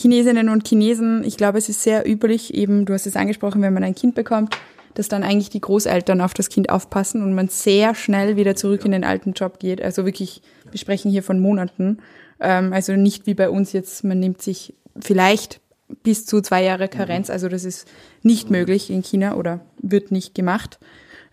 Chinesinnen 0.00 0.48
und 0.48 0.66
Chinesen, 0.66 1.24
ich 1.24 1.36
glaube, 1.36 1.58
es 1.58 1.68
ist 1.68 1.82
sehr 1.82 2.08
üblich, 2.08 2.54
eben, 2.54 2.86
du 2.86 2.94
hast 2.94 3.06
es 3.06 3.16
angesprochen, 3.16 3.62
wenn 3.62 3.74
man 3.74 3.84
ein 3.84 3.94
Kind 3.94 4.14
bekommt, 4.14 4.56
dass 4.94 5.08
dann 5.08 5.22
eigentlich 5.22 5.50
die 5.50 5.60
Großeltern 5.60 6.20
auf 6.20 6.34
das 6.34 6.48
Kind 6.48 6.70
aufpassen 6.70 7.22
und 7.22 7.34
man 7.34 7.48
sehr 7.48 7.94
schnell 7.94 8.36
wieder 8.36 8.56
zurück 8.56 8.84
in 8.84 8.92
den 8.92 9.04
alten 9.04 9.32
Job 9.32 9.58
geht. 9.58 9.82
Also 9.82 10.04
wirklich, 10.04 10.42
wir 10.70 10.78
sprechen 10.78 11.10
hier 11.10 11.22
von 11.22 11.40
Monaten. 11.40 11.98
Ähm, 12.40 12.72
also 12.72 12.94
nicht 12.94 13.26
wie 13.26 13.34
bei 13.34 13.48
uns 13.48 13.72
jetzt, 13.72 14.04
man 14.04 14.20
nimmt 14.20 14.42
sich 14.42 14.74
vielleicht 15.00 15.60
bis 16.02 16.26
zu 16.26 16.40
zwei 16.40 16.62
Jahre 16.62 16.88
Karenz. 16.88 17.30
Also 17.30 17.48
das 17.48 17.64
ist 17.64 17.86
nicht 18.22 18.50
möglich 18.50 18.90
in 18.90 19.02
China 19.02 19.34
oder 19.36 19.60
wird 19.80 20.10
nicht 20.10 20.34
gemacht. 20.34 20.78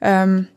Ähm, 0.02 0.48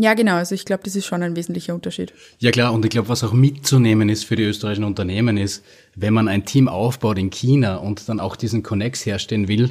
ja, 0.00 0.14
genau. 0.14 0.36
Also 0.36 0.54
ich 0.54 0.64
glaube, 0.64 0.84
das 0.84 0.94
ist 0.94 1.06
schon 1.06 1.22
ein 1.22 1.34
wesentlicher 1.34 1.74
Unterschied. 1.74 2.12
Ja 2.38 2.52
klar, 2.52 2.72
und 2.72 2.84
ich 2.84 2.90
glaube, 2.90 3.08
was 3.08 3.24
auch 3.24 3.32
mitzunehmen 3.32 4.08
ist 4.08 4.24
für 4.24 4.36
die 4.36 4.44
österreichischen 4.44 4.84
Unternehmen 4.84 5.36
ist, 5.36 5.64
wenn 5.96 6.14
man 6.14 6.28
ein 6.28 6.44
Team 6.44 6.68
aufbaut 6.68 7.18
in 7.18 7.30
China 7.30 7.76
und 7.76 8.08
dann 8.08 8.20
auch 8.20 8.36
diesen 8.36 8.62
Connex 8.62 9.04
herstellen 9.04 9.48
will, 9.48 9.70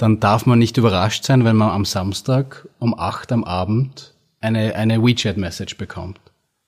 dann 0.00 0.18
darf 0.18 0.46
man 0.46 0.58
nicht 0.58 0.78
überrascht 0.78 1.24
sein, 1.24 1.44
wenn 1.44 1.56
man 1.56 1.70
am 1.70 1.84
Samstag 1.84 2.66
um 2.78 2.98
acht 2.98 3.32
am 3.32 3.44
Abend 3.44 4.14
eine, 4.40 4.74
eine 4.74 5.02
WeChat-Message 5.02 5.76
bekommt. 5.76 6.18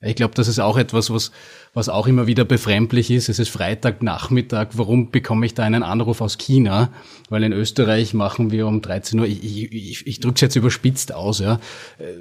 Ich 0.02 0.16
glaube, 0.16 0.34
das 0.34 0.48
ist 0.48 0.58
auch 0.58 0.76
etwas, 0.76 1.10
was 1.10 1.32
was 1.74 1.88
auch 1.88 2.06
immer 2.06 2.26
wieder 2.26 2.44
befremdlich 2.44 3.10
ist. 3.10 3.30
Es 3.30 3.38
ist 3.38 3.48
Freitagnachmittag. 3.48 4.68
Warum 4.74 5.10
bekomme 5.10 5.46
ich 5.46 5.54
da 5.54 5.62
einen 5.62 5.82
Anruf 5.82 6.20
aus 6.20 6.36
China? 6.36 6.90
Weil 7.30 7.44
in 7.44 7.52
Österreich 7.52 8.12
machen 8.12 8.50
wir 8.50 8.66
um 8.66 8.82
13 8.82 9.18
Uhr, 9.18 9.26
ich, 9.26 9.42
ich, 9.42 9.72
ich, 9.72 10.06
ich 10.06 10.20
drücke 10.20 10.34
es 10.34 10.40
jetzt 10.42 10.56
überspitzt 10.56 11.14
aus, 11.14 11.38
ja. 11.38 11.60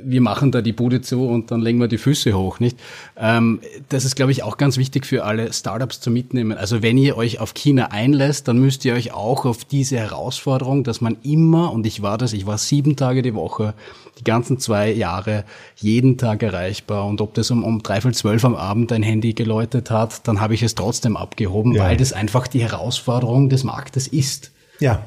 Wir 0.02 0.22
machen 0.22 0.54
da 0.54 0.62
die 0.62 0.72
Bude 0.72 1.02
zu 1.02 1.28
und 1.28 1.52
dann 1.52 1.60
legen 1.60 1.80
wir 1.80 1.90
die 1.90 1.98
Füße 1.98 2.32
hoch, 2.32 2.62
nicht? 2.62 2.78
Ähm, 3.18 3.60
das 3.90 4.06
ist, 4.06 4.16
glaube 4.16 4.32
ich, 4.32 4.44
auch 4.44 4.56
ganz 4.56 4.78
wichtig 4.78 5.06
für 5.06 5.26
alle 5.26 5.52
Startups 5.52 6.00
zu 6.00 6.12
mitnehmen. 6.12 6.58
Also 6.58 6.82
wenn 6.82 6.98
ihr 6.98 7.18
euch 7.18 7.40
auf 7.40 7.54
China 7.54 7.88
einlässt, 7.92 8.48
dann 8.48 8.58
müsst 8.58 8.86
ihr 8.86 8.94
euch 8.94 9.12
auch 9.12 9.46
auf 9.46 9.66
diese 9.66 9.98
Herausforderung, 9.98 10.86
dass 10.86 11.02
man 11.02 11.18
immer, 11.24 11.74
und 11.74 11.86
ich 11.86 12.02
war 12.02 12.18
das, 12.18 12.32
ich 12.32 12.46
war 12.46 12.58
sieben 12.58 12.96
Tage 12.96 13.22
die 13.22 13.36
Woche, 13.36 13.74
die 14.18 14.24
ganzen 14.24 14.60
zwei 14.60 14.92
Jahre, 14.94 15.44
jeden 15.76 16.18
Tag 16.18 16.42
erreichbar. 16.42 17.06
Und 17.06 17.20
ob 17.20 17.34
das 17.34 17.52
um, 17.52 17.66
um 17.66 17.84
dreiviertel 17.84 18.16
zwölf 18.16 18.46
am 18.46 18.56
Abend 18.56 18.94
ein 18.94 19.04
Handy 19.04 19.34
geläutet 19.43 19.89
hat, 19.89 20.27
dann 20.27 20.39
habe 20.39 20.54
ich 20.54 20.63
es 20.63 20.75
trotzdem 20.75 21.17
abgehoben, 21.17 21.73
ja. 21.73 21.84
weil 21.84 21.97
das 21.97 22.13
einfach 22.13 22.47
die 22.47 22.62
Herausforderung 22.62 23.49
des 23.49 23.63
Marktes 23.63 24.08
ist. 24.08 24.51
Ja. 24.80 25.04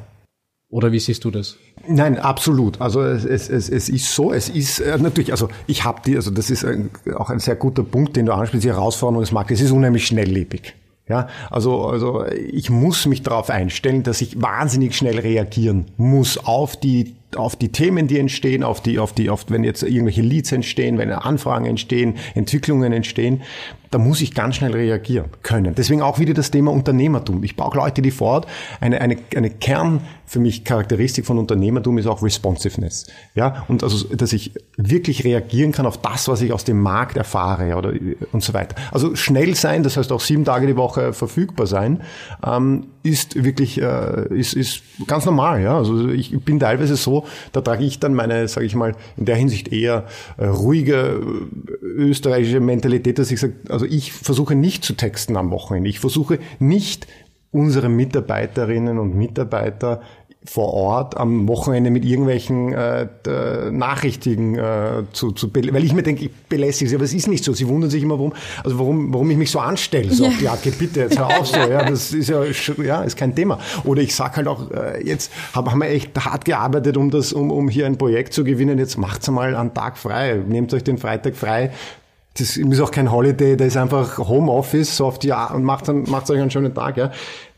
Oder 0.68 0.90
wie 0.90 0.98
siehst 0.98 1.24
du 1.24 1.30
das? 1.30 1.56
Nein, 1.86 2.18
absolut. 2.18 2.80
Also 2.80 3.02
es, 3.02 3.24
es, 3.24 3.48
es, 3.48 3.68
es 3.68 3.88
ist 3.88 4.12
so, 4.12 4.32
es 4.32 4.48
ist 4.48 4.80
äh, 4.80 4.98
natürlich, 4.98 5.30
also 5.30 5.48
ich 5.68 5.84
habe 5.84 6.00
die, 6.04 6.16
also 6.16 6.32
das 6.32 6.50
ist 6.50 6.64
ein, 6.64 6.90
auch 7.16 7.30
ein 7.30 7.38
sehr 7.38 7.54
guter 7.54 7.84
Punkt, 7.84 8.16
den 8.16 8.26
du 8.26 8.32
ansprichst, 8.32 8.64
die 8.64 8.70
Herausforderung 8.70 9.20
des 9.20 9.30
Marktes, 9.30 9.60
es 9.60 9.66
ist 9.66 9.72
unheimlich 9.72 10.06
schnelllebig. 10.06 10.74
Ja, 11.06 11.28
also, 11.50 11.84
also 11.84 12.24
ich 12.26 12.70
muss 12.70 13.04
mich 13.04 13.22
darauf 13.22 13.50
einstellen, 13.50 14.02
dass 14.02 14.22
ich 14.22 14.40
wahnsinnig 14.40 14.96
schnell 14.96 15.18
reagieren 15.18 15.84
muss 15.98 16.38
auf 16.38 16.80
die 16.80 17.14
auf 17.36 17.56
die 17.56 17.70
Themen, 17.70 18.06
die 18.06 18.18
entstehen, 18.18 18.62
auf 18.62 18.80
die, 18.80 18.98
auf 18.98 19.12
die, 19.12 19.28
auf, 19.28 19.46
wenn 19.48 19.64
jetzt 19.64 19.82
irgendwelche 19.82 20.22
Leads 20.22 20.52
entstehen, 20.52 20.98
wenn 20.98 21.10
Anfragen 21.10 21.66
entstehen, 21.66 22.14
Entwicklungen 22.34 22.92
entstehen, 22.92 23.42
da 23.94 23.98
muss 23.98 24.20
ich 24.20 24.34
ganz 24.34 24.56
schnell 24.56 24.72
reagieren 24.72 25.26
können. 25.42 25.76
Deswegen 25.76 26.02
auch 26.02 26.18
wieder 26.18 26.34
das 26.34 26.50
Thema 26.50 26.72
Unternehmertum. 26.72 27.44
Ich 27.44 27.54
brauche 27.54 27.76
Leute, 27.78 28.02
die 28.02 28.10
vor 28.10 28.28
Ort 28.28 28.46
eine, 28.80 29.00
eine, 29.00 29.16
eine 29.36 29.50
Kern 29.50 30.00
für 30.26 30.40
mich 30.40 30.64
Charakteristik 30.64 31.26
von 31.26 31.38
Unternehmertum 31.38 31.98
ist 31.98 32.06
auch 32.06 32.22
Responsiveness. 32.22 33.06
Ja, 33.34 33.64
und 33.68 33.82
also, 33.82 34.06
dass 34.14 34.32
ich 34.32 34.52
wirklich 34.76 35.24
reagieren 35.24 35.72
kann 35.72 35.86
auf 35.86 35.98
das, 35.98 36.28
was 36.28 36.40
ich 36.40 36.52
aus 36.52 36.64
dem 36.64 36.80
Markt 36.80 37.16
erfahre 37.16 37.76
oder 37.76 37.92
und 38.32 38.42
so 38.42 38.54
weiter. 38.54 38.76
Also 38.90 39.14
schnell 39.14 39.54
sein, 39.54 39.82
das 39.82 39.96
heißt 39.96 40.10
auch 40.12 40.20
sieben 40.20 40.44
Tage 40.44 40.66
die 40.66 40.76
Woche 40.76 41.12
verfügbar 41.12 41.66
sein, 41.66 42.02
ähm, 42.44 42.86
ist 43.02 43.44
wirklich 43.44 43.80
äh, 43.80 44.28
ist, 44.30 44.54
ist 44.54 44.82
ganz 45.06 45.26
normal. 45.26 45.62
Ja, 45.62 45.76
also 45.76 46.08
ich 46.08 46.36
bin 46.40 46.58
teilweise 46.58 46.96
so, 46.96 47.26
da 47.52 47.60
trage 47.60 47.84
ich 47.84 48.00
dann 48.00 48.14
meine, 48.14 48.48
sage 48.48 48.66
ich 48.66 48.74
mal, 48.74 48.94
in 49.16 49.26
der 49.26 49.36
Hinsicht 49.36 49.68
eher 49.68 50.06
äh, 50.38 50.46
ruhige 50.46 51.20
äh, 51.82 51.86
österreichische 51.86 52.60
Mentalität, 52.60 53.18
dass 53.18 53.30
ich 53.30 53.40
sage, 53.40 53.54
also 53.68 53.84
ich 53.84 54.12
versuche 54.12 54.54
nicht 54.54 54.84
zu 54.84 54.94
texten 54.94 55.36
am 55.36 55.50
Wochenende. 55.50 55.90
Ich 55.90 56.00
versuche 56.00 56.38
nicht 56.58 57.06
unsere 57.54 57.88
Mitarbeiterinnen 57.88 58.98
und 58.98 59.16
Mitarbeiter 59.16 60.00
vor 60.46 60.74
Ort 60.74 61.16
am 61.16 61.48
Wochenende 61.48 61.90
mit 61.90 62.04
irgendwelchen 62.04 62.74
äh, 62.74 63.06
Nachrichtigen 63.70 64.56
äh, 64.56 65.04
zu, 65.12 65.32
zu 65.32 65.48
weil 65.54 65.84
ich 65.84 65.94
mir 65.94 66.02
denke, 66.02 66.26
ich 66.26 66.34
belästige 66.34 66.90
sie, 66.90 66.96
aber 66.96 67.04
es 67.04 67.14
ist 67.14 67.28
nicht 67.28 67.44
so. 67.44 67.54
Sie 67.54 67.66
wundern 67.66 67.88
sich 67.88 68.02
immer, 68.02 68.18
warum, 68.18 68.34
also 68.62 68.78
warum, 68.78 69.14
warum 69.14 69.30
ich 69.30 69.38
mich 69.38 69.50
so 69.50 69.58
anstelle. 69.60 70.12
So, 70.12 70.24
ja. 70.24 70.32
ja, 70.42 70.52
okay, 70.52 70.72
bitte, 70.78 71.00
jetzt 71.00 71.18
hör 71.18 71.28
auf 71.28 71.46
so, 71.46 71.58
ja, 71.58 71.88
das 71.88 72.12
ist 72.12 72.28
ja, 72.28 72.44
ja, 72.82 73.02
ist 73.02 73.16
kein 73.16 73.34
Thema. 73.34 73.58
Oder 73.84 74.02
ich 74.02 74.14
sag 74.14 74.36
halt 74.36 74.46
auch, 74.46 74.70
äh, 74.70 75.06
jetzt 75.06 75.32
haben, 75.54 75.70
haben 75.70 75.80
wir 75.80 75.88
echt 75.88 76.14
hart 76.22 76.44
gearbeitet, 76.44 76.98
um 76.98 77.10
das, 77.10 77.32
um, 77.32 77.50
um 77.50 77.70
hier 77.70 77.86
ein 77.86 77.96
Projekt 77.96 78.34
zu 78.34 78.44
gewinnen. 78.44 78.78
Jetzt 78.78 78.98
macht's 78.98 79.30
mal 79.30 79.54
einen 79.54 79.72
Tag 79.72 79.96
frei, 79.96 80.42
nehmt 80.46 80.74
euch 80.74 80.84
den 80.84 80.98
Freitag 80.98 81.36
frei, 81.36 81.70
das 82.36 82.56
ist 82.56 82.80
auch 82.80 82.90
kein 82.90 83.12
Holiday, 83.12 83.56
da 83.56 83.64
ist 83.64 83.76
einfach 83.76 84.18
Homeoffice 84.18 84.96
so 84.96 85.06
auf 85.06 85.20
die 85.20 85.32
und 85.32 85.62
macht 85.62 85.86
dann 85.86 86.02
macht 86.10 86.28
euch 86.30 86.40
einen 86.40 86.50
schönen 86.50 86.74
Tag, 86.74 86.96
ja. 86.96 87.12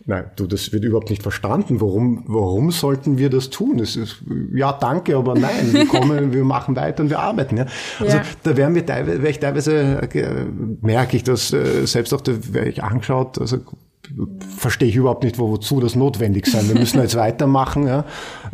Nein, 0.09 0.31
du, 0.37 0.47
das 0.47 0.73
wird 0.73 0.85
überhaupt 0.85 1.11
nicht 1.11 1.25
verstanden. 1.25 1.81
Warum, 1.81 2.23
warum 2.29 2.71
sollten 2.71 3.19
wir 3.19 3.29
das 3.29 3.51
tun? 3.51 3.79
Das 3.79 3.97
ist, 3.97 4.19
ja, 4.55 4.73
danke, 4.73 5.17
aber 5.17 5.35
nein, 5.35 5.73
wir 5.73 5.87
kommen, 5.87 6.33
wir 6.33 6.45
machen 6.45 6.77
weiter 6.77 7.03
und 7.03 7.11
wir 7.11 7.19
arbeiten, 7.19 7.57
ja. 7.57 7.67
Also, 7.99 8.19
ja. 8.19 8.23
da 8.45 8.57
werden 8.57 8.77
wir 8.77 8.87
teilweise, 8.87 9.19
wäre 9.19 9.31
ich 9.31 9.41
teilweise, 9.41 10.01
äh, 10.13 10.47
merke 10.81 11.17
ich 11.17 11.25
das, 11.25 11.53
äh, 11.53 11.87
selbst 11.87 12.15
auch, 12.15 12.21
da 12.21 12.33
wäre 12.53 12.69
ich 12.69 12.85
angeschaut, 12.85 13.41
also, 13.41 13.59
verstehe 14.57 14.89
ich 14.89 14.95
überhaupt 14.95 15.25
nicht, 15.25 15.41
wo, 15.41 15.51
wozu 15.51 15.81
das 15.81 15.97
notwendig 15.97 16.47
sein. 16.47 16.69
Wir 16.69 16.79
müssen 16.79 17.01
jetzt 17.01 17.17
weitermachen. 17.17 17.89
Ja. 17.89 18.05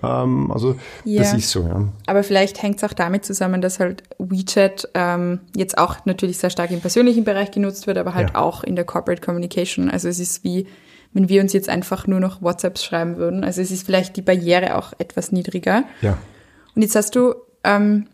Ähm, 0.02 0.50
also 0.50 0.76
ja. 1.04 1.20
das 1.20 1.34
ist 1.34 1.50
so. 1.50 1.64
Ja. 1.64 1.88
Aber 2.06 2.22
vielleicht 2.22 2.62
hängt 2.62 2.78
es 2.78 2.84
auch 2.84 2.94
damit 2.94 3.26
zusammen, 3.26 3.60
dass 3.60 3.78
halt 3.78 4.02
WeChat 4.18 4.88
ähm, 4.94 5.40
jetzt 5.54 5.76
auch 5.76 5.96
natürlich 6.06 6.38
sehr 6.38 6.48
stark 6.48 6.70
im 6.70 6.80
persönlichen 6.80 7.24
Bereich 7.24 7.50
genutzt 7.50 7.86
wird, 7.86 7.98
aber 7.98 8.14
halt 8.14 8.30
ja. 8.30 8.36
auch 8.36 8.64
in 8.64 8.76
der 8.76 8.86
Corporate 8.86 9.20
Communication. 9.20 9.90
Also 9.90 10.08
es 10.08 10.18
ist 10.18 10.42
wie, 10.44 10.66
wenn 11.12 11.28
wir 11.28 11.42
uns 11.42 11.52
jetzt 11.52 11.68
einfach 11.68 12.06
nur 12.06 12.20
noch 12.20 12.42
WhatsApps 12.42 12.84
schreiben 12.84 13.16
würden. 13.16 13.44
Also 13.44 13.60
es 13.60 13.70
ist 13.70 13.84
vielleicht 13.84 14.16
die 14.16 14.22
Barriere 14.22 14.76
auch 14.76 14.92
etwas 14.98 15.32
niedriger. 15.32 15.84
Ja. 16.00 16.18
Und 16.74 16.82
jetzt 16.82 16.96
hast 16.96 17.14
du 17.14 17.34
ähm, 17.64 18.06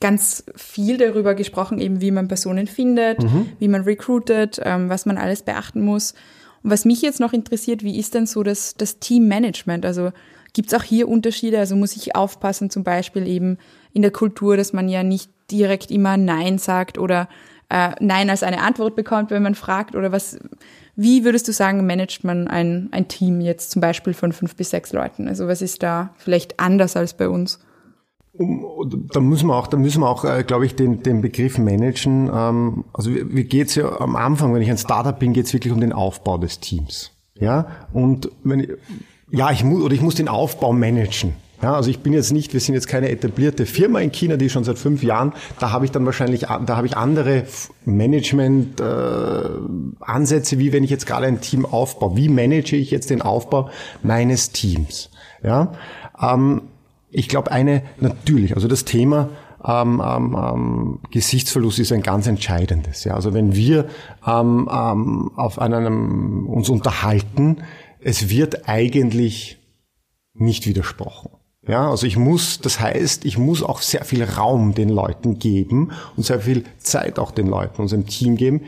ganz 0.00 0.44
viel 0.56 0.98
darüber 0.98 1.34
gesprochen, 1.34 1.78
eben 1.78 2.00
wie 2.00 2.10
man 2.10 2.28
Personen 2.28 2.66
findet, 2.66 3.22
mhm. 3.22 3.48
wie 3.58 3.68
man 3.68 3.82
recruitet, 3.82 4.60
ähm, 4.62 4.88
was 4.88 5.06
man 5.06 5.18
alles 5.18 5.42
beachten 5.42 5.80
muss. 5.80 6.12
Und 6.62 6.70
was 6.70 6.84
mich 6.84 7.02
jetzt 7.02 7.20
noch 7.20 7.32
interessiert, 7.32 7.82
wie 7.82 7.98
ist 7.98 8.14
denn 8.14 8.26
so 8.26 8.42
das, 8.42 8.74
das 8.74 8.98
Teammanagement? 8.98 9.84
Also 9.84 10.12
gibt 10.52 10.72
es 10.72 10.78
auch 10.78 10.82
hier 10.82 11.08
Unterschiede? 11.08 11.58
Also 11.58 11.76
muss 11.76 11.96
ich 11.96 12.14
aufpassen, 12.16 12.70
zum 12.70 12.84
Beispiel 12.84 13.26
eben 13.26 13.58
in 13.92 14.02
der 14.02 14.10
Kultur, 14.10 14.56
dass 14.56 14.72
man 14.72 14.88
ja 14.88 15.02
nicht 15.02 15.30
direkt 15.50 15.90
immer 15.90 16.16
Nein 16.16 16.58
sagt 16.58 16.98
oder 16.98 17.28
äh, 17.68 17.90
Nein 18.00 18.30
als 18.30 18.42
eine 18.42 18.62
Antwort 18.62 18.96
bekommt, 18.96 19.30
wenn 19.30 19.42
man 19.42 19.54
fragt? 19.54 19.94
Oder 19.94 20.12
was, 20.12 20.38
wie 20.96 21.24
würdest 21.24 21.48
du 21.48 21.52
sagen, 21.52 21.86
managt 21.86 22.24
man 22.24 22.48
ein, 22.48 22.88
ein 22.92 23.08
Team 23.08 23.40
jetzt 23.40 23.70
zum 23.70 23.80
Beispiel 23.80 24.14
von 24.14 24.32
fünf 24.32 24.54
bis 24.56 24.70
sechs 24.70 24.92
Leuten? 24.92 25.28
Also 25.28 25.48
was 25.48 25.62
ist 25.62 25.82
da 25.82 26.14
vielleicht 26.18 26.60
anders 26.60 26.96
als 26.96 27.14
bei 27.14 27.28
uns? 27.28 27.58
da 28.36 29.20
müssen 29.20 29.46
wir 29.46 29.56
auch, 29.56 29.68
da 29.68 29.76
müssen 29.76 30.00
wir 30.00 30.08
auch, 30.08 30.24
äh, 30.24 30.42
glaube 30.42 30.66
ich, 30.66 30.74
den, 30.74 31.02
den 31.02 31.20
Begriff 31.20 31.56
managen. 31.58 32.28
Ähm, 32.34 32.84
also 32.92 33.10
wie, 33.12 33.44
geht's 33.44 33.76
ja 33.76 34.00
am 34.00 34.16
Anfang, 34.16 34.52
wenn 34.52 34.62
ich 34.62 34.70
ein 34.70 34.78
Startup 34.78 35.16
bin, 35.16 35.32
geht's 35.32 35.52
wirklich 35.52 35.72
um 35.72 35.80
den 35.80 35.92
Aufbau 35.92 36.38
des 36.38 36.58
Teams. 36.58 37.12
Ja, 37.38 37.66
und 37.92 38.30
wenn 38.42 38.60
ich, 38.60 38.70
ja, 39.30 39.50
ich 39.50 39.62
muss 39.64 39.82
oder 39.82 39.94
ich 39.94 40.00
muss 40.00 40.16
den 40.16 40.28
Aufbau 40.28 40.72
managen. 40.72 41.34
Ja, 41.64 41.74
also 41.76 41.88
ich 41.88 42.00
bin 42.00 42.12
jetzt 42.12 42.30
nicht, 42.30 42.52
wir 42.52 42.60
sind 42.60 42.74
jetzt 42.74 42.88
keine 42.88 43.08
etablierte 43.08 43.64
Firma 43.64 44.00
in 44.00 44.12
China, 44.12 44.36
die 44.36 44.50
schon 44.50 44.64
seit 44.64 44.78
fünf 44.78 45.02
Jahren, 45.02 45.32
da 45.58 45.70
habe 45.70 45.86
ich 45.86 45.90
dann 45.90 46.04
wahrscheinlich, 46.04 46.42
da 46.42 46.76
habe 46.76 46.86
ich 46.86 46.94
andere 46.94 47.44
Management-Ansätze, 47.86 50.56
äh, 50.56 50.58
wie 50.58 50.74
wenn 50.74 50.84
ich 50.84 50.90
jetzt 50.90 51.06
gerade 51.06 51.26
ein 51.26 51.40
Team 51.40 51.64
aufbaue. 51.64 52.18
Wie 52.18 52.28
manage 52.28 52.76
ich 52.76 52.90
jetzt 52.90 53.08
den 53.08 53.22
Aufbau 53.22 53.70
meines 54.02 54.50
Teams? 54.50 55.08
Ja, 55.42 55.72
ähm, 56.20 56.60
ich 57.10 57.30
glaube, 57.30 57.50
eine, 57.50 57.80
natürlich, 57.98 58.56
also 58.56 58.68
das 58.68 58.84
Thema 58.84 59.30
ähm, 59.64 60.02
ähm, 60.04 60.36
ähm, 60.38 60.98
Gesichtsverlust 61.12 61.78
ist 61.78 61.92
ein 61.92 62.02
ganz 62.02 62.26
entscheidendes. 62.26 63.04
Ja? 63.04 63.14
Also 63.14 63.32
wenn 63.32 63.56
wir 63.56 63.86
ähm, 64.26 64.68
ähm, 64.70 65.30
auf 65.34 65.58
einem, 65.58 66.46
uns 66.46 66.68
unterhalten, 66.68 67.62
es 68.00 68.28
wird 68.28 68.68
eigentlich 68.68 69.56
nicht 70.34 70.66
widersprochen. 70.66 71.30
Ja, 71.66 71.90
also 71.90 72.06
ich 72.06 72.16
muss, 72.16 72.60
das 72.60 72.78
heißt, 72.78 73.24
ich 73.24 73.38
muss 73.38 73.62
auch 73.62 73.80
sehr 73.80 74.04
viel 74.04 74.22
Raum 74.22 74.74
den 74.74 74.90
Leuten 74.90 75.38
geben 75.38 75.92
und 76.16 76.24
sehr 76.24 76.40
viel 76.40 76.64
Zeit 76.78 77.18
auch 77.18 77.30
den 77.30 77.46
Leuten, 77.46 77.80
unserem 77.80 78.06
Team 78.06 78.36
geben, 78.36 78.62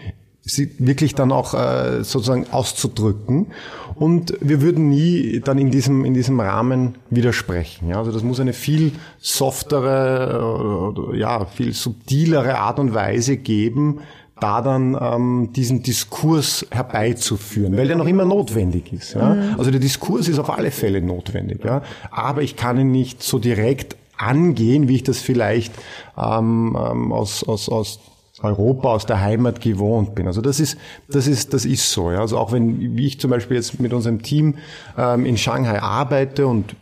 sie 0.47 0.71
wirklich 0.79 1.15
dann 1.15 1.33
auch 1.33 1.55
äh, 1.55 2.05
sozusagen 2.05 2.47
auszudrücken. 2.51 3.49
Und 3.97 4.35
wir 4.41 4.63
würden 4.63 4.89
nie 4.89 5.41
dann 5.41 5.59
in 5.59 5.71
diesem, 5.71 6.05
in 6.05 6.15
diesem 6.15 6.39
Rahmen 6.41 6.95
widersprechen. 7.11 7.89
Ja? 7.89 7.99
Also 7.99 8.13
das 8.13 8.23
muss 8.23 8.41
eine 8.41 8.53
viel 8.53 8.93
softere, 9.19 10.95
äh, 11.13 11.19
ja, 11.19 11.45
viel 11.47 11.73
subtilere 11.73 12.59
Art 12.59 12.79
und 12.79 12.95
Weise 12.95 13.37
geben, 13.37 14.01
da 14.41 14.61
dann 14.61 14.97
ähm, 15.01 15.51
diesen 15.55 15.83
Diskurs 15.83 16.67
herbeizuführen, 16.71 17.77
weil 17.77 17.89
der 17.89 17.97
noch 17.97 18.07
immer 18.07 18.25
notwendig 18.25 18.93
ist. 18.93 19.15
Ja? 19.15 19.35
Mhm. 19.35 19.55
Also 19.59 19.71
der 19.71 19.81
Diskurs 19.81 20.29
ist 20.29 20.39
auf 20.39 20.51
alle 20.51 20.71
Fälle 20.71 21.01
notwendig, 21.01 21.65
ja? 21.65 21.83
aber 22.11 22.43
ich 22.43 22.57
kann 22.57 22.79
ihn 22.79 22.91
nicht 22.91 23.23
so 23.23 23.39
direkt 23.39 23.97
angehen, 24.19 24.89
wie 24.89 24.97
ich 24.97 25.03
das 25.03 25.21
vielleicht 25.21 25.75
ähm, 26.19 26.77
ähm, 26.79 27.13
aus, 27.13 27.45
aus, 27.45 27.69
aus 27.69 28.01
Europa 28.43 28.89
aus 28.89 29.07
der 29.07 29.21
Heimat 29.21 29.61
gewohnt 29.61 30.15
bin. 30.15 30.27
Also 30.27 30.43
das 30.43 30.61
ist, 30.61 30.77
das 31.09 31.27
ist, 31.27 31.55
das 31.55 31.65
ist 31.65 31.91
so. 31.91 32.11
Ja. 32.11 32.21
Also 32.21 32.39
auch 32.39 32.53
wenn, 32.53 32.97
wie 32.97 33.07
ich 33.07 33.19
zum 33.19 33.31
Beispiel 33.31 33.57
jetzt 33.57 33.81
mit 33.81 33.93
unserem 33.93 34.23
Team 34.23 34.57
ähm, 34.99 35.25
in 35.25 35.39
Shanghai 35.39 35.81
arbeite 35.81 36.47
und 36.47 36.77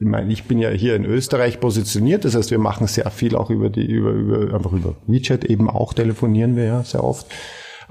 ich, 0.00 0.06
meine, 0.06 0.32
ich 0.32 0.44
bin 0.44 0.58
ja 0.58 0.70
hier 0.70 0.96
in 0.96 1.04
Österreich 1.04 1.60
positioniert, 1.60 2.24
das 2.24 2.34
heißt, 2.34 2.50
wir 2.50 2.58
machen 2.58 2.86
sehr 2.86 3.10
viel 3.10 3.36
auch 3.36 3.50
über 3.50 3.68
die, 3.68 3.84
über, 3.84 4.10
über, 4.10 4.54
einfach 4.54 4.72
über 4.72 4.94
WeChat 5.06 5.44
eben 5.44 5.68
auch 5.68 5.92
telefonieren 5.92 6.56
wir 6.56 6.64
ja 6.64 6.82
sehr 6.82 7.04
oft. 7.04 7.26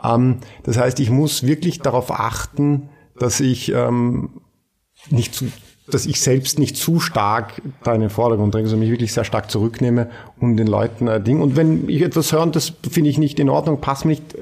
Ähm, 0.03 0.37
das 0.63 0.77
heißt, 0.77 0.99
ich 0.99 1.11
muss 1.11 1.45
wirklich 1.45 1.79
darauf 1.79 2.11
achten, 2.11 2.89
dass 3.19 3.39
ich 3.39 3.71
ähm, 3.73 4.41
nicht 5.09 5.35
zu 5.35 5.45
dass 5.91 6.05
ich 6.05 6.21
selbst 6.21 6.59
nicht 6.59 6.77
zu 6.77 6.99
stark 6.99 7.63
da 7.83 7.95
in 7.95 8.01
den 8.01 8.11
Vordergrund 8.11 8.53
dränge, 8.53 8.67
sondern 8.67 8.87
mich 8.87 8.91
wirklich 8.91 9.11
sehr 9.11 9.23
stark 9.23 9.49
zurücknehme, 9.49 10.11
um 10.39 10.55
den 10.55 10.67
Leuten 10.67 11.09
ein 11.09 11.23
Ding. 11.23 11.41
Und 11.41 11.55
wenn 11.55 11.89
ich 11.89 12.03
etwas 12.03 12.31
höre 12.31 12.43
und 12.43 12.55
das 12.55 12.73
finde 12.91 13.09
ich 13.09 13.17
nicht 13.17 13.39
in 13.39 13.49
Ordnung, 13.49 13.81
passt 13.81 14.05
mir 14.05 14.11
nicht, 14.11 14.35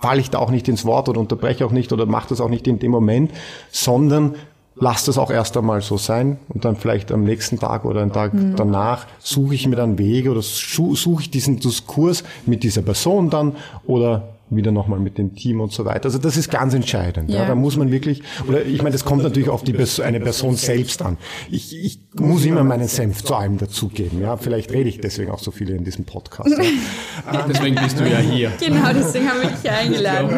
falle 0.00 0.20
ich 0.20 0.30
da 0.30 0.38
auch 0.38 0.52
nicht 0.52 0.68
ins 0.68 0.84
Wort 0.84 1.08
oder 1.08 1.18
unterbreche 1.18 1.66
auch 1.66 1.72
nicht 1.72 1.92
oder 1.92 2.06
mache 2.06 2.28
das 2.28 2.40
auch 2.40 2.48
nicht 2.48 2.68
in 2.68 2.78
dem 2.78 2.92
Moment, 2.92 3.32
sondern 3.72 4.36
lass 4.74 5.04
das 5.04 5.18
auch 5.18 5.30
erst 5.30 5.56
einmal 5.56 5.82
so 5.82 5.96
sein 5.96 6.38
und 6.48 6.64
dann 6.64 6.76
vielleicht 6.76 7.12
am 7.12 7.24
nächsten 7.24 7.58
Tag 7.58 7.84
oder 7.84 8.02
einen 8.02 8.12
Tag 8.12 8.34
mhm. 8.34 8.56
danach 8.56 9.06
suche 9.18 9.54
ich 9.54 9.66
mir 9.66 9.76
dann 9.76 9.98
Wege 9.98 10.30
oder 10.30 10.42
suche 10.42 11.22
ich 11.22 11.30
diesen 11.30 11.58
Diskurs 11.60 12.24
mit 12.46 12.62
dieser 12.62 12.82
Person 12.82 13.30
dann 13.30 13.56
oder 13.84 14.31
wieder 14.56 14.72
nochmal 14.72 15.00
mit 15.00 15.18
dem 15.18 15.34
Team 15.34 15.60
und 15.60 15.72
so 15.72 15.84
weiter. 15.84 16.06
Also 16.06 16.18
das 16.18 16.36
ist 16.36 16.50
ganz 16.50 16.74
entscheidend. 16.74 17.30
Ja. 17.30 17.40
ja. 17.40 17.46
Da 17.46 17.54
muss 17.54 17.76
man 17.76 17.90
wirklich, 17.90 18.22
oder 18.48 18.64
ich 18.64 18.78
meine, 18.78 18.92
das 18.92 19.04
kommt 19.04 19.22
natürlich 19.22 19.48
auf 19.48 19.62
die 19.62 19.72
Person, 19.72 20.04
eine 20.04 20.20
Person 20.20 20.56
selbst 20.56 21.02
an. 21.02 21.16
Ich, 21.50 21.76
ich 21.76 22.00
muss 22.14 22.44
immer 22.44 22.64
meinen 22.64 22.88
Senf 22.88 23.24
zu 23.24 23.34
allem 23.34 23.58
dazugeben. 23.58 24.20
Ja, 24.20 24.36
vielleicht 24.36 24.72
rede 24.72 24.88
ich 24.88 25.00
deswegen 25.00 25.30
auch 25.30 25.38
so 25.38 25.50
viele 25.50 25.74
in 25.74 25.84
diesem 25.84 26.04
Podcast. 26.04 26.50
Ja. 26.50 27.46
deswegen 27.48 27.76
bist 27.76 27.98
du 27.98 28.08
ja 28.08 28.18
hier. 28.18 28.52
Genau, 28.60 28.92
deswegen 28.94 29.28
haben 29.28 29.42
wir 29.42 29.50
dich 29.50 29.70
eingeladen. 29.70 30.36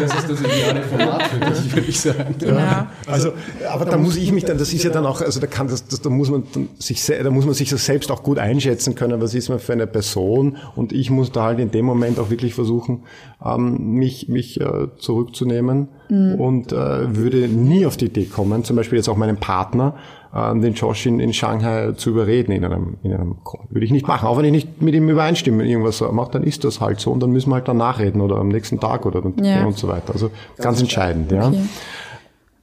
Das 0.00 0.14
ist 0.14 0.30
das 0.30 0.40
ideale 0.40 0.82
Format 0.82 1.22
für 1.24 1.40
dich, 1.40 1.74
würde 1.74 1.88
ich 1.88 2.00
sagen. 2.00 2.34
Genau. 2.38 2.86
Also, 3.06 3.32
aber 3.70 3.84
da 3.84 3.96
muss 3.96 4.16
ich 4.16 4.32
mich 4.32 4.44
dann, 4.44 4.58
das 4.58 4.72
ist 4.72 4.84
ja 4.84 4.90
dann 4.90 5.06
auch, 5.06 5.20
also 5.20 5.40
da 5.40 5.46
kann 5.46 5.68
das, 5.68 5.86
das 5.86 6.00
da 6.00 6.10
muss 6.10 6.30
man 6.30 6.44
sich, 6.78 7.04
da 7.04 7.30
muss 7.30 7.44
man 7.44 7.54
sich 7.54 7.70
das 7.70 7.84
selbst 7.84 8.10
auch 8.10 8.22
gut 8.22 8.38
einschätzen 8.38 8.94
können. 8.94 9.20
Was 9.20 9.34
ist 9.34 9.48
man 9.48 9.58
für 9.58 9.72
eine 9.72 9.86
Person? 9.86 10.56
Und 10.76 10.92
ich 10.92 11.10
muss 11.10 11.32
da 11.32 11.44
halt 11.44 11.58
in 11.58 11.70
dem 11.70 11.84
Moment 11.84 12.18
auch 12.18 12.30
wirklich 12.30 12.54
versuchen, 12.54 13.02
ähm, 13.44 13.94
mich, 13.94 14.28
mich 14.28 14.60
äh, 14.60 14.88
zurückzunehmen 14.98 15.88
mhm. 16.08 16.34
und 16.34 16.72
äh, 16.72 17.16
würde 17.16 17.48
nie 17.48 17.86
auf 17.86 17.96
die 17.96 18.06
Idee 18.06 18.24
kommen, 18.24 18.64
zum 18.64 18.76
Beispiel 18.76 18.98
jetzt 18.98 19.08
auch 19.08 19.16
meinen 19.16 19.36
Partner 19.36 19.96
äh, 20.34 20.58
den 20.58 20.74
Josh 20.74 21.06
in, 21.06 21.20
in 21.20 21.32
Shanghai 21.32 21.92
zu 21.92 22.10
überreden 22.10 22.52
in 22.52 22.64
einem, 22.64 22.96
in 23.02 23.12
einem 23.12 23.36
Call. 23.44 23.66
Würde 23.70 23.84
ich 23.84 23.92
nicht 23.92 24.06
machen. 24.06 24.26
Auch 24.26 24.38
wenn 24.38 24.44
ich 24.46 24.52
nicht 24.52 24.82
mit 24.82 24.94
ihm 24.94 25.08
übereinstimme, 25.08 25.58
wenn 25.58 25.68
irgendwas 25.68 26.00
macht, 26.12 26.34
dann 26.34 26.42
ist 26.42 26.64
das 26.64 26.80
halt 26.80 27.00
so 27.00 27.10
und 27.10 27.20
dann 27.20 27.30
müssen 27.30 27.50
wir 27.50 27.56
halt 27.56 27.68
dann 27.68 27.76
nachreden 27.76 28.20
oder 28.20 28.36
am 28.36 28.48
nächsten 28.48 28.80
Tag 28.80 29.06
oder 29.06 29.22
ja. 29.42 29.64
und 29.64 29.76
so 29.76 29.88
weiter. 29.88 30.12
Also 30.12 30.30
ganz 30.58 30.80
entscheidend, 30.80 31.32
ja. 31.32 31.48
Okay. 31.48 31.60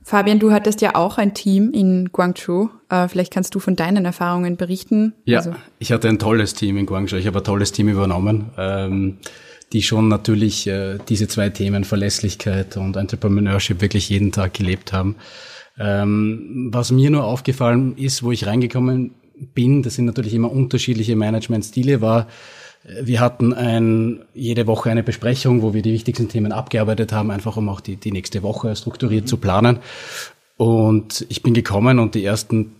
Fabian, 0.09 0.39
du 0.39 0.51
hattest 0.51 0.81
ja 0.81 0.95
auch 0.95 1.19
ein 1.19 1.35
Team 1.35 1.71
in 1.71 2.09
Guangzhou. 2.11 2.69
Äh, 2.89 3.07
vielleicht 3.09 3.31
kannst 3.31 3.53
du 3.53 3.59
von 3.59 3.75
deinen 3.75 4.05
Erfahrungen 4.05 4.57
berichten. 4.57 5.13
Ja, 5.25 5.37
also. 5.37 5.51
ich 5.77 5.91
hatte 5.91 6.09
ein 6.09 6.17
tolles 6.17 6.55
Team 6.55 6.77
in 6.77 6.87
Guangzhou. 6.87 7.17
Ich 7.17 7.27
habe 7.27 7.37
ein 7.37 7.43
tolles 7.43 7.73
Team 7.73 7.89
übernommen, 7.89 8.49
ähm, 8.57 9.17
die 9.73 9.81
schon 9.81 10.07
natürlich 10.07 10.67
äh, 10.67 10.97
diese 11.07 11.27
zwei 11.27 11.49
Themen 11.49 11.83
Verlässlichkeit 11.83 12.77
und 12.77 12.95
Entrepreneurship 12.95 13.81
wirklich 13.81 14.09
jeden 14.09 14.31
Tag 14.31 14.53
gelebt 14.53 14.93
haben. 14.93 15.15
Ähm, 15.77 16.69
was 16.71 16.91
mir 16.91 17.09
nur 17.09 17.23
aufgefallen 17.23 17.95
ist, 17.97 18.23
wo 18.23 18.31
ich 18.31 18.45
reingekommen 18.45 19.11
bin, 19.53 19.83
das 19.83 19.95
sind 19.95 20.05
natürlich 20.05 20.33
immer 20.33 20.51
unterschiedliche 20.51 21.15
Managementstile, 21.15 22.01
war, 22.01 22.27
wir 23.01 23.19
hatten 23.19 23.53
ein, 23.53 24.21
jede 24.33 24.65
Woche 24.65 24.89
eine 24.89 25.03
Besprechung, 25.03 25.61
wo 25.61 25.73
wir 25.73 25.81
die 25.81 25.93
wichtigsten 25.93 26.29
Themen 26.29 26.51
abgearbeitet 26.51 27.11
haben, 27.11 27.29
einfach 27.29 27.57
um 27.57 27.67
auch 27.69 27.81
die, 27.81 27.97
die 27.97 28.11
nächste 28.11 28.41
Woche 28.41 28.75
strukturiert 28.75 29.27
zu 29.27 29.37
planen. 29.37 29.79
Und 30.57 31.25
ich 31.29 31.43
bin 31.43 31.53
gekommen 31.53 31.99
und 31.99 32.15
die 32.15 32.23
ersten 32.23 32.75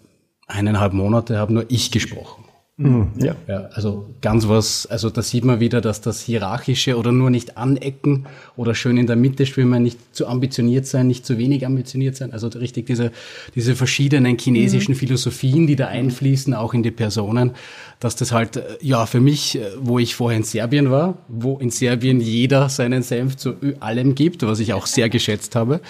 eineinhalb 0.48 0.94
Monate 0.94 1.38
habe 1.38 1.54
nur 1.54 1.66
ich 1.70 1.92
gesprochen. 1.92 2.46
Mhm, 2.80 3.10
ja. 3.18 3.36
ja. 3.46 3.70
Also 3.74 4.16
ganz 4.22 4.48
was, 4.48 4.86
also 4.86 5.10
da 5.10 5.22
sieht 5.22 5.44
man 5.44 5.60
wieder, 5.60 5.82
dass 5.82 6.00
das 6.00 6.22
Hierarchische 6.22 6.96
oder 6.96 7.12
nur 7.12 7.30
nicht 7.30 7.58
anecken 7.58 8.26
oder 8.56 8.74
schön 8.74 8.96
in 8.96 9.06
der 9.06 9.18
Mitte 9.18 9.46
schwimmen, 9.46 9.84
nicht 9.84 10.16
zu 10.16 10.28
ambitioniert 10.28 10.86
sein, 10.86 11.08
nicht 11.08 11.26
zu 11.26 11.38
wenig 11.38 11.66
ambitioniert 11.66 12.16
sein. 12.16 12.32
Also 12.32 12.48
richtig 12.48 12.86
diese, 12.86 13.12
diese 13.54 13.76
verschiedenen 13.76 14.38
chinesischen 14.38 14.94
mhm. 14.94 14.98
Philosophien, 14.98 15.68
die 15.68 15.76
da 15.76 15.88
einfließen, 15.88 16.54
auch 16.54 16.74
in 16.74 16.82
die 16.82 16.92
Personen, 16.92 17.52
dass 18.00 18.16
das 18.16 18.32
halt, 18.32 18.56
äh, 18.58 18.78
ja, 18.82 19.06
für 19.06 19.20
mich, 19.20 19.58
äh, 19.58 19.72
wo 19.78 20.00
ich 20.00 20.16
vorher 20.16 20.38
in 20.38 20.43
Serbien 20.43 20.89
war, 20.89 21.18
wo 21.28 21.58
in 21.58 21.70
Serbien 21.70 22.22
jeder 22.22 22.70
seinen 22.70 23.04
Senf 23.04 23.36
zu 23.36 23.56
allem 23.80 24.16
gibt, 24.16 24.43
was 24.43 24.60
ich 24.60 24.74
auch 24.74 24.86
sehr 24.86 25.10
geschätzt 25.10 25.56
habe, 25.56 25.82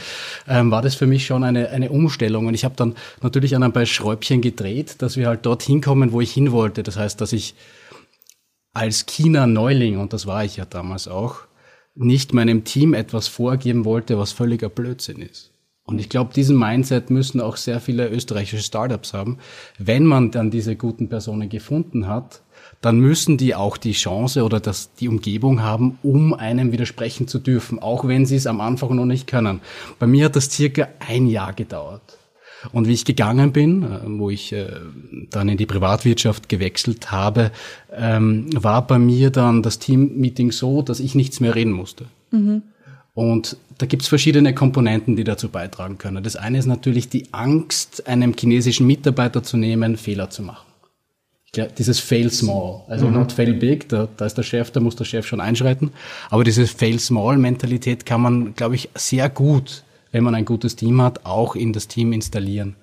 ähm, 0.47 0.72
war 0.72 0.82
das 0.82 0.95
für 0.95 1.07
mich 1.07 1.26
schon 1.26 1.43
eine, 1.43 1.70
eine 1.70 1.89
Umstellung. 1.91 2.47
Und 2.47 2.55
ich 2.55 2.66
habe 2.66 2.76
dann 2.76 2.95
natürlich 3.22 3.55
an 3.55 3.64
ein 3.64 3.74
paar 3.74 3.86
Schräubchen 3.86 4.41
gedreht, 4.41 5.01
dass 5.01 5.18
wir 5.18 5.28
halt 5.28 5.45
dorthin 5.45 5.82
kommen, 5.82 6.12
wo 6.12 6.22
ich 6.22 6.32
hin 6.32 6.51
wollte. 6.51 6.84
Das 6.84 6.97
heißt, 6.97 7.22
dass 7.22 7.32
ich 7.32 7.53
als 8.74 9.05
China-Neuling, 9.05 9.99
und 9.99 10.14
das 10.14 10.26
war 10.26 10.43
ich 10.43 10.57
ja 10.57 10.66
damals 10.66 11.07
auch, 11.07 11.41
nicht 11.95 12.34
meinem 12.34 12.64
Team 12.64 12.93
etwas 12.93 13.28
vorgeben 13.28 13.86
wollte, 13.86 14.18
was 14.18 14.32
völliger 14.32 14.70
Blödsinn 14.70 15.22
ist. 15.22 15.51
Und 15.90 16.00
ich 16.00 16.10
glaube, 16.10 16.34
diesen 16.34 16.58
Mindset 16.58 17.10
müssen 17.10 17.42
auch 17.42 17.58
sehr 17.58 17.80
viele 17.80 18.10
österreichische 18.10 18.64
Startups 18.64 19.14
haben. 19.14 19.40
Wenn 19.80 20.06
man 20.06 20.30
dann 20.30 20.52
diese 20.52 20.76
guten 20.76 21.10
Personen 21.10 21.50
gefunden 21.50 22.08
hat, 22.08 22.42
dann 22.82 23.00
müssen 23.00 23.38
die 23.38 23.56
auch 23.56 23.76
die 23.76 23.94
Chance 23.94 24.44
oder 24.44 24.60
das, 24.60 24.94
die 24.94 25.08
Umgebung 25.08 25.64
haben, 25.64 25.98
um 26.04 26.34
einem 26.34 26.72
widersprechen 26.72 27.28
zu 27.28 27.40
dürfen, 27.40 27.80
auch 27.80 28.08
wenn 28.08 28.28
sie 28.28 28.36
es 28.36 28.46
am 28.46 28.62
Anfang 28.62 28.96
noch 28.96 29.06
nicht 29.06 29.26
können. 29.26 29.62
Bei 29.98 30.06
mir 30.06 30.26
hat 30.26 30.36
das 30.36 30.52
circa 30.52 30.88
ein 31.00 31.26
Jahr 31.26 31.54
gedauert. 31.54 32.20
Und 32.72 32.88
wie 32.88 32.94
ich 32.94 33.06
gegangen 33.06 33.52
bin, 33.52 33.84
äh, 33.84 34.00
wo 34.06 34.30
ich 34.30 34.54
äh, 34.54 34.68
dann 35.32 35.50
in 35.50 35.58
die 35.58 35.66
Privatwirtschaft 35.66 36.50
gewechselt 36.50 37.10
habe, 37.12 37.52
ähm, 37.92 38.48
war 38.54 38.86
bei 38.86 39.00
mir 39.00 39.32
dann 39.32 39.64
das 39.64 39.80
Teammeeting 39.80 40.52
so, 40.52 40.82
dass 40.82 41.00
ich 41.00 41.16
nichts 41.16 41.40
mehr 41.40 41.56
reden 41.56 41.72
musste. 41.72 42.06
Mhm. 42.32 42.62
Und 43.14 43.58
da 43.80 43.86
gibt 43.86 44.04
es 44.04 44.10
verschiedene 44.10 44.54
Komponenten, 44.54 45.16
die 45.16 45.24
dazu 45.24 45.48
beitragen 45.48 45.98
können. 45.98 46.22
Das 46.22 46.36
eine 46.36 46.60
ist 46.60 46.66
natürlich 46.66 47.08
die 47.08 47.34
Angst, 47.34 48.06
einem 48.08 48.36
chinesischen 48.38 48.86
Mitarbeiter 48.86 49.42
zu 49.42 49.56
nehmen, 49.56 49.96
Fehler 49.96 50.30
zu 50.30 50.44
machen. 50.44 50.68
Ich 51.46 51.54
glaube, 51.54 51.72
dieses 51.76 52.00
Fail 52.00 52.30
Small, 52.30 52.82
also 52.90 53.08
mhm. 53.08 53.14
not 53.14 53.32
Fail 53.32 53.54
Big, 53.54 53.88
da, 53.88 54.10
da 54.18 54.26
ist 54.26 54.38
der 54.38 54.44
Chef, 54.44 54.70
da 54.72 54.82
muss 54.82 54.98
der 54.98 55.06
Chef 55.06 55.26
schon 55.26 55.40
einschreiten. 55.40 55.92
Aber 56.30 56.44
diese 56.44 56.68
Fail 56.68 57.00
Small 57.00 57.38
Mentalität 57.38 58.06
kann 58.06 58.22
man, 58.22 58.54
glaube 58.54 58.76
ich, 58.76 58.90
sehr 58.96 59.30
gut, 59.30 59.84
wenn 60.12 60.26
man 60.26 60.36
ein 60.36 60.46
gutes 60.46 60.76
Team 60.76 61.02
hat, 61.02 61.26
auch 61.26 61.56
in 61.56 61.72
das 61.72 61.88
Team 61.88 62.12
installieren. 62.12 62.76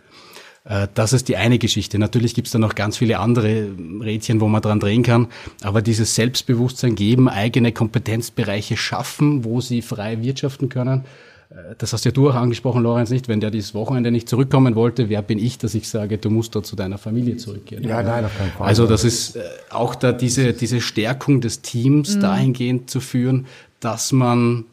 Äh, 0.69 0.89
das 0.95 1.12
ist 1.12 1.29
die 1.29 1.37
eine 1.37 1.59
Geschichte. 1.59 1.99
Natürlich 1.99 2.35
gibt 2.35 2.49
es 2.49 2.53
da 2.53 2.59
noch 2.59 2.75
ganz 2.75 2.99
viele 2.99 3.19
andere 3.19 3.69
Rädchen, 4.01 4.41
wo 4.41 4.49
man 4.49 4.62
dran 4.62 4.81
drehen 4.81 5.03
kann. 5.03 5.29
Aber 5.62 5.83
dieses 5.83 6.14
Selbstbewusstsein 6.14 6.95
geben, 6.95 7.29
eigene 7.29 7.73
Kompetenzbereiche 7.73 8.77
schaffen, 8.77 9.45
wo 9.45 9.61
sie 9.61 9.83
frei 9.83 10.23
wirtschaften 10.23 10.69
können. 10.69 11.05
Äh, 11.51 11.75
das 11.79 11.93
hast 11.93 12.05
ja 12.05 12.11
du 12.11 12.31
auch 12.31 12.35
angesprochen, 12.35 12.83
Lorenz, 12.83 13.11
nicht? 13.11 13.29
Wenn 13.29 13.41
der 13.41 13.51
dieses 13.51 13.75
Wochenende 13.75 14.11
nicht 14.11 14.29
zurückkommen 14.29 14.75
wollte, 14.75 15.09
wer 15.09 15.23
bin 15.23 15.39
ich, 15.39 15.59
dass 15.59 15.75
ich 15.75 15.89
sage, 15.89 16.19
du 16.19 16.31
musst 16.31 16.55
da 16.57 16.62
zu 16.62 16.75
deiner 16.77 16.99
Familie 16.99 17.37
zurückgehen? 17.37 17.85
Ja, 17.85 18.03
nein, 18.03 18.25
auf 18.25 18.37
keinen 18.37 18.51
Fall. 18.51 18.67
Also 18.67 18.87
das 18.87 19.05
ist 19.05 19.37
äh, 19.37 19.43
auch 19.71 19.95
da 19.95 20.12
diese, 20.12 20.53
diese 20.53 20.81
Stärkung 20.81 21.41
des 21.41 21.62
Teams 21.62 22.17
mhm. 22.17 22.21
dahingehend 22.21 22.91
zu 22.91 23.01
führen, 23.01 23.47
dass 23.81 24.12
man 24.12 24.64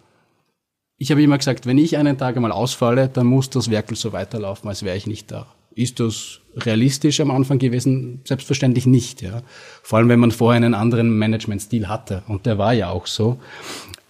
ich 0.99 1.11
habe 1.11 1.21
immer 1.21 1.37
gesagt, 1.37 1.65
wenn 1.65 1.79
ich 1.79 1.97
einen 1.97 2.17
Tag 2.17 2.37
einmal 2.37 2.53
ausfalle, 2.53 3.09
dann 3.09 3.25
muss 3.25 3.49
das 3.49 3.69
Werkel 3.69 3.97
so 3.97 4.13
weiterlaufen, 4.13 4.69
als 4.69 4.83
wäre 4.83 4.95
ich 4.95 5.05
nicht 5.05 5.31
da. 5.31 5.47
Ist 5.75 5.99
das 5.99 6.39
realistisch 6.55 7.19
am 7.19 7.31
Anfang 7.31 7.59
gewesen? 7.59 8.21
Selbstverständlich 8.25 8.85
nicht. 8.85 9.21
Ja. 9.21 9.41
Vor 9.81 9.99
allem, 9.99 10.09
wenn 10.09 10.19
man 10.19 10.31
vorher 10.31 10.57
einen 10.57 10.73
anderen 10.73 11.17
Managementstil 11.17 11.87
hatte. 11.87 12.23
Und 12.27 12.45
der 12.45 12.57
war 12.57 12.73
ja 12.73 12.89
auch 12.89 13.07
so. 13.07 13.39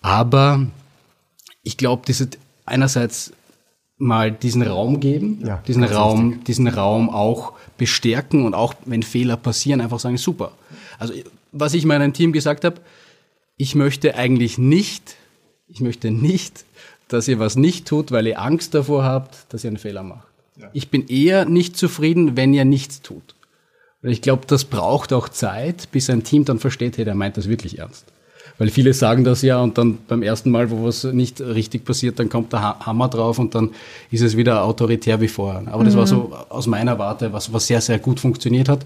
Aber 0.01 0.66
ich 1.64 1.78
glaube, 1.78 2.03
diese 2.07 2.30
einerseits 2.66 3.34
mal 3.97 4.32
diesen 4.32 4.61
Raum 4.61 4.99
geben, 4.99 5.41
ja, 5.45 5.61
diesen 5.68 5.84
Raum, 5.84 6.28
richtig. 6.28 6.45
diesen 6.45 6.68
Raum 6.68 7.09
auch 7.09 7.53
bestärken 7.78 8.45
und 8.45 8.53
auch 8.53 8.74
wenn 8.86 9.03
Fehler 9.03 9.38
passieren, 9.38 9.82
einfach 9.82 9.99
sagen, 9.99 10.18
super. 10.18 10.51
Also 10.99 11.14
was 11.51 11.74
ich 11.74 11.86
meinem 11.86 12.14
Team 12.14 12.34
gesagt 12.34 12.66
habe, 12.66 12.82
ich 13.55 13.76
möchte 13.76 14.16
eigentlich 14.16 14.57
nicht, 14.57 15.16
ich 15.68 15.80
möchte 15.80 16.11
nicht, 16.11 16.66
dass 17.07 17.28
ihr 17.28 17.39
was 17.39 17.55
nicht 17.55 17.88
tut, 17.88 18.11
weil 18.11 18.28
ihr 18.28 18.41
Angst 18.41 18.74
davor 18.74 19.03
habt, 19.03 19.53
dass 19.53 19.64
ihr 19.64 19.70
einen 19.70 19.78
Fehler 19.78 20.03
macht. 20.03 20.28
Ja. 20.59 20.69
Ich 20.73 20.89
bin 20.89 21.07
eher 21.07 21.45
nicht 21.45 21.77
zufrieden, 21.77 22.37
wenn 22.37 22.53
ihr 22.53 22.65
nichts 22.65 23.01
tut. 23.01 23.35
Und 24.01 24.09
ich 24.09 24.21
glaube, 24.21 24.43
das 24.47 24.65
braucht 24.65 25.13
auch 25.13 25.29
Zeit, 25.29 25.89
bis 25.91 26.09
ein 26.09 26.23
Team 26.23 26.45
dann 26.45 26.59
versteht, 26.59 26.97
hey, 26.97 27.05
der 27.05 27.15
meint 27.15 27.37
das 27.37 27.47
wirklich 27.47 27.79
ernst. 27.79 28.05
Weil 28.57 28.69
viele 28.69 28.93
sagen 28.93 29.23
das 29.23 29.41
ja 29.41 29.59
und 29.61 29.77
dann 29.77 29.97
beim 30.07 30.21
ersten 30.21 30.51
Mal, 30.51 30.69
wo 30.69 30.85
was 30.85 31.05
nicht 31.05 31.41
richtig 31.41 31.85
passiert, 31.85 32.19
dann 32.19 32.29
kommt 32.29 32.53
der 32.53 32.79
Hammer 32.79 33.09
drauf 33.09 33.39
und 33.39 33.55
dann 33.55 33.71
ist 34.11 34.21
es 34.21 34.37
wieder 34.37 34.63
autoritär 34.63 35.21
wie 35.21 35.27
vorher. 35.27 35.73
Aber 35.73 35.83
das 35.83 35.97
war 35.97 36.05
so 36.05 36.15
mhm. 36.15 36.33
aus 36.49 36.67
meiner 36.67 36.99
Warte, 36.99 37.33
was, 37.33 37.51
was 37.51 37.65
sehr, 37.65 37.81
sehr 37.81 37.97
gut 37.97 38.19
funktioniert 38.19 38.69
hat. 38.69 38.85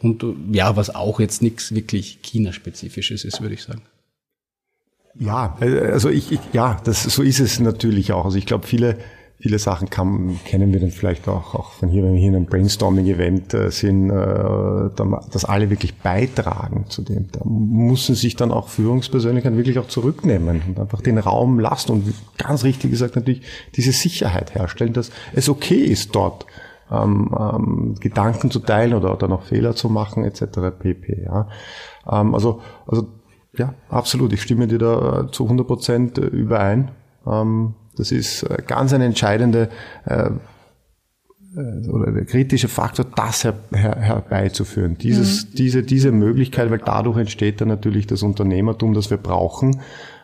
Und 0.00 0.24
ja, 0.52 0.76
was 0.76 0.94
auch 0.94 1.20
jetzt 1.20 1.42
nichts 1.42 1.74
wirklich 1.74 2.20
China-spezifisches 2.22 3.24
ist, 3.24 3.40
würde 3.42 3.54
ich 3.54 3.62
sagen. 3.62 3.82
Ja, 5.18 5.56
also 5.60 6.08
ich, 6.08 6.30
ich 6.30 6.40
ja, 6.52 6.80
das 6.84 7.02
so 7.02 7.22
ist 7.22 7.40
es 7.40 7.58
natürlich 7.58 8.12
auch. 8.12 8.24
Also 8.24 8.38
ich 8.38 8.46
glaube, 8.46 8.66
viele 8.66 8.96
Viele 9.40 9.58
Sachen 9.58 9.88
kann, 9.88 10.38
kennen 10.44 10.70
wir 10.74 10.80
dann 10.80 10.90
vielleicht 10.90 11.26
auch, 11.26 11.54
auch 11.54 11.72
von 11.72 11.88
hier, 11.88 12.02
wenn 12.02 12.12
wir 12.12 12.20
hier 12.20 12.28
in 12.28 12.36
einem 12.36 12.44
Brainstorming-Event 12.44 13.54
äh, 13.54 13.70
sind, 13.70 14.10
äh, 14.10 14.90
dass 15.32 15.46
alle 15.46 15.70
wirklich 15.70 15.94
beitragen 15.96 16.84
zu 16.90 17.00
dem. 17.00 17.28
Da 17.32 17.40
müssen 17.46 18.14
sich 18.14 18.36
dann 18.36 18.52
auch 18.52 18.68
Führungspersönlichkeiten 18.68 19.56
wirklich 19.56 19.78
auch 19.78 19.88
zurücknehmen 19.88 20.60
und 20.68 20.78
einfach 20.78 21.00
den 21.00 21.16
Raum 21.16 21.58
lassen 21.58 21.92
und 21.92 22.14
ganz 22.36 22.64
richtig 22.64 22.90
gesagt 22.90 23.16
natürlich 23.16 23.40
diese 23.76 23.92
Sicherheit 23.92 24.54
herstellen, 24.54 24.92
dass 24.92 25.10
es 25.32 25.48
okay 25.48 25.84
ist 25.84 26.14
dort. 26.14 26.44
Ähm, 26.92 27.34
ähm, 27.38 27.94
Gedanken 28.00 28.50
zu 28.50 28.58
teilen 28.58 28.94
oder, 28.94 29.14
oder 29.14 29.28
noch 29.28 29.44
Fehler 29.44 29.74
zu 29.74 29.88
machen 29.88 30.24
etc. 30.24 30.42
pp. 30.78 31.22
Ja. 31.24 31.48
Ähm, 32.10 32.34
also, 32.34 32.60
also 32.86 33.06
ja, 33.56 33.74
absolut. 33.88 34.32
Ich 34.34 34.42
stimme 34.42 34.66
dir 34.66 34.78
da 34.78 35.20
äh, 35.20 35.30
zu 35.30 35.44
100 35.44 35.66
Prozent 35.66 36.18
überein. 36.18 36.90
Ähm, 37.26 37.74
das 38.00 38.12
ist 38.12 38.42
äh, 38.44 38.62
ganz 38.66 38.92
ein 38.92 39.02
entscheidender 39.02 39.68
äh, 40.06 40.30
äh, 41.56 41.88
oder 41.88 42.12
der 42.12 42.24
kritische 42.24 42.68
Faktor, 42.68 43.06
das 43.14 43.44
her, 43.44 43.54
her, 43.72 43.96
herbeizuführen. 43.96 44.96
Dieses, 44.98 45.44
mhm. 45.44 45.54
diese, 45.56 45.82
diese 45.82 46.12
Möglichkeit, 46.12 46.70
weil 46.70 46.78
dadurch 46.78 47.18
entsteht 47.18 47.60
dann 47.60 47.68
natürlich 47.68 48.06
das 48.06 48.22
Unternehmertum, 48.22 48.94
das 48.94 49.10
wir 49.10 49.18
brauchen. 49.18 49.80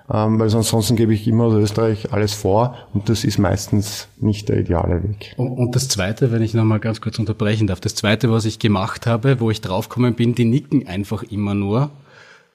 Ähm, 0.08 0.38
weil 0.38 0.54
ansonsten 0.54 0.94
gebe 0.94 1.12
ich 1.12 1.26
immer 1.26 1.44
aus 1.44 1.54
Österreich 1.54 2.12
alles 2.12 2.32
vor 2.32 2.76
und 2.94 3.08
das 3.08 3.24
ist 3.24 3.38
meistens 3.38 4.06
nicht 4.20 4.48
der 4.48 4.60
ideale 4.60 5.02
Weg. 5.02 5.34
Und, 5.36 5.50
und 5.50 5.74
das 5.74 5.88
Zweite, 5.88 6.30
wenn 6.30 6.42
ich 6.42 6.54
nochmal 6.54 6.78
ganz 6.78 7.00
kurz 7.00 7.18
unterbrechen 7.18 7.66
darf, 7.66 7.80
das 7.80 7.96
Zweite, 7.96 8.30
was 8.30 8.44
ich 8.44 8.60
gemacht 8.60 9.06
habe, 9.06 9.40
wo 9.40 9.50
ich 9.50 9.60
draufgekommen 9.60 10.14
bin, 10.14 10.36
die 10.36 10.44
nicken 10.44 10.86
einfach 10.86 11.24
immer 11.24 11.54
nur 11.54 11.90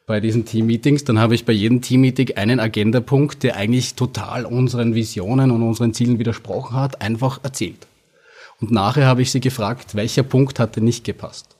bei 0.06 0.20
diesen 0.20 0.45
Teammeetings, 0.45 1.04
dann 1.04 1.20
habe 1.20 1.36
ich 1.36 1.45
bei 1.45 1.54
jedem 1.54 1.82
Teammeeting 1.82 2.36
einen 2.36 2.60
Agendapunkt, 2.60 3.43
der 3.43 3.56
eigentlich 3.56 3.95
total 3.95 4.45
unseren 4.45 4.95
Visionen 4.95 5.52
und 5.52 5.62
unseren 5.62 5.93
Zielen 5.93 6.20
widersprochen 6.20 6.76
hat, 6.76 7.02
einfach 7.02 7.39
erzählt. 7.43 7.88
Und 8.60 8.72
nachher 8.72 9.06
habe 9.06 9.22
ich 9.22 9.32
sie 9.32 9.39
gefragt, 9.39 9.95
welcher 9.95 10.24
Punkt 10.24 10.60
hatte 10.60 10.82
nicht 10.82 11.04
gepasst. 11.04 11.56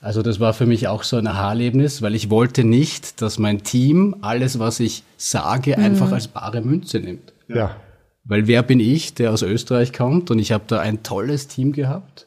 Also 0.00 0.22
das 0.22 0.40
war 0.40 0.52
für 0.52 0.66
mich 0.66 0.88
auch 0.88 1.02
so 1.02 1.16
ein 1.16 1.26
Aha-Erlebnis, 1.26 2.02
weil 2.02 2.14
ich 2.14 2.30
wollte 2.30 2.64
nicht, 2.64 3.22
dass 3.22 3.38
mein 3.38 3.62
Team 3.62 4.16
alles, 4.20 4.58
was 4.58 4.80
ich 4.80 5.02
sage, 5.16 5.76
mhm. 5.76 5.84
einfach 5.84 6.12
als 6.12 6.28
bare 6.28 6.60
Münze 6.60 7.00
nimmt. 7.00 7.32
Ja. 7.48 7.76
Weil 8.24 8.46
wer 8.46 8.62
bin 8.62 8.80
ich, 8.80 9.14
der 9.14 9.32
aus 9.32 9.42
Österreich 9.42 9.92
kommt 9.92 10.30
und 10.30 10.38
ich 10.38 10.52
habe 10.52 10.64
da 10.66 10.80
ein 10.80 11.02
tolles 11.02 11.48
Team 11.48 11.72
gehabt 11.72 12.26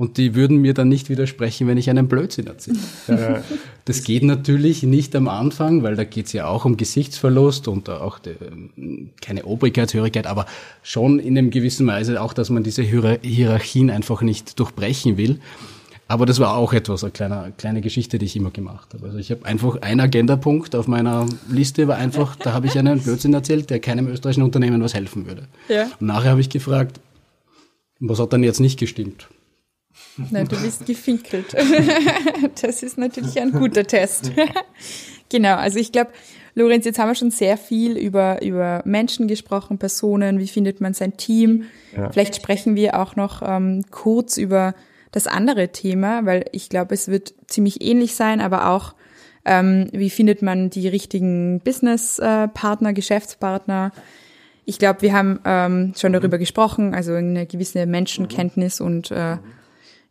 und 0.00 0.16
die 0.16 0.34
würden 0.34 0.56
mir 0.56 0.72
dann 0.72 0.88
nicht 0.88 1.10
widersprechen, 1.10 1.66
wenn 1.68 1.76
ich 1.76 1.90
einen 1.90 2.08
Blödsinn 2.08 2.46
erzähle. 2.46 2.78
das 3.84 4.02
geht 4.02 4.22
natürlich 4.22 4.82
nicht 4.82 5.14
am 5.14 5.28
Anfang, 5.28 5.82
weil 5.82 5.94
da 5.94 6.04
geht 6.04 6.24
es 6.24 6.32
ja 6.32 6.46
auch 6.46 6.64
um 6.64 6.78
Gesichtsverlust 6.78 7.68
und 7.68 7.90
auch 7.90 8.18
die, 8.18 8.34
keine 9.20 9.44
Obrigkeitshörigkeit, 9.44 10.26
aber 10.26 10.46
schon 10.82 11.18
in 11.18 11.36
einem 11.36 11.50
gewissen 11.50 11.86
Weise 11.86 12.22
auch, 12.22 12.32
dass 12.32 12.48
man 12.48 12.62
diese 12.62 12.80
Hierarchien 12.80 13.90
einfach 13.90 14.22
nicht 14.22 14.58
durchbrechen 14.58 15.18
will. 15.18 15.38
Aber 16.08 16.24
das 16.24 16.40
war 16.40 16.56
auch 16.56 16.72
etwas, 16.72 17.04
eine 17.04 17.10
kleine, 17.10 17.52
kleine 17.58 17.82
Geschichte, 17.82 18.16
die 18.16 18.24
ich 18.24 18.36
immer 18.36 18.52
gemacht 18.52 18.94
habe. 18.94 19.04
Also 19.04 19.18
ich 19.18 19.30
habe 19.30 19.44
einfach 19.44 19.82
ein 19.82 20.00
Agendapunkt 20.00 20.74
auf 20.76 20.88
meiner 20.88 21.26
Liste 21.50 21.88
war 21.88 21.98
einfach, 21.98 22.36
da 22.36 22.54
habe 22.54 22.68
ich 22.68 22.78
einen 22.78 23.00
Blödsinn 23.02 23.34
erzählt, 23.34 23.68
der 23.68 23.80
keinem 23.80 24.08
österreichischen 24.08 24.44
Unternehmen 24.44 24.82
was 24.82 24.94
helfen 24.94 25.26
würde. 25.26 25.42
Ja. 25.68 25.90
Und 26.00 26.06
nachher 26.06 26.30
habe 26.30 26.40
ich 26.40 26.48
gefragt, 26.48 27.00
was 27.98 28.18
hat 28.18 28.32
dann 28.32 28.42
jetzt 28.42 28.60
nicht 28.60 28.78
gestimmt? 28.78 29.28
Nein, 30.16 30.48
du 30.48 30.60
bist 30.60 30.86
gefinkelt. 30.86 31.54
Das 32.62 32.82
ist 32.82 32.98
natürlich 32.98 33.40
ein 33.40 33.52
guter 33.52 33.84
Test. 33.84 34.32
Genau, 35.32 35.54
also 35.54 35.78
ich 35.78 35.92
glaube, 35.92 36.10
Lorenz, 36.56 36.84
jetzt 36.84 36.98
haben 36.98 37.08
wir 37.08 37.14
schon 37.14 37.30
sehr 37.30 37.56
viel 37.56 37.96
über, 37.96 38.42
über 38.42 38.82
Menschen 38.84 39.28
gesprochen, 39.28 39.78
Personen, 39.78 40.40
wie 40.40 40.48
findet 40.48 40.80
man 40.80 40.92
sein 40.92 41.16
Team. 41.16 41.66
Ja. 41.96 42.10
Vielleicht 42.10 42.34
sprechen 42.34 42.74
wir 42.74 42.98
auch 42.98 43.14
noch 43.14 43.40
ähm, 43.40 43.84
kurz 43.92 44.36
über 44.36 44.74
das 45.12 45.26
andere 45.26 45.68
Thema, 45.68 46.26
weil 46.26 46.46
ich 46.52 46.68
glaube, 46.68 46.94
es 46.94 47.08
wird 47.08 47.34
ziemlich 47.46 47.80
ähnlich 47.82 48.14
sein, 48.16 48.40
aber 48.40 48.70
auch, 48.70 48.94
ähm, 49.44 49.88
wie 49.92 50.10
findet 50.10 50.42
man 50.42 50.70
die 50.70 50.88
richtigen 50.88 51.60
Business-Partner, 51.60 52.92
Geschäftspartner. 52.92 53.92
Ich 54.64 54.78
glaube, 54.78 55.02
wir 55.02 55.12
haben 55.12 55.40
ähm, 55.44 55.94
schon 55.96 56.12
darüber 56.12 56.38
gesprochen, 56.38 56.94
also 56.94 57.14
eine 57.14 57.46
gewisse 57.46 57.86
Menschenkenntnis 57.86 58.80
und 58.80 59.10
äh, 59.10 59.38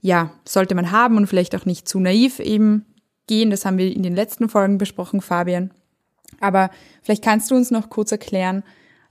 ja, 0.02 0.32
sollte 0.46 0.76
man 0.76 0.92
haben 0.92 1.18
und 1.18 1.28
vielleicht 1.28 1.56
auch 1.56 1.66
nicht 1.66 1.88
zu 1.88 2.00
naiv 2.00 2.40
eben 2.40 2.86
gehen. 3.28 3.50
Das 3.50 3.66
haben 3.66 3.78
wir 3.78 3.94
in 3.94 4.04
den 4.04 4.16
letzten 4.16 4.50
Folgen 4.50 4.78
besprochen, 4.78 5.22
Fabian. 5.22 5.72
Aber 6.40 6.70
vielleicht 7.02 7.24
kannst 7.24 7.52
du 7.52 7.56
uns 7.56 7.72
noch 7.72 7.90
kurz 7.90 8.12
erklären, 8.12 8.64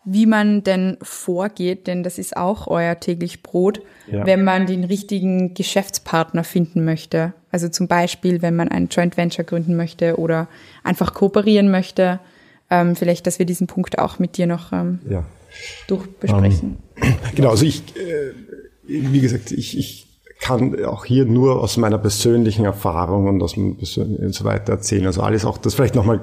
wie 0.05 0.26
man 0.26 0.62
denn 0.62 0.97
vorgeht, 1.03 1.86
denn 1.86 2.03
das 2.03 2.18
ist 2.18 2.36
auch 2.36 2.66
euer 2.66 2.99
täglich 2.99 3.43
Brot, 3.43 3.82
ja. 4.11 4.24
wenn 4.24 4.43
man 4.43 4.66
den 4.66 4.84
richtigen 4.84 5.53
Geschäftspartner 5.53 6.45
finden 6.45 6.84
möchte. 6.84 7.34
Also 7.51 7.68
zum 7.68 7.89
Beispiel, 7.89 8.41
wenn 8.41 8.57
man 8.57 8.68
ein 8.68 8.89
Joint 8.89 9.16
Venture 9.16 9.45
gründen 9.45 9.76
möchte 9.76 10.18
oder 10.18 10.49
einfach 10.82 11.12
kooperieren 11.12 11.70
möchte. 11.70 12.20
Ähm, 12.70 12.97
vielleicht, 12.97 13.26
dass 13.26 13.39
wir 13.39 13.47
diesen 13.47 13.66
Punkt 13.66 13.99
auch 13.99 14.18
mit 14.18 14.36
dir 14.36 14.47
noch 14.47 14.72
ähm, 14.72 15.01
ja. 15.09 15.24
durchbesprechen. 15.89 16.78
Ähm, 16.97 17.14
genau, 17.34 17.51
also 17.51 17.64
ich, 17.64 17.82
äh, 17.97 18.32
wie 18.84 19.20
gesagt, 19.20 19.53
ich, 19.53 19.76
ich 19.76 20.08
kann 20.41 20.84
auch 20.84 21.05
hier 21.05 21.24
nur 21.24 21.61
aus 21.61 21.76
meiner 21.76 21.99
persönlichen 21.99 22.64
Erfahrung 22.64 23.26
und 23.26 23.43
aus 23.43 23.57
und 23.57 23.84
so 23.84 24.45
weiter 24.45 24.72
erzählen. 24.72 25.07
Also 25.07 25.22
alles 25.22 25.45
auch, 25.45 25.59
das 25.59 25.74
vielleicht 25.74 25.95
nochmal 25.95 26.20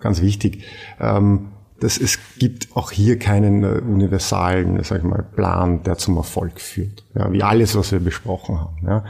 ganz 0.00 0.22
wichtig. 0.22 0.64
Ähm, 1.00 1.48
dass 1.80 1.98
es 1.98 2.18
gibt 2.38 2.68
auch 2.76 2.92
hier 2.92 3.18
keinen 3.18 3.64
äh, 3.64 3.80
universalen, 3.80 4.82
sag 4.84 4.98
ich 4.98 5.04
mal, 5.04 5.24
Plan, 5.24 5.82
der 5.82 5.98
zum 5.98 6.16
Erfolg 6.16 6.60
führt. 6.60 7.04
Ja, 7.14 7.32
wie 7.32 7.42
alles, 7.42 7.76
was 7.76 7.90
wir 7.90 7.98
besprochen 7.98 8.60
haben. 8.60 8.86
Ja. 8.86 9.04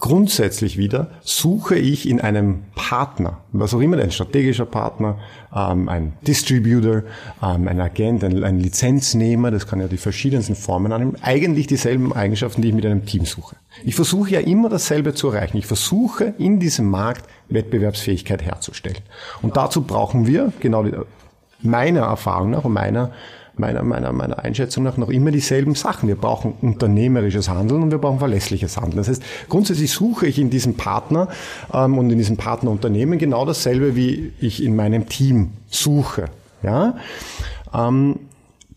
Grundsätzlich 0.00 0.78
wieder 0.78 1.10
suche 1.22 1.74
ich 1.76 2.08
in 2.08 2.20
einem 2.20 2.62
Partner, 2.76 3.38
was 3.50 3.74
auch 3.74 3.80
immer, 3.80 3.98
ein 3.98 4.12
strategischer 4.12 4.64
Partner, 4.64 5.18
ähm, 5.54 5.88
ein 5.88 6.12
Distributor, 6.24 7.02
ähm, 7.42 7.66
ein 7.66 7.80
Agent, 7.80 8.22
ein, 8.22 8.44
ein, 8.44 8.60
Lizenznehmer, 8.60 9.50
das 9.50 9.66
kann 9.66 9.80
ja 9.80 9.88
die 9.88 9.96
verschiedensten 9.96 10.54
Formen 10.54 10.92
annehmen, 10.92 11.16
eigentlich 11.22 11.66
dieselben 11.66 12.12
Eigenschaften, 12.12 12.62
die 12.62 12.68
ich 12.68 12.74
mit 12.74 12.86
einem 12.86 13.06
Team 13.06 13.24
suche. 13.24 13.56
Ich 13.84 13.96
versuche 13.96 14.30
ja 14.30 14.40
immer 14.40 14.68
dasselbe 14.68 15.14
zu 15.14 15.30
erreichen. 15.30 15.56
Ich 15.56 15.66
versuche 15.66 16.32
in 16.38 16.60
diesem 16.60 16.88
Markt 16.88 17.28
Wettbewerbsfähigkeit 17.48 18.42
herzustellen. 18.42 19.02
Und 19.42 19.56
dazu 19.56 19.82
brauchen 19.82 20.28
wir, 20.28 20.52
genau 20.60 20.84
meiner 21.60 22.02
Erfahrung 22.02 22.50
nach 22.50 22.64
und 22.64 22.72
meiner 22.72 23.12
meiner, 23.58 23.82
meiner, 23.82 24.12
meiner 24.12 24.38
Einschätzung 24.38 24.84
nach 24.84 24.96
noch 24.96 25.08
immer 25.08 25.30
dieselben 25.30 25.74
Sachen. 25.74 26.08
Wir 26.08 26.16
brauchen 26.16 26.54
unternehmerisches 26.60 27.48
Handeln 27.48 27.82
und 27.82 27.90
wir 27.90 27.98
brauchen 27.98 28.18
verlässliches 28.18 28.76
Handeln. 28.76 28.96
Das 28.96 29.08
heißt, 29.08 29.22
grundsätzlich 29.48 29.90
suche 29.92 30.26
ich 30.26 30.38
in 30.38 30.50
diesem 30.50 30.74
Partner 30.74 31.28
ähm, 31.72 31.98
und 31.98 32.10
in 32.10 32.18
diesem 32.18 32.36
Partnerunternehmen 32.36 33.18
genau 33.18 33.44
dasselbe, 33.44 33.96
wie 33.96 34.32
ich 34.40 34.62
in 34.62 34.76
meinem 34.76 35.08
Team 35.08 35.50
suche. 35.68 36.26
Ja? 36.62 36.96
Ähm, 37.74 38.20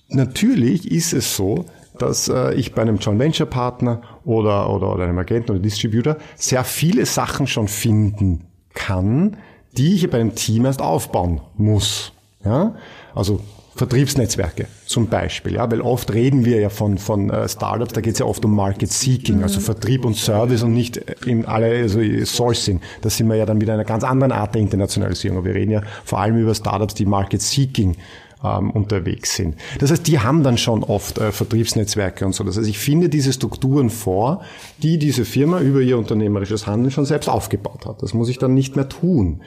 natürlich 0.09 0.91
ist 0.91 1.13
es 1.13 1.35
so, 1.35 1.65
dass 1.97 2.27
äh, 2.29 2.53
ich 2.55 2.73
bei 2.73 2.81
einem 2.81 2.97
Joint 2.97 3.19
Venture 3.19 3.45
Partner 3.45 4.01
oder, 4.25 4.69
oder, 4.69 4.93
oder 4.93 5.03
einem 5.03 5.17
Agenten 5.17 5.51
oder 5.51 5.59
Distributor 5.59 6.17
sehr 6.35 6.63
viele 6.63 7.05
Sachen 7.05 7.47
schon 7.47 7.67
finden 7.67 8.45
kann, 8.73 9.37
die 9.77 9.95
ich 9.95 10.09
bei 10.09 10.19
einem 10.19 10.35
Team 10.35 10.65
erst 10.65 10.81
aufbauen 10.81 11.41
muss. 11.57 12.11
Ja? 12.43 12.75
Also 13.13 13.41
Vertriebsnetzwerke 13.75 14.67
zum 14.85 15.07
Beispiel, 15.07 15.53
ja, 15.53 15.71
weil 15.71 15.81
oft 15.81 16.13
reden 16.13 16.43
wir 16.43 16.59
ja 16.59 16.69
von, 16.69 16.97
von 16.97 17.29
äh, 17.29 17.47
Startups, 17.47 17.93
da 17.93 18.01
geht 18.01 18.13
es 18.13 18.19
ja 18.19 18.25
oft 18.25 18.43
um 18.43 18.55
Market 18.55 18.91
Seeking, 18.91 19.43
also 19.43 19.59
mhm. 19.59 19.63
Vertrieb 19.63 20.05
und 20.05 20.17
Service 20.17 20.61
und 20.63 20.73
nicht 20.73 20.97
in 21.25 21.45
alle 21.45 21.81
also 21.81 21.99
Sourcing. 22.25 22.81
Da 23.01 23.09
sind 23.09 23.29
wir 23.29 23.35
ja 23.35 23.45
dann 23.45 23.61
wieder 23.61 23.73
einer 23.73 23.85
ganz 23.85 24.03
anderen 24.03 24.31
Art 24.33 24.55
der 24.55 24.61
Internationalisierung. 24.61 25.37
Aber 25.37 25.47
wir 25.47 25.55
reden 25.55 25.71
ja 25.71 25.81
vor 26.03 26.19
allem 26.19 26.37
über 26.37 26.53
Startups, 26.53 26.95
die 26.95 27.05
Market 27.05 27.41
Seeking 27.41 27.95
ähm, 28.43 28.71
unterwegs 28.71 29.35
sind. 29.35 29.55
Das 29.79 29.91
heißt, 29.91 30.05
die 30.07 30.19
haben 30.19 30.43
dann 30.43 30.57
schon 30.57 30.83
oft 30.83 31.17
äh, 31.17 31.31
Vertriebsnetzwerke 31.31 32.25
und 32.25 32.33
so. 32.33 32.43
Das 32.43 32.57
heißt, 32.57 32.67
ich 32.67 32.79
finde 32.79 33.09
diese 33.09 33.33
Strukturen 33.33 33.89
vor, 33.89 34.41
die 34.81 34.97
diese 34.97 35.25
Firma 35.25 35.59
über 35.59 35.81
ihr 35.81 35.97
unternehmerisches 35.97 36.67
Handeln 36.67 36.91
schon 36.91 37.05
selbst 37.05 37.29
aufgebaut 37.29 37.85
hat. 37.85 38.01
Das 38.01 38.13
muss 38.13 38.29
ich 38.29 38.37
dann 38.37 38.53
nicht 38.53 38.75
mehr 38.75 38.89
tun. 38.89 39.41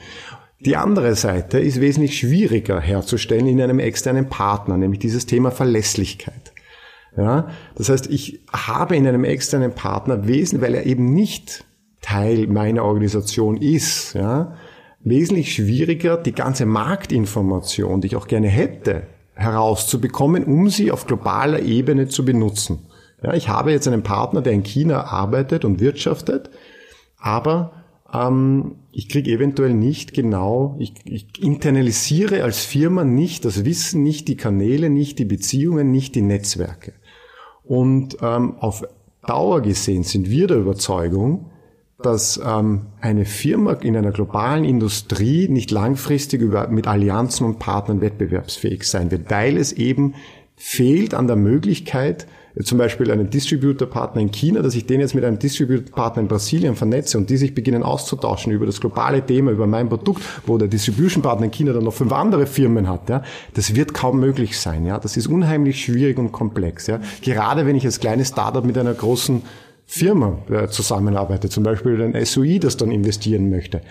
Die 0.65 0.75
andere 0.75 1.15
Seite 1.15 1.59
ist 1.59 1.79
wesentlich 1.79 2.17
schwieriger 2.17 2.81
herzustellen 2.81 3.47
in 3.47 3.61
einem 3.61 3.79
externen 3.79 4.29
Partner, 4.29 4.77
nämlich 4.77 4.99
dieses 4.99 5.27
Thema 5.27 5.51
Verlässlichkeit. 5.51 6.53
Ja, 7.15 7.49
das 7.75 7.89
heißt, 7.89 8.07
ich 8.07 8.41
habe 8.51 8.95
in 8.95 9.07
einem 9.07 9.23
externen 9.23 9.73
Partner 9.73 10.27
wesentlich, 10.27 10.61
weil 10.67 10.75
er 10.75 10.85
eben 10.85 11.13
nicht 11.13 11.63
Teil 12.01 12.47
meiner 12.47 12.83
Organisation 12.83 13.57
ist, 13.57 14.15
ja, 14.15 14.55
wesentlich 15.01 15.53
schwieriger, 15.53 16.17
die 16.17 16.33
ganze 16.33 16.65
Marktinformation, 16.65 18.01
die 18.01 18.07
ich 18.07 18.15
auch 18.15 18.27
gerne 18.27 18.47
hätte, 18.47 19.03
herauszubekommen, 19.35 20.43
um 20.43 20.69
sie 20.69 20.91
auf 20.91 21.05
globaler 21.05 21.61
Ebene 21.61 22.07
zu 22.07 22.25
benutzen. 22.25 22.87
Ja, 23.23 23.33
ich 23.33 23.49
habe 23.49 23.71
jetzt 23.71 23.87
einen 23.87 24.03
Partner, 24.03 24.41
der 24.41 24.53
in 24.53 24.63
China 24.63 25.05
arbeitet 25.05 25.63
und 25.63 25.79
wirtschaftet, 25.79 26.49
aber 27.19 27.84
ähm, 28.15 28.75
ich 28.91 29.09
kriege 29.09 29.31
eventuell 29.31 29.73
nicht 29.73 30.13
genau, 30.13 30.75
ich, 30.79 30.93
ich 31.05 31.27
internalisiere 31.41 32.43
als 32.43 32.63
Firma 32.63 33.03
nicht 33.03 33.45
das 33.45 33.65
Wissen, 33.65 34.03
nicht 34.03 34.27
die 34.27 34.37
Kanäle, 34.37 34.89
nicht 34.89 35.19
die 35.19 35.25
Beziehungen, 35.25 35.91
nicht 35.91 36.15
die 36.15 36.21
Netzwerke. 36.21 36.93
Und 37.63 38.17
ähm, 38.21 38.55
auf 38.59 38.83
Dauer 39.25 39.61
gesehen 39.61 40.03
sind 40.03 40.29
wir 40.29 40.47
der 40.47 40.57
Überzeugung, 40.57 41.51
dass 42.01 42.39
ähm, 42.45 42.87
eine 43.01 43.25
Firma 43.25 43.73
in 43.73 43.97
einer 43.97 44.11
globalen 44.11 44.63
Industrie 44.63 45.47
nicht 45.49 45.71
langfristig 45.71 46.41
über, 46.41 46.67
mit 46.67 46.87
Allianzen 46.87 47.45
und 47.45 47.59
Partnern 47.59 48.01
wettbewerbsfähig 48.01 48.83
sein 48.83 49.11
wird, 49.11 49.31
weil 49.31 49.57
es 49.57 49.71
eben 49.71 50.13
fehlt 50.55 51.13
an 51.13 51.27
der 51.27 51.35
Möglichkeit, 51.35 52.27
zum 52.63 52.77
Beispiel 52.77 53.11
einen 53.11 53.29
Distributor-Partner 53.29 54.21
in 54.21 54.31
China, 54.31 54.61
dass 54.61 54.75
ich 54.75 54.85
den 54.85 55.01
jetzt 55.01 55.13
mit 55.13 55.25
einem 55.25 55.39
Distributor-Partner 55.39 56.21
in 56.21 56.27
Brasilien 56.27 56.75
vernetze 56.75 57.17
und 57.17 57.29
die 57.29 57.37
sich 57.37 57.53
beginnen 57.53 57.83
auszutauschen 57.83 58.53
über 58.53 58.65
das 58.65 58.79
globale 58.79 59.25
Thema, 59.25 59.51
über 59.51 59.67
mein 59.67 59.89
Produkt, 59.89 60.23
wo 60.45 60.57
der 60.57 60.67
Distribution-Partner 60.67 61.45
in 61.45 61.51
China 61.51 61.73
dann 61.73 61.83
noch 61.83 61.93
fünf 61.93 62.13
andere 62.13 62.47
Firmen 62.47 62.87
hat, 62.87 63.09
ja, 63.09 63.23
das 63.53 63.75
wird 63.75 63.93
kaum 63.93 64.19
möglich 64.19 64.57
sein, 64.57 64.85
ja. 64.85 64.99
Das 64.99 65.17
ist 65.17 65.27
unheimlich 65.27 65.83
schwierig 65.83 66.17
und 66.17 66.31
komplex, 66.31 66.87
ja. 66.87 66.99
Gerade 67.21 67.65
wenn 67.65 67.75
ich 67.75 67.85
als 67.85 67.99
kleines 67.99 68.29
Startup 68.29 68.63
mit 68.63 68.77
einer 68.77 68.93
großen 68.93 69.41
Firma 69.87 70.39
äh, 70.49 70.67
zusammenarbeite, 70.67 71.47
zum 71.47 71.63
Beispiel 71.63 72.01
ein 72.01 72.25
SOI, 72.25 72.59
das 72.59 72.75
dann 72.75 72.89
investieren 72.89 73.51
möchte, 73.51 73.81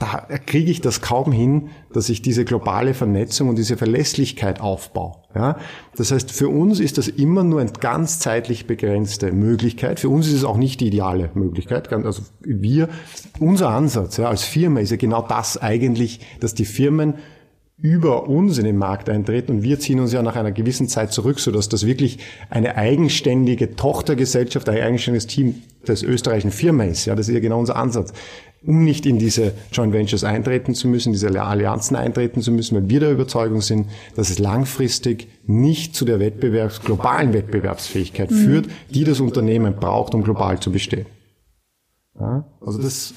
da 0.00 0.26
kriege 0.44 0.70
ich 0.70 0.80
das 0.80 1.00
kaum 1.00 1.30
hin, 1.30 1.70
dass 1.92 2.08
ich 2.08 2.22
diese 2.22 2.44
globale 2.44 2.92
Vernetzung 2.92 3.48
und 3.48 3.56
diese 3.56 3.76
Verlässlichkeit 3.76 4.60
aufbaue. 4.60 5.14
Ja? 5.34 5.56
Das 5.96 6.10
heißt, 6.10 6.32
für 6.32 6.48
uns 6.48 6.80
ist 6.80 6.98
das 6.98 7.06
immer 7.06 7.44
nur 7.44 7.60
eine 7.60 7.70
ganz 7.70 8.18
zeitlich 8.18 8.66
begrenzte 8.66 9.30
Möglichkeit. 9.30 10.00
Für 10.00 10.08
uns 10.08 10.26
ist 10.26 10.34
es 10.34 10.44
auch 10.44 10.56
nicht 10.56 10.80
die 10.80 10.88
ideale 10.88 11.30
Möglichkeit. 11.34 11.92
Also 11.92 12.22
wir, 12.40 12.88
unser 13.38 13.68
Ansatz 13.68 14.16
ja, 14.16 14.28
als 14.28 14.42
Firma 14.42 14.80
ist 14.80 14.90
ja 14.90 14.96
genau 14.96 15.22
das 15.22 15.56
eigentlich, 15.56 16.20
dass 16.40 16.54
die 16.54 16.64
Firmen 16.64 17.14
über 17.84 18.30
uns 18.30 18.56
in 18.56 18.64
den 18.64 18.78
Markt 18.78 19.10
eintreten 19.10 19.52
und 19.52 19.62
wir 19.62 19.78
ziehen 19.78 20.00
uns 20.00 20.10
ja 20.10 20.22
nach 20.22 20.36
einer 20.36 20.52
gewissen 20.52 20.88
Zeit 20.88 21.12
zurück, 21.12 21.38
sodass 21.38 21.68
das 21.68 21.84
wirklich 21.84 22.18
eine 22.48 22.76
eigenständige 22.76 23.76
Tochtergesellschaft, 23.76 24.66
ein 24.70 24.80
eigenständiges 24.80 25.26
Team 25.26 25.56
des 25.86 26.02
österreichischen 26.02 26.50
Firma 26.50 26.84
ist. 26.84 27.04
Ja, 27.04 27.14
das 27.14 27.28
ist 27.28 27.34
ja 27.34 27.40
genau 27.40 27.60
unser 27.60 27.76
Ansatz. 27.76 28.14
Um 28.66 28.84
nicht 28.84 29.04
in 29.04 29.18
diese 29.18 29.52
Joint 29.70 29.92
Ventures 29.92 30.24
eintreten 30.24 30.74
zu 30.74 30.88
müssen, 30.88 31.12
diese 31.12 31.28
Allianzen 31.38 31.94
eintreten 31.94 32.40
zu 32.40 32.52
müssen, 32.52 32.74
weil 32.74 32.88
wir 32.88 33.00
der 33.00 33.12
Überzeugung 33.12 33.60
sind, 33.60 33.88
dass 34.16 34.30
es 34.30 34.38
langfristig 34.38 35.28
nicht 35.46 35.94
zu 35.94 36.06
der 36.06 36.20
Wettbewerbs, 36.20 36.80
globalen 36.80 37.34
Wettbewerbsfähigkeit 37.34 38.30
mhm. 38.30 38.36
führt, 38.36 38.66
die 38.88 39.04
das 39.04 39.20
Unternehmen 39.20 39.76
braucht, 39.76 40.14
um 40.14 40.24
global 40.24 40.58
zu 40.58 40.72
bestehen. 40.72 41.04
Ja? 42.18 42.46
Also 42.64 42.80
das 42.80 43.12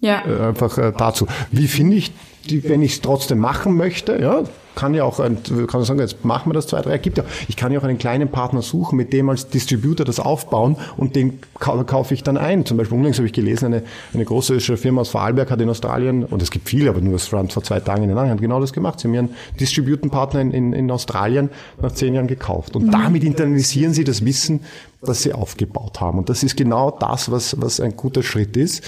ja. 0.00 0.24
Äh, 0.26 0.48
einfach 0.48 0.78
äh, 0.78 0.94
dazu. 0.96 1.26
Wie 1.50 1.68
finde 1.68 1.96
ich 1.96 2.12
die, 2.46 2.68
wenn 2.68 2.82
ich 2.82 2.92
es 2.92 3.00
trotzdem 3.00 3.38
machen 3.38 3.76
möchte, 3.76 4.20
ja, 4.20 4.44
kann 4.76 4.94
ja 4.94 5.04
auch, 5.04 5.18
ein, 5.18 5.38
kann 5.66 5.82
sagen, 5.84 5.98
jetzt 5.98 6.24
machen 6.24 6.50
wir 6.50 6.54
das 6.54 6.68
zwei, 6.68 6.82
drei, 6.82 6.98
gibt 6.98 7.18
ja, 7.18 7.24
ich 7.48 7.56
kann 7.56 7.72
ja 7.72 7.80
auch 7.80 7.84
einen 7.84 7.98
kleinen 7.98 8.28
Partner 8.28 8.62
suchen, 8.62 8.96
mit 8.96 9.12
dem 9.12 9.28
als 9.28 9.48
Distributor 9.48 10.04
das 10.04 10.20
aufbauen 10.20 10.76
und 10.96 11.16
den 11.16 11.40
kaufe 11.58 12.14
ich 12.14 12.22
dann 12.22 12.36
ein. 12.36 12.66
Zum 12.66 12.76
Beispiel 12.76 12.96
unlängst 12.96 13.18
habe 13.18 13.26
ich 13.26 13.32
gelesen, 13.32 13.66
eine, 13.66 13.82
eine 14.12 14.24
große 14.24 14.60
Firma 14.60 15.00
aus 15.00 15.08
Vorarlberg 15.08 15.50
hat 15.50 15.60
in 15.60 15.70
Australien, 15.70 16.24
und 16.24 16.42
es 16.42 16.50
gibt 16.50 16.68
viele, 16.68 16.90
aber 16.90 17.00
nur 17.00 17.14
das 17.14 17.26
Front 17.26 17.54
vor 17.54 17.62
zwei 17.62 17.80
Tagen 17.80 18.02
in 18.02 18.10
den 18.10 18.18
Anhang, 18.18 18.36
genau 18.36 18.60
das 18.60 18.72
gemacht. 18.72 19.00
Sie 19.00 19.08
haben 19.08 19.14
ihren 19.14 19.30
Distributenpartner 19.58 20.40
in, 20.42 20.52
in, 20.52 20.72
in 20.74 20.90
Australien 20.90 21.50
nach 21.80 21.92
zehn 21.92 22.14
Jahren 22.14 22.26
gekauft. 22.26 22.76
Und 22.76 22.86
mhm. 22.86 22.90
damit 22.90 23.24
internalisieren 23.24 23.94
sie 23.94 24.04
das 24.04 24.24
Wissen, 24.24 24.60
das 25.00 25.22
sie 25.22 25.32
aufgebaut 25.32 26.00
haben. 26.00 26.18
Und 26.18 26.28
das 26.28 26.42
ist 26.42 26.56
genau 26.56 26.90
das, 26.90 27.30
was, 27.30 27.60
was 27.60 27.80
ein 27.80 27.96
guter 27.96 28.22
Schritt 28.22 28.56
ist 28.56 28.84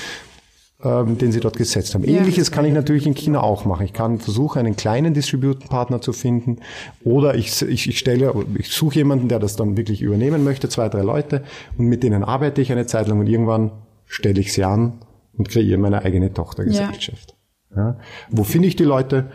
ähm, 0.82 1.18
den 1.18 1.32
sie 1.32 1.40
dort 1.40 1.56
gesetzt 1.56 1.94
haben. 1.94 2.04
Ja. 2.04 2.20
Ähnliches 2.20 2.52
kann 2.52 2.64
ich 2.64 2.72
natürlich 2.72 3.06
in 3.06 3.14
China 3.14 3.42
auch 3.42 3.64
machen. 3.64 3.84
Ich 3.84 3.92
kann 3.92 4.20
versuchen, 4.20 4.60
einen 4.60 4.76
kleinen 4.76 5.12
Distributenpartner 5.12 6.00
zu 6.00 6.12
finden 6.12 6.58
oder 7.02 7.34
ich, 7.34 7.62
ich, 7.62 7.88
ich 7.88 7.98
stelle, 7.98 8.32
ich 8.56 8.68
suche 8.68 8.96
jemanden, 8.96 9.28
der 9.28 9.40
das 9.40 9.56
dann 9.56 9.76
wirklich 9.76 10.02
übernehmen 10.02 10.44
möchte, 10.44 10.68
zwei, 10.68 10.88
drei 10.88 11.02
Leute 11.02 11.42
und 11.76 11.86
mit 11.86 12.02
denen 12.02 12.22
arbeite 12.22 12.62
ich 12.62 12.70
eine 12.70 12.86
Zeit 12.86 13.08
lang 13.08 13.18
und 13.18 13.26
irgendwann 13.26 13.72
stelle 14.06 14.40
ich 14.40 14.52
sie 14.52 14.64
an 14.64 15.00
und 15.36 15.48
kreiere 15.48 15.78
meine 15.78 16.02
eigene 16.02 16.32
Tochtergesellschaft. 16.32 17.36
Ja. 17.74 17.76
ja. 17.76 17.98
Wo 18.30 18.44
finde 18.44 18.68
ich 18.68 18.76
die 18.76 18.84
Leute? 18.84 19.30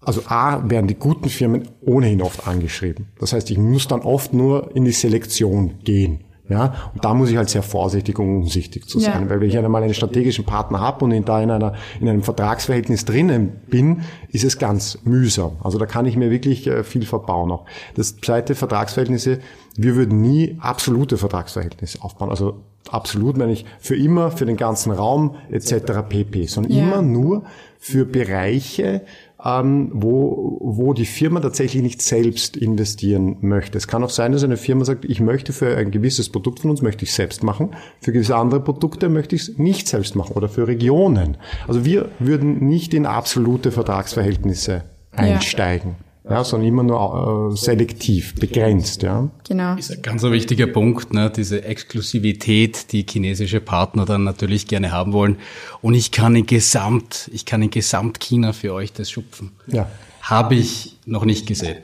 Also 0.00 0.22
A, 0.26 0.68
werden 0.68 0.88
die 0.88 0.96
guten 0.96 1.28
Firmen 1.28 1.68
ohnehin 1.80 2.22
oft 2.22 2.46
angeschrieben. 2.46 3.08
Das 3.20 3.32
heißt, 3.32 3.50
ich 3.50 3.58
muss 3.58 3.86
dann 3.86 4.00
oft 4.00 4.32
nur 4.32 4.74
in 4.74 4.84
die 4.84 4.92
Selektion 4.92 5.78
gehen. 5.84 6.24
Ja, 6.52 6.74
und 6.94 7.02
da 7.02 7.14
muss 7.14 7.30
ich 7.30 7.36
halt 7.38 7.48
sehr 7.48 7.62
vorsichtig 7.62 8.18
und 8.18 8.42
umsichtig 8.42 8.86
zu 8.86 9.00
sein, 9.00 9.22
ja. 9.22 9.30
weil 9.30 9.40
wenn 9.40 9.48
ich 9.48 9.56
einmal 9.56 9.82
einen 9.82 9.94
strategischen 9.94 10.44
Partner 10.44 10.80
habe 10.80 11.04
und 11.04 11.12
in 11.12 11.24
da 11.24 11.40
in 11.40 11.50
einer 11.50 11.72
in 11.98 12.08
einem 12.08 12.22
Vertragsverhältnis 12.22 13.06
drinnen 13.06 13.60
bin, 13.68 14.02
ist 14.28 14.44
es 14.44 14.58
ganz 14.58 14.98
mühsam. 15.04 15.52
Also 15.62 15.78
da 15.78 15.86
kann 15.86 16.04
ich 16.04 16.16
mir 16.16 16.30
wirklich 16.30 16.66
äh, 16.66 16.84
viel 16.84 17.06
verbauen 17.06 17.50
auch. 17.50 17.64
Das 17.94 18.16
zweite 18.18 18.54
Vertragsverhältnisse, 18.54 19.38
wir 19.76 19.96
würden 19.96 20.20
nie 20.20 20.58
absolute 20.60 21.16
Vertragsverhältnisse 21.16 22.02
aufbauen. 22.02 22.28
Also 22.28 22.60
absolut 22.90 23.38
meine 23.38 23.52
ich 23.52 23.64
für 23.78 23.96
immer, 23.96 24.30
für 24.30 24.44
den 24.44 24.58
ganzen 24.58 24.92
Raum 24.92 25.36
etc. 25.50 26.02
pp, 26.06 26.46
sondern 26.46 26.72
ja. 26.72 26.82
immer 26.82 27.02
nur 27.02 27.44
für 27.78 28.04
Bereiche, 28.04 29.02
ähm, 29.44 29.90
wo, 29.92 30.58
wo 30.60 30.92
die 30.92 31.06
Firma 31.06 31.40
tatsächlich 31.40 31.82
nicht 31.82 32.02
selbst 32.02 32.56
investieren 32.56 33.38
möchte. 33.40 33.78
Es 33.78 33.88
kann 33.88 34.04
auch 34.04 34.10
sein, 34.10 34.32
dass 34.32 34.44
eine 34.44 34.56
Firma 34.56 34.84
sagt, 34.84 35.04
ich 35.04 35.20
möchte 35.20 35.52
für 35.52 35.76
ein 35.76 35.90
gewisses 35.90 36.30
Produkt 36.30 36.60
von 36.60 36.70
uns, 36.70 36.82
möchte 36.82 37.04
ich 37.04 37.12
selbst 37.12 37.42
machen, 37.42 37.70
für 38.00 38.12
gewisse 38.12 38.36
andere 38.36 38.60
Produkte 38.60 39.08
möchte 39.08 39.34
ich 39.34 39.42
es 39.42 39.58
nicht 39.58 39.88
selbst 39.88 40.14
machen 40.14 40.34
oder 40.34 40.48
für 40.48 40.68
Regionen. 40.68 41.36
Also 41.66 41.84
wir 41.84 42.10
würden 42.18 42.66
nicht 42.66 42.94
in 42.94 43.06
absolute 43.06 43.72
Vertragsverhältnisse 43.72 44.84
einsteigen. 45.12 45.96
Ja 45.98 46.11
ja, 46.28 46.44
sondern 46.44 46.68
immer 46.68 46.82
nur 46.84 47.52
äh, 47.52 47.56
selektiv, 47.56 48.34
begrenzt. 48.36 49.02
Ja. 49.02 49.28
Genau. 49.46 49.74
Ist 49.74 49.90
ein 49.90 50.02
ganz 50.02 50.22
wichtiger 50.22 50.68
Punkt, 50.68 51.12
ne? 51.12 51.30
diese 51.34 51.64
Exklusivität, 51.64 52.92
die 52.92 53.04
chinesische 53.08 53.60
Partner 53.60 54.04
dann 54.04 54.22
natürlich 54.22 54.68
gerne 54.68 54.92
haben 54.92 55.12
wollen. 55.12 55.36
Und 55.80 55.94
ich 55.94 56.12
kann 56.12 56.36
in 56.36 56.46
Gesamt, 56.46 57.28
ich 57.32 57.44
kann 57.44 57.60
in 57.62 57.70
Gesamt 57.70 58.20
China 58.20 58.52
für 58.52 58.72
euch 58.72 58.92
das 58.92 59.10
schupfen. 59.10 59.52
Ja. 59.66 59.88
Habe 60.20 60.54
ich 60.54 60.96
noch 61.06 61.24
nicht 61.24 61.46
gesehen. 61.46 61.78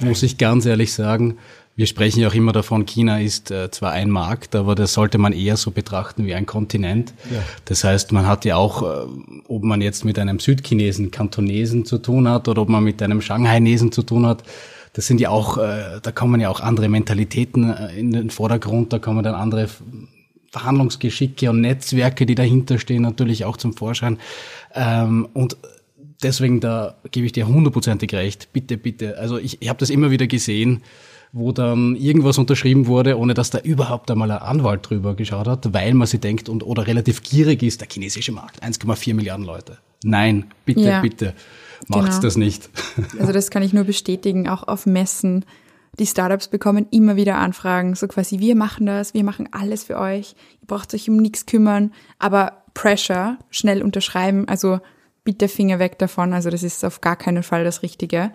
Muss 0.00 0.22
ich 0.22 0.38
ganz 0.38 0.64
ehrlich 0.64 0.94
sagen. 0.94 1.36
Wir 1.74 1.86
sprechen 1.86 2.20
ja 2.20 2.28
auch 2.28 2.34
immer 2.34 2.52
davon, 2.52 2.84
China 2.84 3.18
ist 3.18 3.50
äh, 3.50 3.70
zwar 3.70 3.92
ein 3.92 4.10
Markt, 4.10 4.54
aber 4.54 4.74
das 4.74 4.92
sollte 4.92 5.16
man 5.16 5.32
eher 5.32 5.56
so 5.56 5.70
betrachten 5.70 6.26
wie 6.26 6.34
ein 6.34 6.44
Kontinent. 6.44 7.14
Ja. 7.30 7.38
Das 7.64 7.82
heißt, 7.82 8.12
man 8.12 8.26
hat 8.26 8.44
ja 8.44 8.56
auch, 8.56 8.82
äh, 8.82 9.06
ob 9.48 9.62
man 9.62 9.80
jetzt 9.80 10.04
mit 10.04 10.18
einem 10.18 10.38
Südchinesen, 10.38 11.10
Kantonesen 11.10 11.86
zu 11.86 11.96
tun 11.96 12.28
hat 12.28 12.46
oder 12.48 12.62
ob 12.62 12.68
man 12.68 12.84
mit 12.84 13.00
einem 13.02 13.22
Shanghainesen 13.22 13.90
zu 13.90 14.02
tun 14.02 14.26
hat, 14.26 14.42
das 14.92 15.06
sind 15.06 15.20
ja 15.20 15.30
auch, 15.30 15.56
äh, 15.56 16.00
da 16.02 16.12
kommen 16.12 16.42
ja 16.42 16.50
auch 16.50 16.60
andere 16.60 16.90
Mentalitäten 16.90 17.72
in 17.96 18.12
den 18.12 18.28
Vordergrund, 18.28 18.92
da 18.92 18.98
kommen 18.98 19.22
dann 19.22 19.34
andere 19.34 19.68
Verhandlungsgeschicke 20.50 21.48
und 21.48 21.62
Netzwerke, 21.62 22.26
die 22.26 22.34
dahinter 22.34 22.78
stehen, 22.78 23.00
natürlich 23.00 23.46
auch 23.46 23.56
zum 23.56 23.72
Vorschein. 23.72 24.18
Ähm, 24.74 25.26
und 25.32 25.56
deswegen, 26.22 26.60
da 26.60 26.96
gebe 27.10 27.24
ich 27.24 27.32
dir 27.32 27.48
hundertprozentig 27.48 28.12
recht. 28.12 28.52
Bitte, 28.52 28.76
bitte. 28.76 29.16
Also 29.16 29.38
ich, 29.38 29.62
ich 29.62 29.70
habe 29.70 29.78
das 29.78 29.88
immer 29.88 30.10
wieder 30.10 30.26
gesehen 30.26 30.82
wo 31.32 31.50
dann 31.50 31.96
irgendwas 31.96 32.36
unterschrieben 32.36 32.86
wurde, 32.86 33.18
ohne 33.18 33.32
dass 33.32 33.48
da 33.50 33.58
überhaupt 33.58 34.10
einmal 34.10 34.30
ein 34.30 34.38
Anwalt 34.38 34.88
drüber 34.88 35.14
geschaut 35.14 35.48
hat, 35.48 35.72
weil 35.72 35.94
man 35.94 36.06
sich 36.06 36.20
denkt 36.20 36.50
und 36.50 36.62
oder 36.62 36.86
relativ 36.86 37.22
gierig 37.22 37.62
ist, 37.62 37.80
der 37.80 37.88
chinesische 37.90 38.32
Markt, 38.32 38.62
1,4 38.62 39.14
Milliarden 39.14 39.46
Leute. 39.46 39.78
Nein, 40.04 40.46
bitte, 40.66 40.82
ja. 40.82 41.00
bitte, 41.00 41.34
macht's 41.88 42.16
genau. 42.16 42.22
das 42.22 42.36
nicht. 42.36 42.68
Also 43.18 43.32
das 43.32 43.50
kann 43.50 43.62
ich 43.62 43.72
nur 43.72 43.84
bestätigen, 43.84 44.48
auch 44.48 44.68
auf 44.68 44.84
Messen. 44.84 45.44
Die 45.98 46.06
Startups 46.06 46.48
bekommen 46.48 46.86
immer 46.90 47.16
wieder 47.16 47.36
Anfragen, 47.36 47.94
so 47.94 48.08
quasi, 48.08 48.38
wir 48.38 48.54
machen 48.54 48.86
das, 48.86 49.14
wir 49.14 49.24
machen 49.24 49.48
alles 49.52 49.84
für 49.84 49.98
euch, 49.98 50.34
ihr 50.60 50.66
braucht 50.66 50.92
euch 50.94 51.08
um 51.08 51.16
nichts 51.16 51.46
kümmern, 51.46 51.92
aber 52.18 52.62
Pressure, 52.74 53.38
schnell 53.50 53.82
unterschreiben, 53.82 54.48
also 54.48 54.80
bitte 55.24 55.48
Finger 55.48 55.78
weg 55.78 55.98
davon, 55.98 56.32
also 56.32 56.50
das 56.50 56.62
ist 56.62 56.84
auf 56.84 57.00
gar 57.00 57.16
keinen 57.16 57.42
Fall 57.42 57.64
das 57.64 57.82
Richtige. 57.82 58.32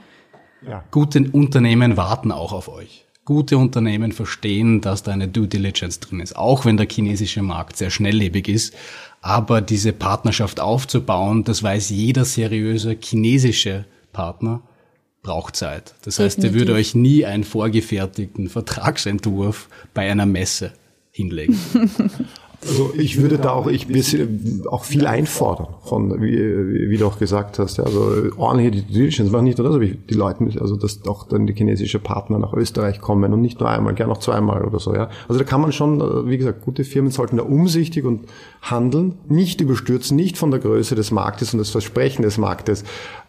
Ja. 0.65 0.83
Gute 0.91 1.29
Unternehmen 1.31 1.97
warten 1.97 2.31
auch 2.31 2.53
auf 2.53 2.67
euch. 2.67 3.05
Gute 3.25 3.57
Unternehmen 3.57 4.13
verstehen, 4.13 4.79
dass 4.79 5.03
da 5.03 5.11
eine 5.11 5.27
Due 5.27 5.47
Diligence 5.47 5.99
drin 5.99 6.21
ist, 6.21 6.37
auch 6.37 6.63
wenn 6.63 6.77
der 6.77 6.87
chinesische 6.89 7.41
Markt 7.41 7.75
sehr 7.75 7.89
schnelllebig 7.89 8.47
ist. 8.47 8.73
Aber 9.21 9.59
diese 9.61 9.91
Partnerschaft 9.91 10.59
aufzubauen, 10.59 11.43
das 11.43 11.61
weiß 11.61 11.89
jeder 11.89 12.23
seriöse 12.23 12.95
chinesische 13.01 13.85
Partner, 14.13 14.61
braucht 15.23 15.57
Zeit. 15.57 15.93
Das 16.03 16.19
heißt, 16.19 16.41
ihr 16.43 16.53
würde 16.53 16.73
euch 16.73 16.95
nie 16.95 17.25
einen 17.25 17.43
vorgefertigten 17.43 18.47
Vertragsentwurf 18.47 19.67
bei 19.93 20.09
einer 20.09 20.25
Messe 20.25 20.71
hinlegen. 21.11 21.59
Also 22.67 22.91
ich 22.95 23.21
würde 23.21 23.37
da 23.37 23.51
auch, 23.51 23.67
ich 23.67 23.87
auch 24.67 24.83
viel 24.83 25.07
einfordern 25.07 25.67
von, 25.83 26.21
wie, 26.21 26.89
wie 26.89 26.97
du 26.97 27.07
auch 27.07 27.17
gesagt 27.17 27.59
hast, 27.59 27.77
ja, 27.77 27.83
also 27.83 28.31
ordentliche 28.37 28.71
die 28.71 28.81
Diligence 28.81 29.31
machen 29.31 29.45
nicht 29.45 29.57
nur 29.57 29.67
das, 29.67 29.75
aber 29.75 29.85
die 29.85 30.13
Leute, 30.13 30.45
also 30.59 30.75
dass 30.75 31.05
auch 31.07 31.27
dann 31.27 31.47
die 31.47 31.53
chinesische 31.53 31.99
Partner 31.99 32.39
nach 32.39 32.53
Österreich 32.53 32.99
kommen 32.99 33.31
und 33.33 33.41
nicht 33.41 33.59
nur 33.59 33.69
einmal, 33.69 33.93
gern 33.93 34.09
auch 34.09 34.19
zweimal 34.19 34.63
oder 34.63 34.79
so, 34.79 34.93
ja. 34.93 35.09
Also 35.27 35.39
da 35.39 35.45
kann 35.45 35.61
man 35.61 35.71
schon, 35.71 36.29
wie 36.29 36.37
gesagt, 36.37 36.63
gute 36.63 36.83
Firmen 36.83 37.11
sollten 37.11 37.37
da 37.37 37.43
umsichtig 37.43 38.05
und 38.05 38.25
handeln, 38.61 39.15
nicht 39.29 39.61
überstürzen, 39.61 40.17
nicht 40.17 40.37
von 40.37 40.51
der 40.51 40.59
Größe 40.59 40.95
des 40.95 41.11
Marktes 41.11 41.53
und 41.53 41.59
das 41.59 41.69
Versprechen 41.69 42.23
des 42.23 42.37
Marktes 42.37 42.83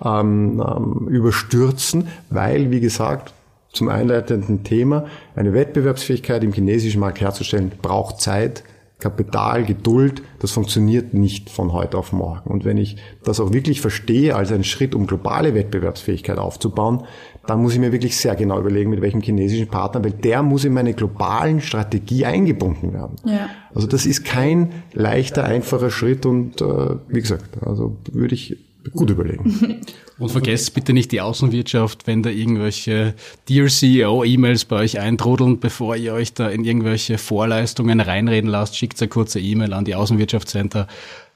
ähm, 0.04 0.62
ähm, 0.66 1.08
überstürzen, 1.08 2.08
weil, 2.30 2.70
wie 2.70 2.80
gesagt, 2.80 3.32
zum 3.72 3.88
einleitenden 3.88 4.64
Thema, 4.64 5.06
eine 5.36 5.52
Wettbewerbsfähigkeit 5.52 6.42
im 6.42 6.52
chinesischen 6.52 7.00
Markt 7.00 7.20
herzustellen, 7.20 7.70
braucht 7.80 8.20
Zeit, 8.20 8.64
Kapital, 8.98 9.64
Geduld, 9.64 10.22
das 10.40 10.50
funktioniert 10.50 11.14
nicht 11.14 11.50
von 11.50 11.72
heute 11.72 11.96
auf 11.96 12.12
morgen. 12.12 12.50
Und 12.50 12.64
wenn 12.64 12.78
ich 12.78 12.96
das 13.22 13.38
auch 13.38 13.52
wirklich 13.52 13.80
verstehe 13.80 14.34
als 14.34 14.50
einen 14.50 14.64
Schritt, 14.64 14.94
um 14.94 15.06
globale 15.06 15.54
Wettbewerbsfähigkeit 15.54 16.38
aufzubauen, 16.38 17.04
dann 17.46 17.62
muss 17.62 17.74
ich 17.74 17.78
mir 17.78 17.92
wirklich 17.92 18.16
sehr 18.16 18.34
genau 18.34 18.58
überlegen, 18.58 18.90
mit 18.90 19.00
welchem 19.00 19.20
chinesischen 19.20 19.68
Partner, 19.68 20.02
weil 20.04 20.10
der 20.10 20.42
muss 20.42 20.64
in 20.64 20.74
meine 20.74 20.94
globalen 20.94 21.60
Strategie 21.60 22.26
eingebunden 22.26 22.92
werden. 22.92 23.16
Ja. 23.24 23.48
Also 23.72 23.86
das 23.86 24.04
ist 24.04 24.24
kein 24.24 24.72
leichter, 24.92 25.44
einfacher 25.44 25.90
Schritt 25.90 26.26
und 26.26 26.60
äh, 26.60 26.96
wie 27.08 27.20
gesagt, 27.20 27.62
also 27.64 27.96
würde 28.12 28.34
ich 28.34 28.67
gut 28.92 29.10
überlegen. 29.10 29.80
Und 30.18 30.30
vergesst 30.30 30.74
bitte 30.74 30.92
nicht 30.92 31.12
die 31.12 31.20
Außenwirtschaft, 31.20 32.06
wenn 32.06 32.22
da 32.22 32.30
irgendwelche 32.30 33.14
Dear 33.48 33.68
CEO-E-Mails 33.68 34.64
bei 34.64 34.76
euch 34.76 34.98
eintrudeln, 34.98 35.60
bevor 35.60 35.96
ihr 35.96 36.12
euch 36.12 36.34
da 36.34 36.48
in 36.48 36.64
irgendwelche 36.64 37.18
Vorleistungen 37.18 38.00
reinreden 38.00 38.50
lasst, 38.50 38.76
schickt 38.76 39.00
eine 39.00 39.08
kurze 39.08 39.38
E-Mail 39.38 39.72
an 39.72 39.84
die 39.84 39.94
Außenwirtschaftscenter. 39.94 40.88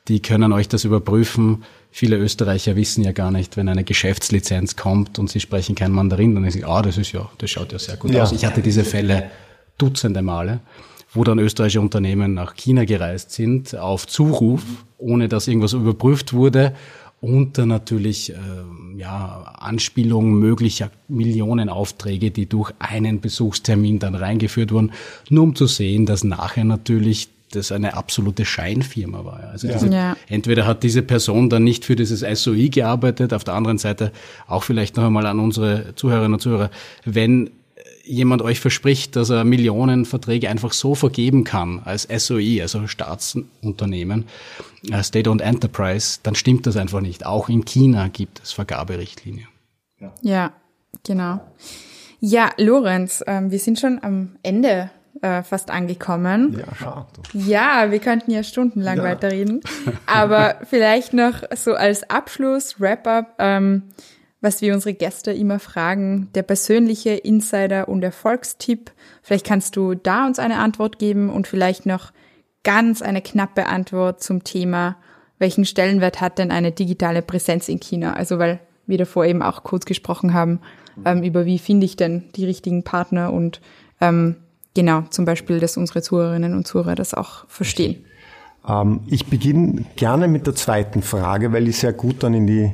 Die 0.09 0.21
können 0.21 0.53
euch 0.53 0.69
das 0.69 0.85
überprüfen. 0.85 1.63
Viele 1.93 2.17
Österreicher 2.17 2.75
wissen 2.75 3.05
ja 3.05 3.13
gar 3.13 3.31
nicht, 3.31 3.57
wenn 3.57 3.69
eine 3.69 3.85
Geschäftslizenz 3.85 4.75
kommt 4.75 5.19
und 5.19 5.31
sie 5.31 5.39
sprechen 5.39 5.77
kein 5.77 5.93
Mandarin, 5.93 6.35
dann 6.35 6.45
ist 6.45 6.55
sie, 6.55 6.65
ah, 6.65 6.83
das 6.83 6.99
ist 6.99 7.13
ja, 7.13 7.31
das 7.39 7.51
schaut 7.51 7.71
ja 7.73 7.79
sehr 7.79 7.97
gut 7.97 8.11
ja. 8.11 8.25
aus. 8.25 8.33
Ich 8.33 8.45
hatte 8.45 8.63
diese 8.63 8.85
Fälle 8.85 9.31
dutzende 9.79 10.23
Male 10.23 10.61
wo 11.13 11.25
dann 11.25 11.39
österreichische 11.39 11.81
Unternehmen 11.81 12.35
nach 12.35 12.55
China 12.55 12.85
gereist 12.85 13.33
sind, 13.33 13.77
auf 13.77 14.07
Zuruf, 14.07 14.63
ohne 14.99 15.29
dass 15.29 15.47
irgendwas 15.47 15.75
überprüft 15.75 16.33
wurde 16.33 16.75
unter 17.23 17.67
natürlich 17.67 18.31
äh, 18.31 18.37
ja, 18.97 19.55
Anspielung 19.59 20.35
möglicher 20.35 20.91
Millionenaufträge, 21.07 22.33
die 22.33 22.47
durch 22.47 22.73
einen 22.81 23.21
Besuchstermin 23.21 24.01
dann 24.01 24.17
reingeführt 24.17 24.73
wurden, 24.73 24.91
nur 25.31 25.45
um 25.45 25.55
zu 25.55 25.69
sehen, 25.69 26.05
dass 26.05 26.25
nachher 26.25 26.65
natürlich 26.65 27.29
das 27.53 27.71
eine 27.71 27.95
absolute 27.95 28.45
Scheinfirma 28.45 29.25
war. 29.25 29.41
Also 29.53 29.69
ja. 29.69 29.75
Diese, 29.75 29.89
ja. 29.89 30.17
entweder 30.29 30.67
hat 30.67 30.83
diese 30.83 31.03
Person 31.03 31.49
dann 31.49 31.63
nicht 31.63 31.85
für 31.85 31.95
dieses 31.95 32.21
SOI 32.21 32.69
gearbeitet, 32.69 33.33
auf 33.33 33.45
der 33.45 33.55
anderen 33.55 33.79
Seite 33.79 34.11
auch 34.49 34.65
vielleicht 34.65 34.97
noch 34.97 35.05
einmal 35.05 35.27
an 35.27 35.39
unsere 35.39 35.95
Zuhörerinnen 35.95 36.35
und 36.35 36.41
Zuhörer, 36.41 36.71
wenn 37.05 37.51
jemand 38.05 38.43
euch 38.43 38.61
verspricht, 38.61 39.17
dass 39.17 39.31
er 39.31 39.45
Millionen 39.45 40.05
Verträge 40.05 40.49
einfach 40.49 40.73
so 40.73 40.95
vergeben 40.95 41.45
kann 41.45 41.83
als 41.85 42.09
SOE, 42.11 42.61
also 42.61 42.87
Staatsunternehmen, 42.87 44.27
äh, 44.91 45.03
State-owned 45.03 45.41
Enterprise, 45.41 46.19
dann 46.23 46.35
stimmt 46.35 46.67
das 46.67 46.77
einfach 46.77 47.01
nicht. 47.01 47.27
Auch 47.27 47.49
in 47.49 47.65
China 47.65 48.09
gibt 48.09 48.41
es 48.43 48.53
Vergaberichtlinien. 48.53 49.49
Ja, 49.99 50.13
ja 50.23 50.53
genau. 51.05 51.41
Ja, 52.21 52.51
Lorenz, 52.57 53.23
ähm, 53.27 53.51
wir 53.51 53.59
sind 53.59 53.81
schon 53.81 53.99
am 54.03 54.37
Ende 54.43 54.91
äh, 55.23 55.43
fast 55.43 55.71
angekommen. 55.71 56.59
Ja, 56.59 56.75
schade. 56.75 57.07
Ja, 57.33 57.91
wir 57.91 57.99
könnten 57.99 58.31
ja 58.31 58.43
stundenlang 58.43 58.99
ja. 58.99 59.05
weiterreden. 59.05 59.61
Aber 60.07 60.57
vielleicht 60.69 61.15
noch 61.15 61.43
so 61.55 61.75
als 61.75 62.09
Abschluss, 62.09 62.81
Wrap-up, 62.81 63.35
ähm, 63.39 63.83
was 64.43 64.61
wir 64.61 64.75
unsere 64.75 64.93
Gäste 64.93 65.33
immer 65.33 65.59
fragen, 65.59 66.29
der 66.35 66.43
persönliche 66.43 67.11
Insider 67.11 67.89
und 67.89 68.03
Erfolgstipp. 68.03 68.91
Vielleicht 69.23 69.47
kannst 69.47 69.77
du 69.77 69.95
da 69.95 70.27
uns 70.27 70.39
eine 70.39 70.59
Antwort 70.59 70.99
geben 70.99 71.31
und 71.31 71.47
vielleicht 71.47 71.87
noch 71.87 72.13
ganz 72.65 73.01
eine 73.03 73.23
knappe 73.23 73.67
Antwort 73.67 74.23
zum 74.23 74.45
Thema, 74.45 74.97
welchen 75.39 75.65
Stellenwert 75.65 76.21
hat 76.21 76.39
denn 76.39 76.51
eine 76.51 76.73
digitale 76.73 77.23
Präsenz 77.23 77.69
in 77.69 77.81
China? 77.81 78.15
Also 78.15 78.39
weil 78.39 78.61
wir 78.87 78.99
davor 78.99 79.25
eben 79.25 79.43
auch 79.43 79.63
kurz 79.63 79.85
gesprochen 79.85 80.35
haben, 80.35 80.61
ähm, 81.05 81.23
über 81.23 81.47
wie 81.47 81.59
finde 81.59 81.87
ich 81.87 81.97
denn 81.97 82.25
die 82.35 82.45
richtigen 82.45 82.83
Partner 82.83 83.33
und 83.33 83.61
ähm, 84.01 84.37
genau, 84.75 85.03
zum 85.11 85.25
Beispiel, 85.25 85.61
dass 85.61 85.77
unsere 85.77 86.03
Zuhörerinnen 86.03 86.55
und 86.55 86.67
Zuhörer 86.67 86.97
das 86.97 87.15
auch 87.15 87.49
verstehen. 87.49 88.05
Ähm, 88.69 89.01
ich 89.07 89.27
beginne 89.27 89.85
gerne 89.95 90.27
mit 90.27 90.47
der 90.49 90.57
zweiten 90.57 91.03
Frage, 91.03 91.53
weil 91.53 91.65
die 91.65 91.73
sehr 91.73 91.93
gut 91.93 92.23
dann 92.25 92.35
in 92.35 92.47
die 92.47 92.73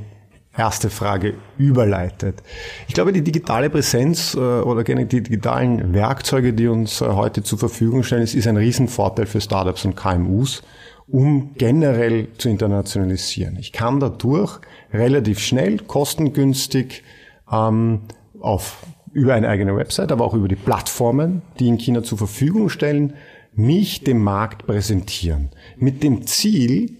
erste 0.58 0.90
Frage 0.90 1.34
überleitet. 1.56 2.42
Ich 2.88 2.94
glaube, 2.94 3.12
die 3.12 3.22
digitale 3.22 3.70
Präsenz 3.70 4.34
äh, 4.34 4.38
oder 4.38 4.82
die 4.82 5.22
digitalen 5.22 5.94
Werkzeuge, 5.94 6.52
die 6.52 6.66
uns 6.66 7.00
äh, 7.00 7.06
heute 7.06 7.42
zur 7.42 7.58
Verfügung 7.58 8.02
stellen, 8.02 8.22
ist, 8.22 8.46
ein 8.46 8.56
Riesenvorteil 8.56 9.26
für 9.26 9.40
Startups 9.40 9.84
und 9.84 9.94
KMUs, 9.94 10.62
um 11.06 11.54
generell 11.54 12.28
zu 12.36 12.48
internationalisieren. 12.48 13.56
Ich 13.58 13.72
kann 13.72 14.00
dadurch 14.00 14.58
relativ 14.92 15.38
schnell, 15.38 15.78
kostengünstig 15.78 17.04
ähm, 17.50 18.00
auf 18.40 18.84
über 19.12 19.34
eine 19.34 19.48
eigene 19.48 19.74
Website, 19.74 20.12
aber 20.12 20.24
auch 20.24 20.34
über 20.34 20.48
die 20.48 20.56
Plattformen, 20.56 21.42
die 21.58 21.68
in 21.68 21.78
China 21.78 22.02
zur 22.02 22.18
Verfügung 22.18 22.68
stellen, 22.68 23.14
mich 23.54 24.04
dem 24.04 24.22
Markt 24.22 24.66
präsentieren. 24.66 25.50
Mit 25.76 26.02
dem 26.02 26.26
Ziel, 26.26 26.96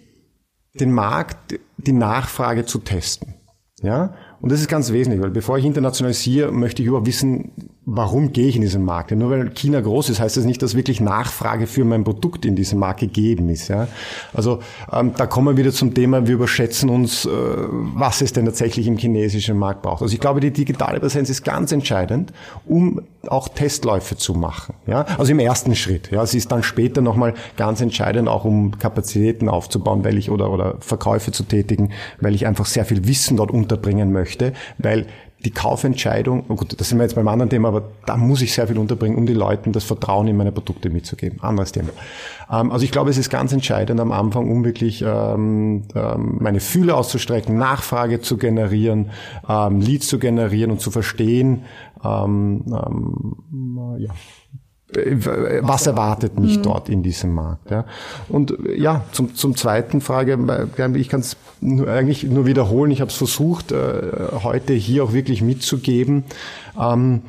den 0.75 0.93
Markt, 0.93 1.59
die 1.77 1.93
Nachfrage 1.93 2.65
zu 2.65 2.79
testen. 2.79 3.38
Ja? 3.83 4.15
Und 4.41 4.53
das 4.53 4.61
ist 4.61 4.69
ganz 4.69 4.93
wesentlich, 4.93 5.21
weil 5.21 5.31
bevor 5.31 5.59
ich 5.59 5.65
internationalisiere, 5.65 6.53
möchte 6.53 6.83
ich 6.83 6.89
überhaupt 6.89 7.07
wissen, 7.07 7.53
warum 7.91 8.33
gehe 8.33 8.47
ich 8.47 8.57
in 8.57 8.63
diesen 8.63 8.85
Markt? 8.85 9.13
nur 9.13 9.31
weil 9.31 9.51
China 9.51 9.81
groß 9.81 10.11
ist, 10.11 10.21
heißt 10.21 10.37
das 10.37 10.45
nicht, 10.45 10.61
dass 10.63 10.75
wirklich 10.75 11.01
Nachfrage 11.01 11.67
für 11.67 11.85
mein 11.85 12.05
Produkt 12.05 12.45
in 12.45 12.55
diesem 12.55 12.79
Markt 12.79 13.01
gegeben 13.01 13.49
ist. 13.49 13.69
Ja? 13.69 13.89
Also 14.35 14.61
ähm, 14.93 15.13
da 15.17 15.27
kommen 15.27 15.47
wir 15.49 15.57
wieder 15.57 15.73
zum 15.73 15.95
Thema, 15.95 16.27
wir 16.27 16.35
überschätzen 16.35 16.91
uns, 16.91 17.25
äh, 17.25 17.31
was 17.31 18.21
es 18.21 18.35
denn 18.35 18.45
tatsächlich 18.45 18.87
im 18.87 18.99
chinesischen 18.99 19.57
Markt 19.57 19.81
braucht. 19.81 20.03
Also 20.03 20.13
ich 20.13 20.21
glaube, 20.21 20.41
die 20.41 20.51
digitale 20.51 21.01
Präsenz 21.01 21.31
ist 21.31 21.45
ganz 21.45 21.73
entscheidend, 21.73 22.33
um 22.67 23.01
auch 23.27 23.49
Testläufe 23.49 24.17
zu 24.17 24.35
machen. 24.35 24.75
Ja? 24.87 25.07
Also 25.17 25.33
im 25.33 25.39
ersten 25.39 25.75
Schritt. 25.75 26.11
Ja? 26.11 26.27
Sie 26.27 26.37
ist 26.37 26.53
dann 26.53 26.63
später 26.63 27.01
nochmal 27.01 27.33
ganz 27.57 27.81
entscheidend, 27.81 28.29
auch 28.29 28.45
um 28.45 28.79
Kapazitäten 28.79 29.49
aufzubauen, 29.49 30.05
weil 30.05 30.19
ich 30.19 30.31
oder, 30.31 30.51
oder 30.51 30.77
Verkäufe 30.81 31.33
zu 31.33 31.43
tätigen, 31.43 31.93
weil 32.21 32.35
ich 32.35 32.47
einfach 32.47 32.67
sehr 32.67 32.85
viel 32.85 33.09
Wissen 33.09 33.39
dort 33.39 33.51
unterbringen 33.51 34.13
möchte, 34.13 34.53
weil 34.77 35.07
die 35.45 35.53
Kaufentscheidung, 35.53 36.45
oh 36.49 36.57
gut, 36.57 36.81
das 36.81 36.89
sind 36.89 36.99
wir 36.99 37.05
jetzt 37.05 37.15
beim 37.15 37.29
anderen 37.29 37.49
Thema, 37.49 37.69
aber 37.69 37.83
da 38.07 38.17
muss 38.17 38.43
ich 38.43 38.53
sehr 38.53 38.67
viel 38.67 38.79
unterbringen, 38.79 39.17
um 39.17 39.25
die 39.25 39.35
Leuten 39.35 39.73
das 39.73 39.85
Vertrauen 39.85 40.27
in 40.27 40.37
meine 40.37 40.51
Produkte 40.51 40.91
mitzugeben. 40.91 41.39
Anderes 41.43 41.71
Thema. 41.71 41.91
Ähm, 42.51 42.73
also 42.73 42.85
ich 42.85 42.91
glaube, 42.91 43.11
es 43.11 43.19
ist 43.19 43.31
ganz 43.31 43.53
entscheidend 43.53 44.01
am 44.01 44.11
Anfang, 44.11 44.51
um 44.51 44.65
wirklich 44.65 45.03
ähm, 45.07 45.85
ähm, 45.95 46.39
meine 46.41 46.59
Fühle 46.59 46.97
auszustrecken, 46.97 47.57
Nachfrage 47.57 48.21
zu 48.21 48.37
generieren, 48.37 49.11
ähm, 49.49 49.81
Leads 49.81 50.09
zu 50.09 50.19
generieren 50.19 50.73
und 50.73 50.81
zu 50.81 50.91
verstehen, 50.91 51.65
ähm, 52.05 52.65
ähm, 52.67 53.97
ja, 53.99 54.11
was 54.91 55.87
erwartet 55.87 56.39
mich 56.39 56.59
mhm. 56.59 56.63
dort 56.63 56.89
in 56.89 57.03
diesem 57.03 57.35
Markt? 57.35 57.71
Ja? 57.71 57.85
Und 58.29 58.55
ja, 58.75 59.05
zum, 59.13 59.35
zum 59.35 59.55
zweiten 59.55 60.01
Frage, 60.01 60.39
ich 60.95 61.09
kann 61.09 61.21
es 61.21 61.37
eigentlich 61.61 62.25
nur 62.25 62.47
wiederholen, 62.47 62.91
ich 62.91 63.01
habe 63.01 63.11
es 63.11 63.17
versucht, 63.17 63.73
äh, 63.73 63.77
heute 64.43 64.73
hier 64.73 65.05
auch 65.05 65.13
wirklich 65.13 65.43
mitzugeben. 65.43 66.25
Ähm, 66.81 67.23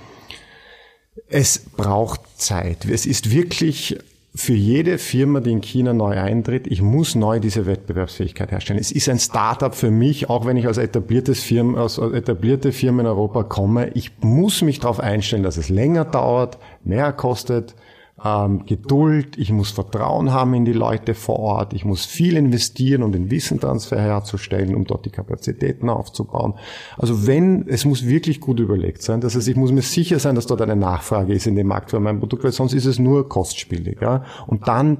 es 1.27 1.59
braucht 1.59 2.21
Zeit. 2.37 2.85
Es 2.85 3.05
ist 3.05 3.31
wirklich 3.31 3.99
für 4.35 4.53
jede 4.53 4.99
Firma, 4.99 5.39
die 5.39 5.51
in 5.51 5.61
China 5.61 5.93
neu 5.93 6.17
eintritt, 6.19 6.67
ich 6.67 6.81
muss 6.81 7.15
neu 7.15 7.39
diese 7.39 7.65
Wettbewerbsfähigkeit 7.65 8.51
herstellen. 8.51 8.79
Es 8.79 8.91
ist 8.91 9.09
ein 9.09 9.19
Startup 9.19 9.73
für 9.73 9.89
mich, 9.89 10.29
auch 10.29 10.45
wenn 10.45 10.55
ich 10.55 10.67
als 10.67 10.77
etabliertes 10.77 11.41
Firma, 11.41 11.81
aus 11.81 11.97
etablierte 11.97 12.71
Firma 12.71 13.01
in 13.01 13.07
Europa 13.07 13.43
komme. 13.43 13.89
Ich 13.95 14.11
muss 14.21 14.61
mich 14.61 14.79
darauf 14.79 14.99
einstellen, 14.99 15.43
dass 15.43 15.57
es 15.57 15.69
länger 15.69 16.05
dauert, 16.05 16.59
mehr 16.83 17.11
kostet, 17.11 17.75
ähm, 18.23 18.65
Geduld, 18.65 19.37
ich 19.37 19.51
muss 19.51 19.71
Vertrauen 19.71 20.31
haben 20.31 20.53
in 20.53 20.65
die 20.65 20.73
Leute 20.73 21.13
vor 21.13 21.39
Ort, 21.39 21.73
ich 21.73 21.85
muss 21.85 22.05
viel 22.05 22.37
investieren, 22.37 23.03
um 23.03 23.11
den 23.11 23.31
Wissentransfer 23.31 23.99
herzustellen, 23.99 24.75
um 24.75 24.85
dort 24.85 25.05
die 25.05 25.09
Kapazitäten 25.09 25.89
aufzubauen. 25.89 26.55
Also 26.97 27.27
wenn, 27.27 27.67
es 27.67 27.85
muss 27.85 28.05
wirklich 28.05 28.39
gut 28.39 28.59
überlegt 28.59 29.01
sein, 29.01 29.21
das 29.21 29.35
heißt, 29.35 29.47
ich 29.47 29.55
muss 29.55 29.71
mir 29.71 29.81
sicher 29.81 30.19
sein, 30.19 30.35
dass 30.35 30.47
dort 30.47 30.61
eine 30.61 30.75
Nachfrage 30.75 31.33
ist 31.33 31.47
in 31.47 31.55
dem 31.55 31.67
Markt 31.67 31.91
für 31.91 31.99
mein 31.99 32.19
Produkt, 32.19 32.43
weil 32.43 32.51
sonst 32.51 32.73
ist 32.73 32.85
es 32.85 32.99
nur 32.99 33.29
kostspielig. 33.29 34.01
Ja? 34.01 34.23
Und 34.47 34.67
dann 34.67 34.97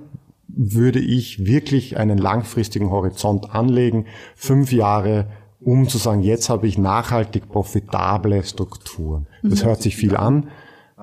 würde 0.48 1.00
ich 1.00 1.46
wirklich 1.46 1.98
einen 1.98 2.18
langfristigen 2.18 2.90
Horizont 2.90 3.54
anlegen, 3.54 4.06
fünf 4.36 4.72
Jahre, 4.72 5.28
um 5.62 5.88
zu 5.88 5.98
sagen, 5.98 6.22
jetzt 6.22 6.50
habe 6.50 6.68
ich 6.68 6.78
nachhaltig 6.78 7.50
profitable 7.50 8.44
Strukturen. 8.44 9.28
Das 9.44 9.64
mhm. 9.64 9.68
hört 9.68 9.82
sich 9.82 9.96
viel 9.96 10.16
an, 10.16 10.48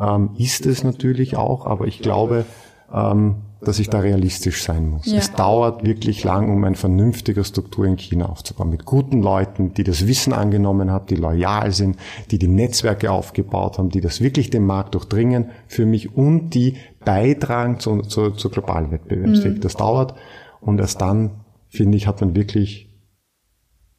ähm, 0.01 0.31
ist 0.37 0.67
es 0.67 0.85
natürlich 0.85 1.37
auch, 1.37 1.67
aber 1.67 1.87
ich 1.87 2.01
glaube, 2.01 2.45
ähm, 2.93 3.37
dass 3.61 3.79
ich 3.79 3.89
da 3.89 4.01
realistisch 4.01 4.63
sein 4.63 4.89
muss. 4.89 5.07
Ja. 5.07 5.19
Es 5.19 5.33
dauert 5.33 5.85
wirklich 5.85 6.23
lang, 6.25 6.53
um 6.53 6.63
eine 6.65 6.77
vernünftige 6.77 7.43
Struktur 7.43 7.87
in 7.87 7.97
China 7.97 8.27
aufzubauen, 8.27 8.71
mit 8.71 8.85
guten 8.85 9.23
Leuten, 9.23 9.73
die 9.73 9.83
das 9.83 10.07
Wissen 10.07 10.33
angenommen 10.33 10.91
haben, 10.91 11.07
die 11.07 11.17
loyal 11.17 11.73
sind, 11.73 11.97
die 12.31 12.39
die 12.39 12.49
Netzwerke 12.49 13.11
aufgebaut 13.11 13.79
haben, 13.79 13.89
die 13.89 14.01
das 14.01 14.21
wirklich 14.21 14.51
den 14.51 14.67
Markt 14.67 14.95
durchdringen 14.95 15.51
für 15.67 15.87
mich 15.87 16.15
und 16.15 16.51
die 16.51 16.77
beitragen 17.05 17.81
zu, 17.81 18.03
zu, 18.03 18.31
zur 18.31 18.51
globalen 18.51 18.91
Wettbewerbsfähigkeit. 18.91 19.59
Mhm. 19.59 19.63
Das 19.63 19.75
dauert 19.75 20.15
und 20.61 20.79
erst 20.79 21.01
dann, 21.01 21.41
finde 21.69 21.97
ich, 21.97 22.07
hat 22.07 22.21
man 22.21 22.35
wirklich, 22.37 22.95